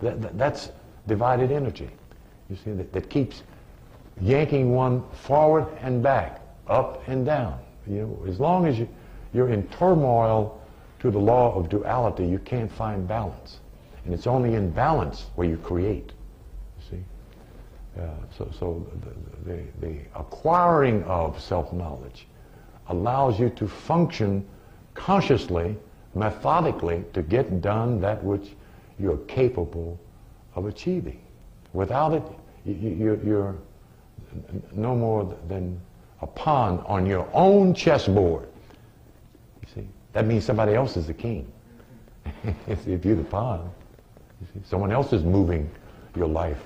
[0.00, 0.70] That, that, that's
[1.06, 1.90] divided energy,
[2.50, 3.42] you see, that, that keeps
[4.20, 7.58] yanking one forward and back, up and down.
[7.86, 8.88] You know, as long as you,
[9.32, 10.60] you're in turmoil
[11.00, 13.60] to the law of duality, you can't find balance.
[14.04, 16.12] And it's only in balance where you create.
[16.78, 17.04] You see?
[18.00, 18.86] Uh, so so
[19.44, 22.26] the, the, the acquiring of self-knowledge
[22.88, 24.46] allows you to function
[24.94, 25.76] consciously,
[26.16, 28.54] methodically, to get done that which
[28.98, 30.00] you're capable
[30.54, 31.20] of achieving.
[31.74, 32.22] Without it,
[32.64, 33.54] you, you're
[34.72, 35.78] no more than
[36.22, 38.48] a pawn on your own chessboard.
[39.60, 41.52] You see, that means somebody else is the king.
[42.66, 43.70] if you're the pawn,
[44.40, 45.70] you see, someone else is moving
[46.16, 46.62] your life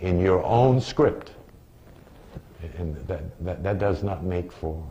[0.00, 1.30] in your own script.
[2.76, 4.84] And that, that, that does not make for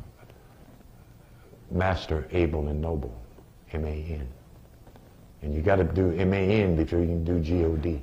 [1.69, 3.20] master, able, and noble.
[3.73, 4.27] M-A-N.
[5.41, 8.01] And you got to do M-A-N before you can do G-O-D.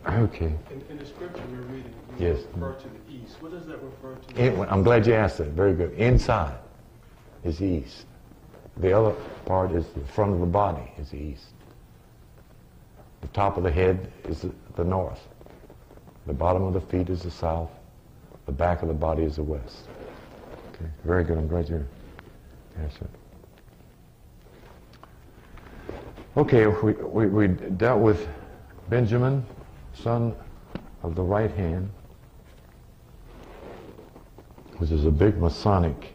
[0.08, 0.54] okay.
[0.70, 2.38] In, in the scripture we're reading, Yes.
[2.54, 3.40] refer to the east.
[3.40, 4.44] What does that refer to?
[4.44, 5.48] In, I'm glad you asked that.
[5.48, 5.92] Very good.
[5.94, 6.58] Inside
[7.44, 8.04] is east.
[8.78, 9.14] The other
[9.46, 11.46] part is the front of the body is the east.
[13.22, 15.26] The top of the head is the, the north.
[16.26, 17.70] The bottom of the feet is the south.
[18.44, 19.88] The back of the body is the west.
[20.74, 20.90] Okay.
[21.04, 21.38] Very good.
[21.38, 21.86] I'm glad you
[26.36, 28.28] Okay, we, we, we dealt with
[28.90, 29.44] Benjamin,
[29.94, 30.34] son
[31.02, 31.90] of the right hand,
[34.76, 36.14] which is a big Masonic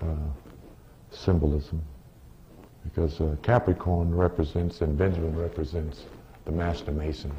[0.00, 0.04] uh,
[1.10, 1.82] symbolism,
[2.84, 6.04] because uh, Capricorn represents and Benjamin represents
[6.44, 7.34] the Master Mason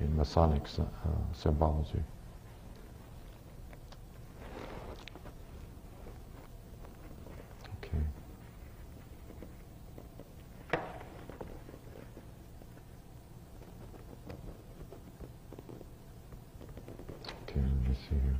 [0.00, 0.84] in Masonic uh,
[1.32, 2.02] symbology.
[7.82, 7.98] Okay.
[17.48, 18.38] Okay, let me see here.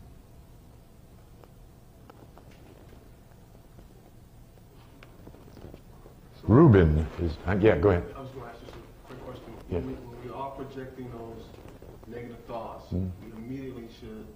[5.61, 5.69] So-
[6.47, 8.05] Reuben is, uh, yeah, go ahead.
[8.17, 9.53] I was going to ask just a quick question.
[9.71, 9.79] Yeah.
[9.79, 11.45] When, we, are projecting those
[12.07, 13.11] negative thoughts, Mm.
[13.25, 14.27] we immediately should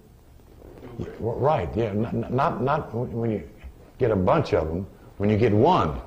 [1.19, 3.49] Right, yeah, not, not when you
[3.97, 4.87] get a bunch of them,
[5.17, 5.99] when you get one,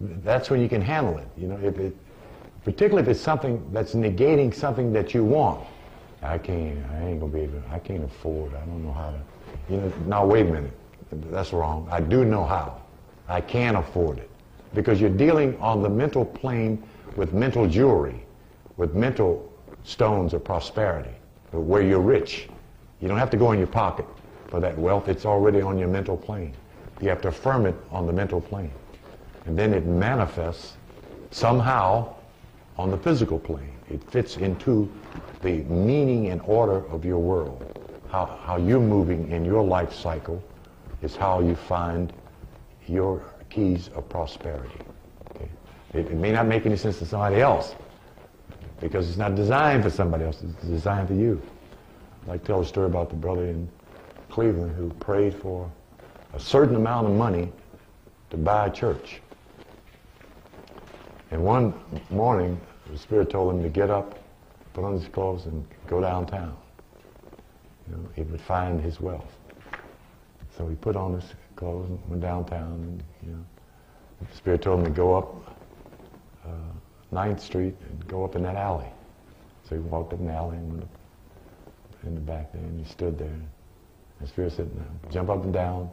[0.00, 1.94] that's when you can handle it, you know, if it,
[2.64, 5.66] particularly if it's something that's negating something that you want.
[6.22, 9.20] I can't, I ain't gonna be able, I can't afford, I don't know how to,
[9.68, 10.72] you know, now wait a minute,
[11.30, 12.80] that's wrong, I do know how.
[13.28, 14.29] I can afford it.
[14.74, 16.82] Because you're dealing on the mental plane
[17.16, 18.24] with mental jewelry,
[18.76, 19.52] with mental
[19.82, 21.14] stones of prosperity,
[21.52, 22.48] where you're rich.
[23.00, 24.06] You don't have to go in your pocket
[24.48, 25.08] for that wealth.
[25.08, 26.54] It's already on your mental plane.
[27.00, 28.72] You have to affirm it on the mental plane.
[29.46, 30.76] And then it manifests
[31.30, 32.14] somehow
[32.76, 33.72] on the physical plane.
[33.90, 34.90] It fits into
[35.42, 37.64] the meaning and order of your world.
[38.10, 40.42] How, how you're moving in your life cycle
[41.02, 42.12] is how you find
[42.86, 44.80] your keys of prosperity.
[45.30, 45.48] Okay?
[45.92, 47.74] It, it may not make any sense to somebody else
[48.80, 50.42] because it's not designed for somebody else.
[50.42, 51.40] It's designed for you.
[52.24, 53.68] I like to tell a story about the brother in
[54.30, 55.70] Cleveland who prayed for
[56.32, 57.52] a certain amount of money
[58.30, 59.20] to buy a church.
[61.30, 61.74] And one
[62.10, 62.60] morning,
[62.90, 64.18] the Spirit told him to get up,
[64.72, 66.56] put on his clothes, and go downtown.
[67.88, 69.36] You know, he would find his wealth.
[70.56, 71.24] So he put on his
[71.60, 72.72] clothes and went downtown.
[72.72, 73.44] And, you know,
[74.20, 75.56] the Spirit told him to go up
[76.44, 78.88] uh, 9th Street and go up in that alley.
[79.68, 80.88] So he walked up the alley and went up
[82.02, 83.28] in the back there, and he stood there.
[83.28, 83.46] And
[84.20, 85.90] the Spirit said, now, jump up and down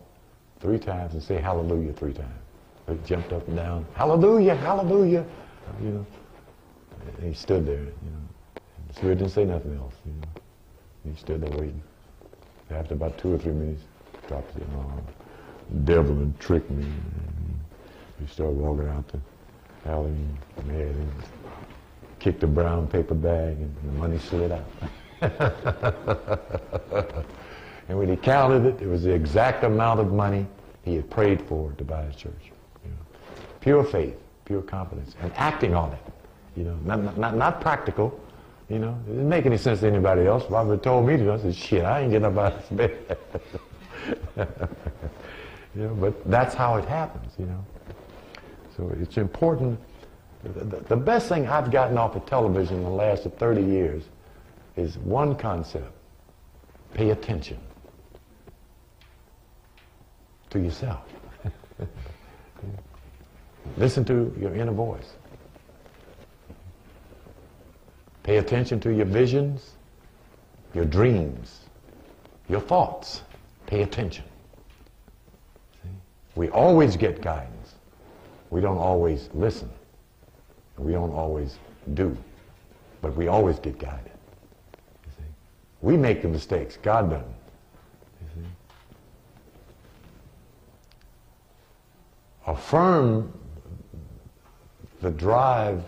[0.60, 2.42] three times and say hallelujah three times.
[2.88, 5.26] So he jumped up and down, hallelujah, hallelujah,
[5.82, 6.06] you know.
[7.18, 8.62] And he stood there, you know.
[8.88, 11.12] The spirit didn't say nothing else, you know.
[11.12, 11.82] He stood there waiting.
[12.70, 13.84] After about two or three minutes,
[14.28, 15.02] dropped his arm.
[15.84, 16.84] Devil and tricked me.
[16.84, 17.60] And
[18.20, 19.20] he started walking out the
[19.90, 20.38] alley and
[20.70, 21.12] and
[22.20, 24.66] kicked a brown paper bag and the money slid out.
[27.90, 30.46] and when he counted it, it was the exact amount of money
[30.84, 32.52] he had prayed for to buy his church.
[32.84, 32.98] You know.
[33.62, 34.16] Pure faith,
[34.46, 36.00] pure confidence, and acting on it.
[36.56, 38.20] You know, not, not, not practical.
[38.70, 40.50] You know, it didn't make any sense to anybody else.
[40.50, 41.32] Robert told me to.
[41.32, 43.18] I said, shit, I ain't getting up out of bed.
[45.76, 47.64] you know, but that's how it happens, you know.
[48.76, 49.80] So it's important.
[50.44, 54.04] The, the best thing I've gotten off of television in the last 30 years
[54.76, 55.92] is one concept.
[56.94, 57.60] Pay attention
[60.52, 61.02] to yourself.
[63.78, 65.14] Listen to your inner voice.
[68.24, 69.72] Pay attention to your visions,
[70.74, 71.62] your dreams,
[72.50, 73.22] your thoughts.
[73.66, 74.24] Pay attention.
[76.38, 77.74] We always get guidance.
[78.52, 79.72] We don't always listen.
[80.78, 81.58] We don't always
[81.96, 82.16] do.
[83.02, 84.12] But we always get guided.
[85.82, 86.78] We make the mistakes.
[86.78, 87.28] God doesn't.
[92.46, 93.34] Affirm
[95.02, 95.84] the drive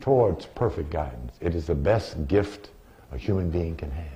[0.00, 1.32] towards perfect guidance.
[1.40, 2.70] It is the best gift
[3.12, 4.13] a human being can have.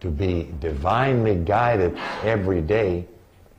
[0.00, 3.06] To be divinely guided every day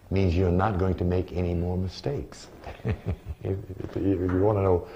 [0.10, 2.48] means you're not going to make any more mistakes.
[3.44, 3.58] if,
[3.96, 4.88] if you want to know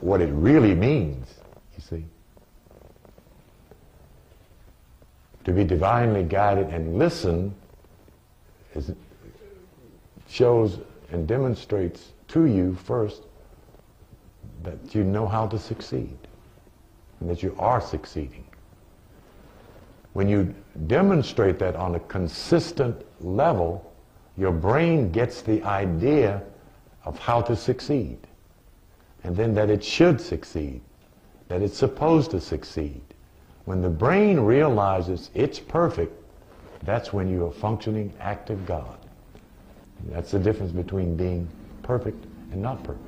[0.00, 1.34] what it really means,
[1.76, 2.04] you see.
[5.44, 7.54] To be divinely guided and listen
[8.74, 8.92] is,
[10.28, 10.78] shows
[11.12, 13.22] and demonstrates to you first
[14.62, 16.16] that you know how to succeed
[17.20, 18.44] and that you are succeeding.
[20.16, 20.54] When you
[20.86, 23.92] demonstrate that on a consistent level,
[24.38, 26.42] your brain gets the idea
[27.04, 28.16] of how to succeed
[29.24, 30.80] and then that it should succeed,
[31.48, 33.02] that it's supposed to succeed.
[33.66, 36.18] When the brain realizes it's perfect,
[36.84, 38.96] that's when you're a functioning, active God.
[40.06, 41.46] That's the difference between being
[41.82, 43.04] perfect and not perfect.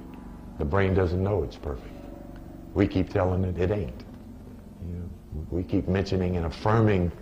[0.59, 1.89] The brain doesn't know it's perfect.
[2.75, 4.05] We keep telling it it ain't.
[4.87, 5.09] You know,
[5.51, 7.13] we keep mentioning and affirming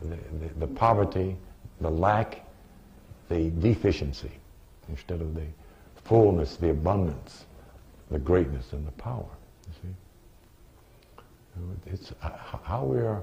[0.00, 1.36] the, the, the poverty,
[1.80, 2.46] the lack,
[3.28, 4.32] the deficiency,
[4.88, 5.46] instead of the
[6.04, 7.44] fullness, the abundance,
[8.10, 9.26] the greatness, and the power.
[9.66, 11.92] You see?
[11.92, 12.30] It's uh,
[12.62, 13.22] how we are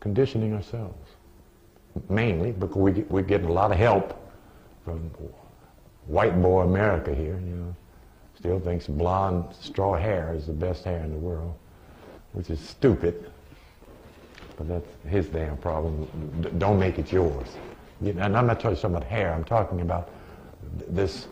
[0.00, 1.10] conditioning ourselves.
[2.08, 4.20] Mainly because we get, we're getting a lot of help
[4.84, 5.10] from
[6.06, 7.74] white boy America here, you know.
[8.36, 11.54] Still thinks blonde straw hair is the best hair in the world,
[12.34, 13.30] which is stupid.
[14.56, 16.06] But that's his damn problem.
[16.42, 17.48] D- don't make it yours.
[18.00, 19.32] And I'm not talking about hair.
[19.32, 20.10] I'm talking about
[20.78, 21.28] th- this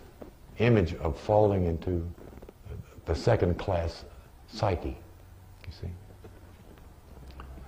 [0.59, 2.09] image of falling into
[3.05, 4.05] the second class
[4.49, 4.97] psyche.
[5.67, 5.89] You see,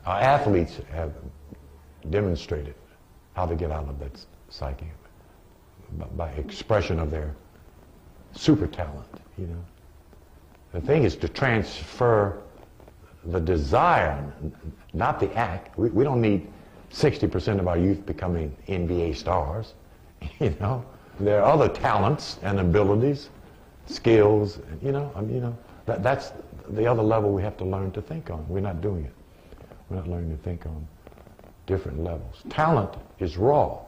[0.06, 1.12] our athletes have
[2.10, 2.74] demonstrated
[3.34, 4.90] how to get out of that psyche
[6.16, 7.34] by expression of their
[8.32, 9.06] super talent,
[9.38, 9.64] you know.
[10.72, 12.42] The thing is to transfer
[13.26, 14.32] the desire,
[14.92, 15.78] not the act.
[15.78, 16.46] We, we don't need
[16.92, 19.74] 60% of our youth becoming NBA stars,
[20.40, 20.84] you know.
[21.20, 23.30] There are other talents and abilities,
[23.86, 25.56] skills, you know, I mean, you know,
[25.86, 26.32] that, that's
[26.70, 28.44] the other level we have to learn to think on.
[28.48, 29.12] We're not doing it.
[29.88, 30.86] We're not learning to think on
[31.66, 32.42] different levels.
[32.48, 33.80] Talent is raw.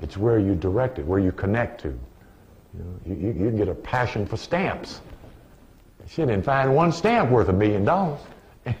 [0.00, 1.88] It's where you direct it, where you connect to.
[1.88, 5.00] You, know, you, you, can get a passion for stamps.
[6.08, 8.20] She didn't find one stamp worth a million dollars.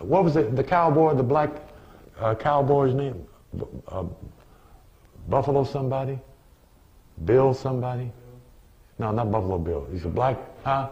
[0.00, 1.50] what was it, the cowboy, the black
[2.18, 3.26] uh, cowboy's name?
[3.88, 4.04] Uh,
[5.28, 6.18] Buffalo somebody?
[7.24, 8.10] Bill somebody?
[8.98, 9.86] No, not Buffalo Bill.
[9.90, 10.90] He's a black, huh?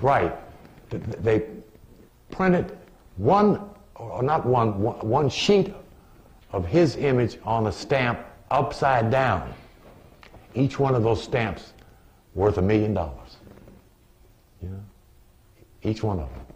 [0.00, 0.34] Right.
[0.90, 1.46] They
[2.30, 2.76] printed
[3.16, 5.74] one, or not one, one sheet
[6.52, 8.20] of his image on a stamp
[8.50, 9.52] upside down.
[10.54, 11.72] Each one of those stamps
[12.34, 13.36] worth a million dollars.
[14.62, 14.82] You know,
[15.82, 16.47] each one of them.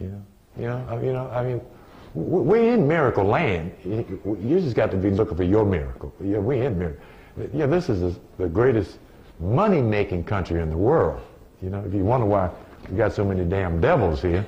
[0.00, 0.22] You know,
[0.56, 1.28] you know, you know.
[1.30, 1.60] I mean,
[2.14, 3.72] we're in miracle land.
[3.84, 6.12] You just got to be looking for your miracle.
[6.22, 7.02] Yeah, we're in miracle.
[7.52, 8.98] Yeah, this is the greatest
[9.40, 11.20] money-making country in the world.
[11.62, 12.50] You know, if you wonder why
[12.90, 14.46] we got so many damn devils here,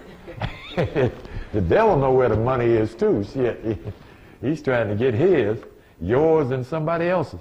[0.77, 3.25] the devil know where the money is too.
[3.33, 3.79] Shit.
[4.41, 5.59] He's trying to get his,
[6.01, 7.41] yours, and somebody else's.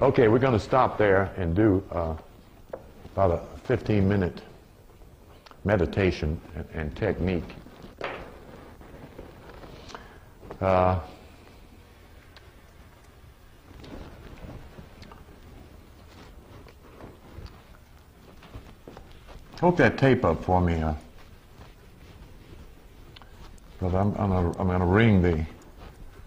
[0.00, 2.14] Okay, we're going to stop there and do uh,
[3.14, 4.42] about a 15-minute
[5.66, 7.56] meditation and, and technique.
[10.60, 11.00] Uh,
[19.60, 20.94] hook that tape up for me, uh,
[23.72, 25.44] because I'm, I'm I'm gonna ring the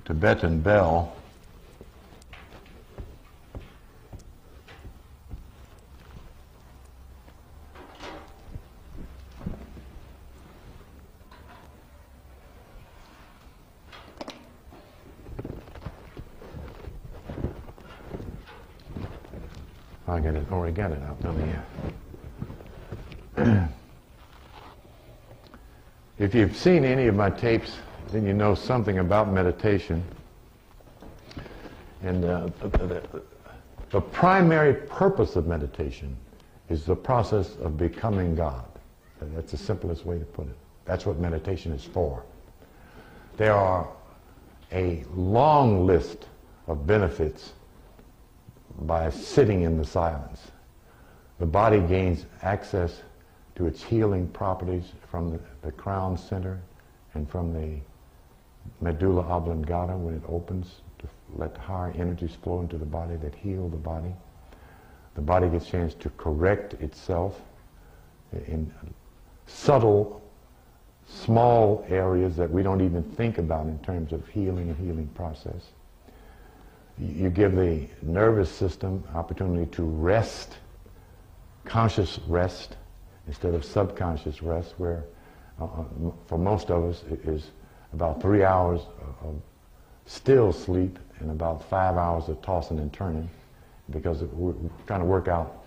[0.05, 1.18] Tibetan bell.
[20.09, 21.39] I get it, already got it out, don't
[23.37, 23.67] you?
[26.17, 27.77] if you've seen any of my tapes,
[28.11, 30.03] then you know something about meditation.
[32.01, 33.21] And uh, the, the,
[33.91, 36.17] the primary purpose of meditation
[36.69, 38.65] is the process of becoming God.
[39.21, 40.55] That's the simplest way to put it.
[40.85, 42.23] That's what meditation is for.
[43.37, 43.87] There are
[44.71, 46.25] a long list
[46.67, 47.53] of benefits
[48.81, 50.51] by sitting in the silence.
[51.39, 53.01] The body gains access
[53.55, 56.59] to its healing properties from the, the crown center
[57.13, 57.79] and from the
[58.81, 63.67] medulla oblongata when it opens to let higher energies flow into the body that heal
[63.69, 64.13] the body.
[65.15, 67.41] The body gets a chance to correct itself
[68.47, 68.71] in
[69.47, 70.21] subtle,
[71.07, 75.71] small areas that we don't even think about in terms of healing and healing process.
[76.99, 80.57] You give the nervous system opportunity to rest,
[81.63, 82.75] conscious rest,
[83.27, 85.03] instead of subconscious rest, where
[85.61, 85.67] uh,
[86.27, 87.51] for most of us it is
[87.93, 88.81] about three hours
[89.23, 89.41] of
[90.05, 93.29] still sleep and about five hours of tossing and turning
[93.91, 94.53] because we're
[94.87, 95.63] trying to work out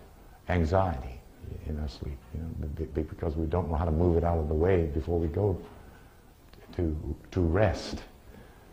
[0.49, 1.21] anxiety
[1.67, 4.49] in our sleep, you know, because we don't know how to move it out of
[4.49, 5.57] the way before we go
[6.77, 8.03] to, to rest.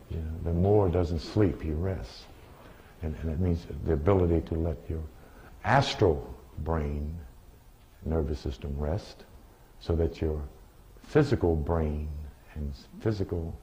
[0.09, 2.25] You know, the Moor doesn't sleep, he rests.
[3.01, 5.01] And, and it means the ability to let your
[5.63, 7.17] astral brain
[8.05, 9.23] nervous system rest
[9.79, 10.41] so that your
[11.03, 12.09] physical brain
[12.55, 13.57] and physical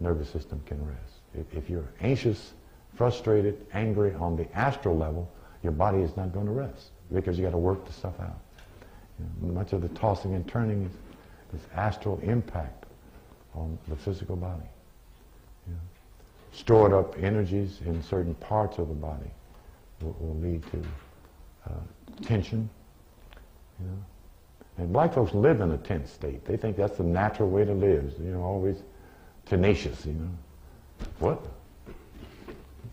[0.00, 1.20] nervous system can rest.
[1.34, 2.54] If, if you're anxious,
[2.94, 5.30] frustrated, angry on the astral level,
[5.62, 8.38] your body is not going to rest because you got to work the stuff out.
[9.18, 12.84] You know, much of the tossing and turning is, is astral impact
[13.54, 14.64] on the physical body.
[16.56, 19.30] Stored up energies in certain parts of the body
[20.00, 20.82] will, will lead to
[21.66, 22.70] uh, tension.
[23.78, 23.98] You know?
[24.78, 26.46] And black folks live in a tense state.
[26.46, 28.14] They think that's the natural way to live.
[28.18, 28.76] You know, always
[29.44, 30.06] tenacious.
[30.06, 30.30] You know,
[31.18, 31.42] what?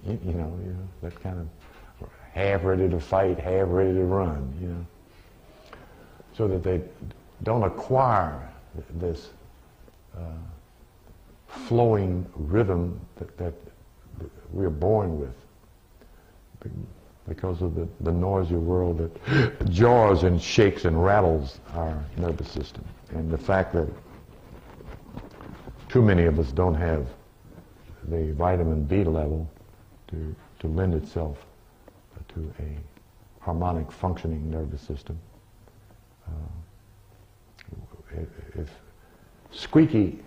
[0.06, 4.04] You, you know, you know that kind of half ready to fight, half ready to
[4.04, 4.54] run.
[4.62, 4.86] You know,
[6.36, 6.82] so that they
[7.44, 8.52] don't acquire
[8.96, 9.30] this.
[10.14, 10.20] Uh,
[11.68, 13.54] flowing rhythm that, that
[14.52, 15.34] we're born with
[17.28, 22.84] because of the, the noisy world that jars and shakes and rattles our nervous system.
[23.10, 23.88] And the fact that
[25.90, 27.08] too many of us don't have
[28.10, 29.50] the vitamin B level
[30.10, 31.38] to, to lend itself
[32.34, 32.78] to a
[33.44, 35.20] harmonic functioning nervous system.
[36.28, 36.32] Uh,
[38.56, 38.70] if
[39.52, 40.24] squeaky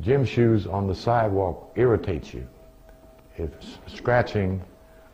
[0.00, 2.46] gym shoes on the sidewalk irritates you,
[3.36, 3.50] if
[3.86, 4.62] scratching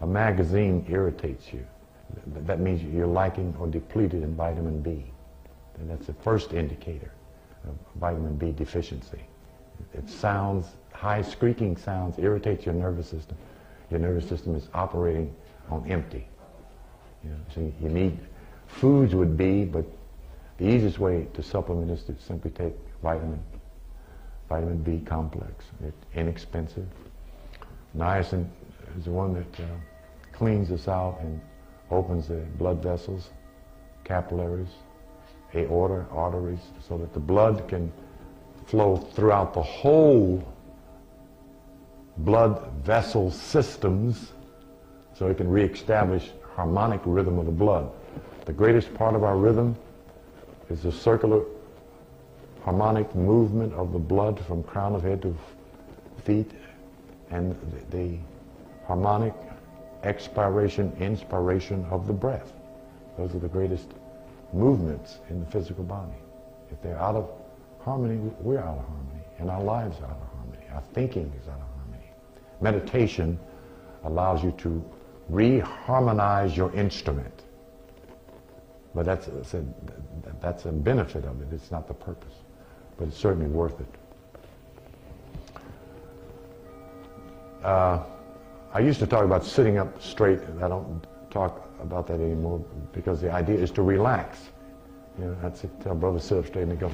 [0.00, 1.66] a magazine irritates you,
[2.26, 5.04] that means you're lacking or depleted in vitamin B.
[5.78, 7.10] And that's the first indicator
[7.66, 9.20] of vitamin B deficiency.
[9.92, 13.36] If sounds, high squeaking sounds irritate your nervous system,
[13.90, 15.34] your nervous system is operating
[15.70, 16.26] on empty.
[17.24, 18.18] You know, so you need,
[18.66, 19.84] foods would be, but
[20.58, 23.42] the easiest way to supplement is to simply take vitamin
[24.54, 25.64] vitamin B complex.
[25.84, 26.86] It's inexpensive.
[27.96, 28.46] Niacin
[28.96, 29.66] is the one that uh,
[30.32, 31.40] cleans us out and
[31.90, 33.30] opens the blood vessels,
[34.04, 34.68] capillaries,
[35.56, 37.92] aorta, arteries, so that the blood can
[38.66, 40.46] flow throughout the whole
[42.18, 44.32] blood vessel systems
[45.14, 47.90] so it can reestablish harmonic rhythm of the blood.
[48.44, 49.76] The greatest part of our rhythm
[50.70, 51.42] is the circular
[52.64, 55.36] harmonic movement of the blood from crown of head to
[56.24, 56.50] feet
[57.30, 57.54] and
[57.90, 58.18] the, the
[58.86, 59.34] harmonic
[60.02, 62.52] expiration, inspiration of the breath.
[63.18, 63.88] Those are the greatest
[64.52, 66.16] movements in the physical body.
[66.70, 67.30] If they're out of
[67.80, 70.64] harmony, we're out of harmony, and our lives are out of harmony.
[70.72, 72.04] Our thinking is out of harmony.
[72.60, 73.38] Meditation
[74.04, 74.82] allows you to
[75.30, 77.42] reharmonize your instrument.
[78.94, 79.64] But that's, that's a,
[80.40, 81.48] that's a benefit of it.
[81.52, 82.34] It's not the purpose.
[82.96, 83.86] But it's certainly worth it.
[87.64, 88.02] Uh,
[88.72, 92.64] I used to talk about sitting up straight, and I don't talk about that anymore
[92.92, 94.50] because the idea is to relax.
[95.18, 96.90] You know, I'd tell brothers sit up straight and go,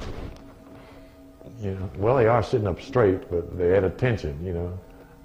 [1.59, 4.79] you know, well, they are sitting up straight, but they add a tension, you know.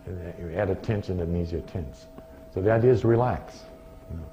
[0.06, 2.06] And you add a tension that means you're tense.
[2.54, 3.64] So the idea is to relax.
[4.10, 4.24] You know.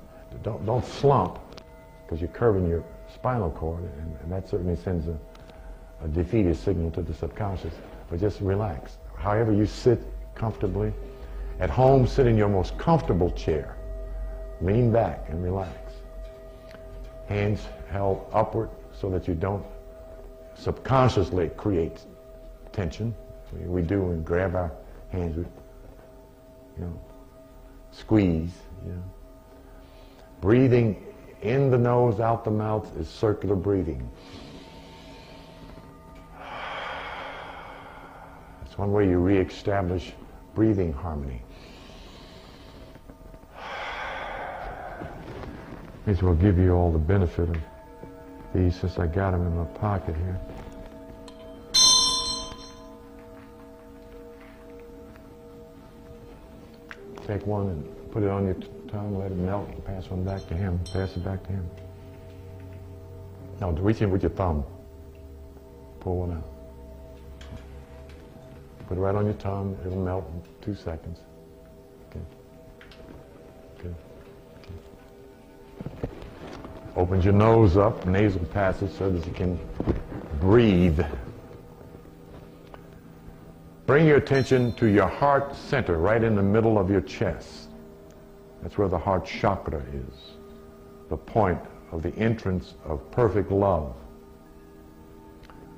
[0.44, 1.40] Don't, don't slump
[2.04, 2.84] because you're curving your
[3.14, 5.18] spinal cord, and, and that certainly sends a,
[6.04, 7.74] a defeated signal to the subconscious.
[8.10, 8.98] But just relax.
[9.16, 10.02] However you sit
[10.36, 10.94] comfortably.
[11.60, 13.78] At home, sit in your most comfortable chair.
[14.62, 15.94] Lean back and relax.
[17.28, 17.60] Hands
[17.90, 19.66] held upward so that you don't
[20.56, 22.02] subconsciously create
[22.72, 23.14] tension.
[23.66, 24.72] We, do and grab our
[25.10, 25.46] hands, you
[26.80, 27.00] know,
[27.92, 28.52] squeeze,
[28.84, 29.04] you know.
[30.42, 31.06] Breathing
[31.44, 34.10] in the nose, out the mouth is circular breathing.
[38.74, 40.14] It's one way you reestablish
[40.56, 41.44] breathing harmony.
[46.08, 47.58] These will give you all the benefit of
[48.52, 50.40] these since I got them in my pocket here.
[57.28, 58.56] Take one and put it on your
[58.88, 60.80] tongue, let it melt, and pass one back to him.
[60.92, 61.70] Pass it back to him.
[63.62, 64.66] No, reach in with your thumb.
[66.00, 66.53] Pull one out.
[68.88, 69.78] Put it right on your tongue.
[69.86, 71.20] It'll melt in two seconds.
[72.10, 72.20] Okay.
[73.80, 73.94] Okay.
[76.96, 79.60] Opens your nose up, nasal passage, so that you can
[80.40, 81.00] breathe.
[83.86, 87.70] Bring your attention to your heart center, right in the middle of your chest.
[88.62, 90.32] That's where the heart chakra is,
[91.10, 91.60] the point
[91.92, 93.94] of the entrance of perfect love.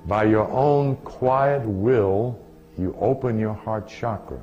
[0.05, 2.44] By your own quiet will,
[2.77, 4.41] you open your heart chakra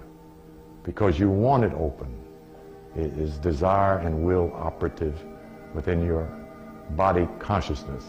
[0.82, 2.14] because you want it open.
[2.96, 5.22] It is desire and will operative
[5.74, 6.28] within your
[6.90, 8.04] body consciousness.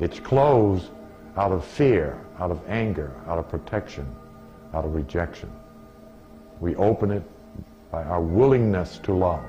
[0.00, 0.90] It's closed
[1.36, 4.06] out of fear, out of anger, out of protection,
[4.72, 5.50] out of rejection.
[6.60, 7.22] We open it
[7.90, 9.44] by our willingness to love.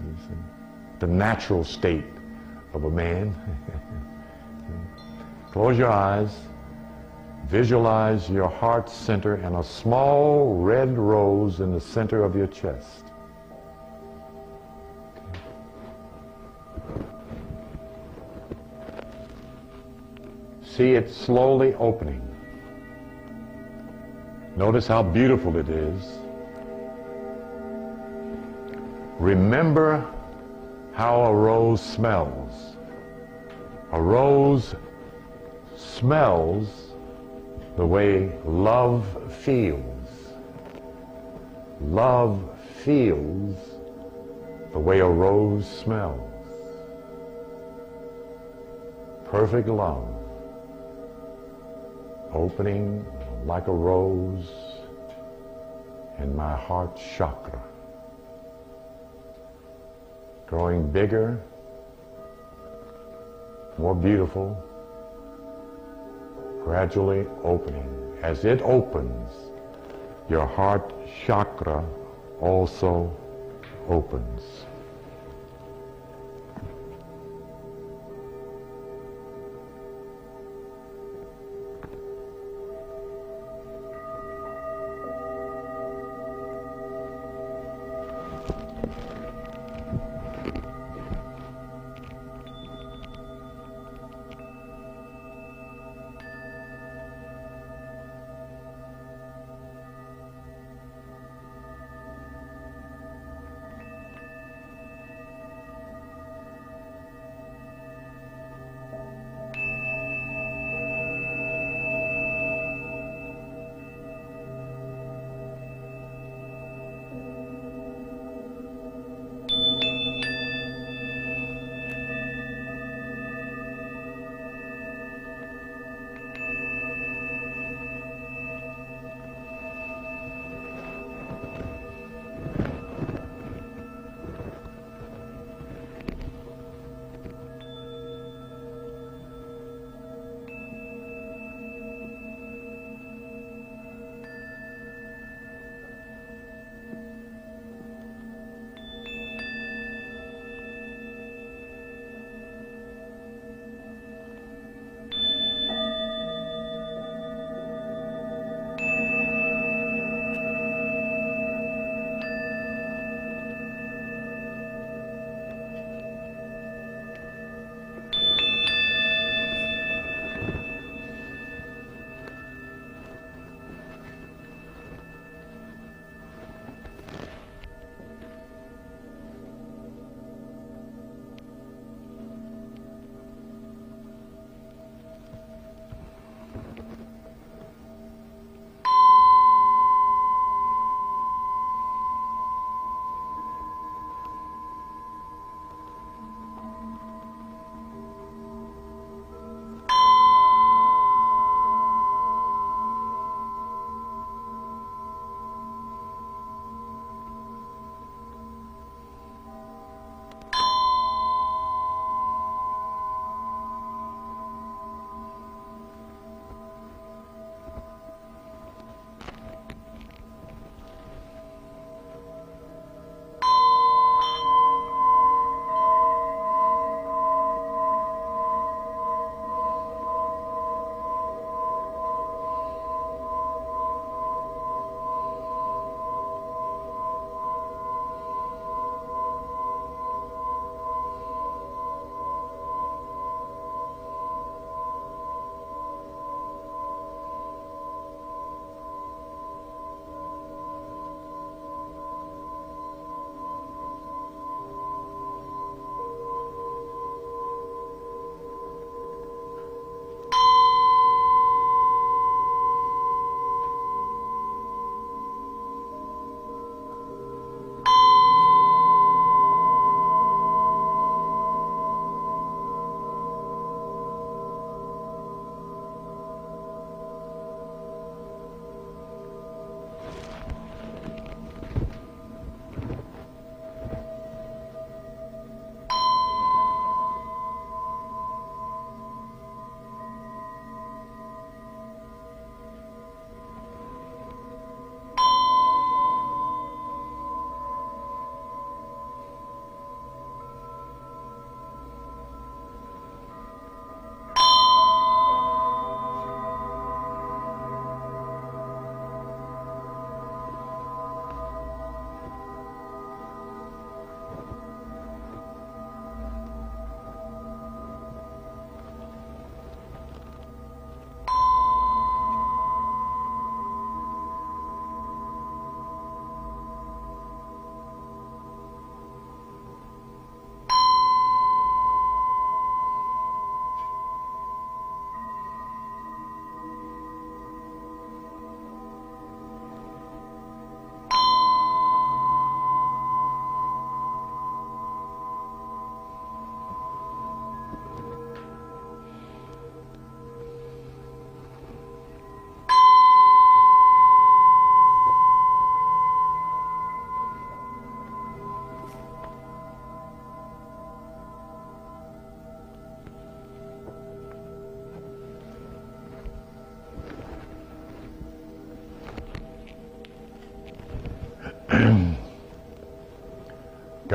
[0.00, 0.34] You see?
[1.00, 2.04] The natural state
[2.74, 3.34] of a man.
[5.52, 6.30] Close your eyes.
[7.48, 13.04] Visualize your heart center and a small red rose in the center of your chest.
[20.62, 22.22] See it slowly opening.
[24.54, 26.18] Notice how beautiful it is.
[29.18, 30.06] Remember
[30.92, 32.76] how a rose smells.
[33.92, 34.74] A rose
[35.76, 36.87] smells
[37.78, 39.06] the way love
[39.44, 40.08] feels.
[41.80, 42.42] Love
[42.82, 43.54] feels
[44.72, 46.20] the way a rose smells.
[49.26, 50.08] Perfect love.
[52.34, 53.06] Opening
[53.46, 54.50] like a rose
[56.18, 57.62] in my heart chakra.
[60.48, 61.40] Growing bigger,
[63.78, 64.67] more beautiful,
[66.64, 67.88] gradually opening.
[68.22, 69.30] As it opens,
[70.28, 70.92] your heart
[71.24, 71.84] chakra
[72.40, 73.14] also
[73.88, 74.57] opens.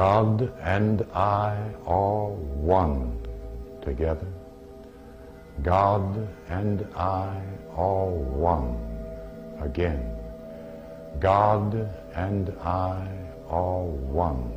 [0.03, 1.55] God and I
[1.85, 3.25] are one
[3.81, 4.27] together.
[5.61, 7.41] God and I
[7.77, 8.75] are one
[9.61, 10.03] again.
[11.21, 13.07] God and I
[13.47, 13.85] are
[14.25, 14.51] one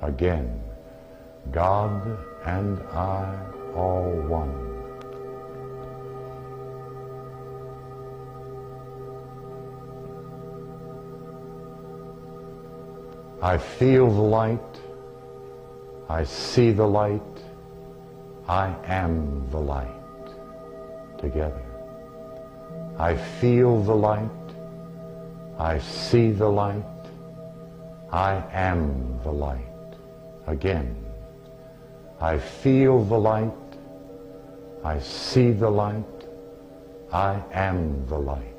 [0.00, 0.62] again.
[1.50, 2.16] God
[2.46, 3.34] and I
[3.74, 4.71] are one.
[13.42, 14.80] I feel the light.
[16.08, 17.20] I see the light.
[18.46, 19.88] I am the light.
[21.18, 21.64] Together.
[23.00, 24.30] I feel the light.
[25.58, 26.84] I see the light.
[28.12, 29.96] I am the light.
[30.46, 30.94] Again.
[32.20, 33.52] I feel the light.
[34.84, 36.04] I see the light.
[37.12, 38.51] I am the light.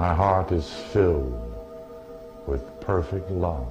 [0.00, 1.54] My heart is filled
[2.46, 3.68] with perfect love.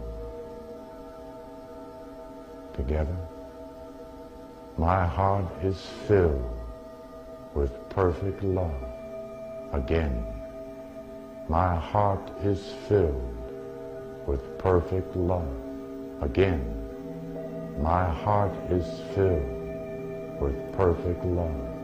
[2.75, 3.17] Together.
[4.77, 6.55] My heart is filled
[7.55, 8.83] with perfect love.
[9.73, 10.23] Again.
[11.47, 13.35] My heart is filled
[14.27, 15.49] with perfect love.
[16.21, 16.61] Again.
[17.81, 18.85] My heart is
[19.15, 21.78] filled with perfect love.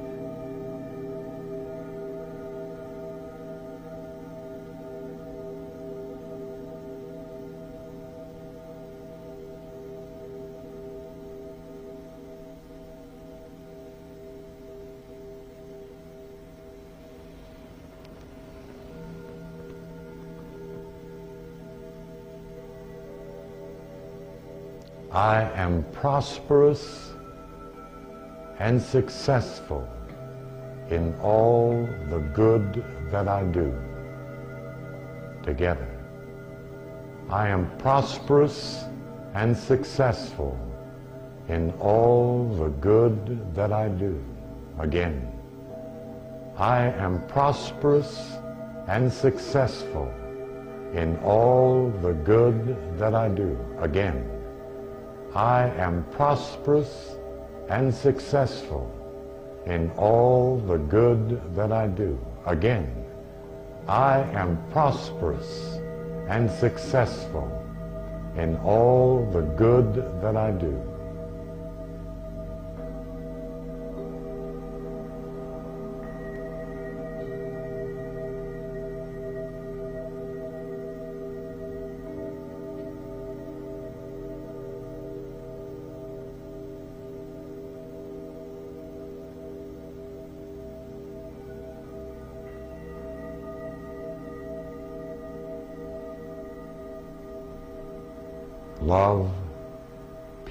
[25.35, 27.11] I am prosperous
[28.59, 29.85] and successful
[30.89, 33.67] in all the good that I do.
[35.43, 35.91] Together.
[37.29, 38.85] I am prosperous
[39.33, 40.57] and successful
[41.49, 44.23] in all the good that I do.
[44.79, 45.33] Again.
[46.55, 48.37] I am prosperous
[48.87, 50.07] and successful
[50.93, 53.59] in all the good that I do.
[53.81, 54.34] Again.
[55.35, 57.17] I am prosperous
[57.67, 58.89] and successful
[59.65, 62.17] in all the good that I do.
[62.45, 63.05] Again,
[63.85, 65.77] I am prosperous
[66.29, 67.51] and successful
[68.37, 70.94] in all the good that I do.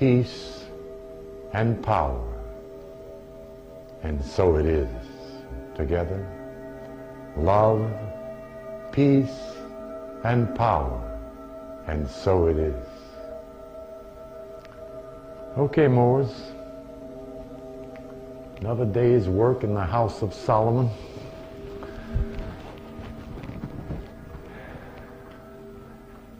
[0.05, 0.65] Peace,
[1.55, 2.23] and power.
[4.03, 4.89] And so it is.
[5.75, 6.21] Together.
[7.39, 7.91] Love,
[8.93, 9.39] peace,
[10.23, 11.01] and power.
[11.87, 12.87] And so it is.
[15.57, 16.53] Okay, Moors.
[18.61, 20.91] Another day's work in the house of Solomon.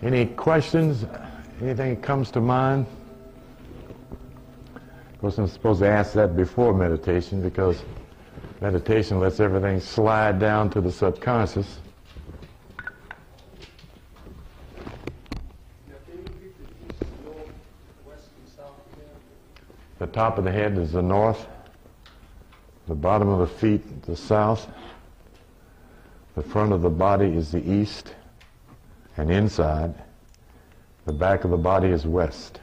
[0.03, 1.07] Any questions?
[1.63, 2.85] Anything that comes to mind?
[5.25, 7.83] I'm supposed to ask that before meditation because
[8.61, 11.79] meditation lets everything slide down to the subconscious.
[19.99, 21.47] The top of the head is the north,
[22.87, 24.69] the bottom of the feet the south,
[26.35, 28.15] the front of the body is the east,
[29.17, 29.95] and inside
[31.07, 32.61] the back of the body is west.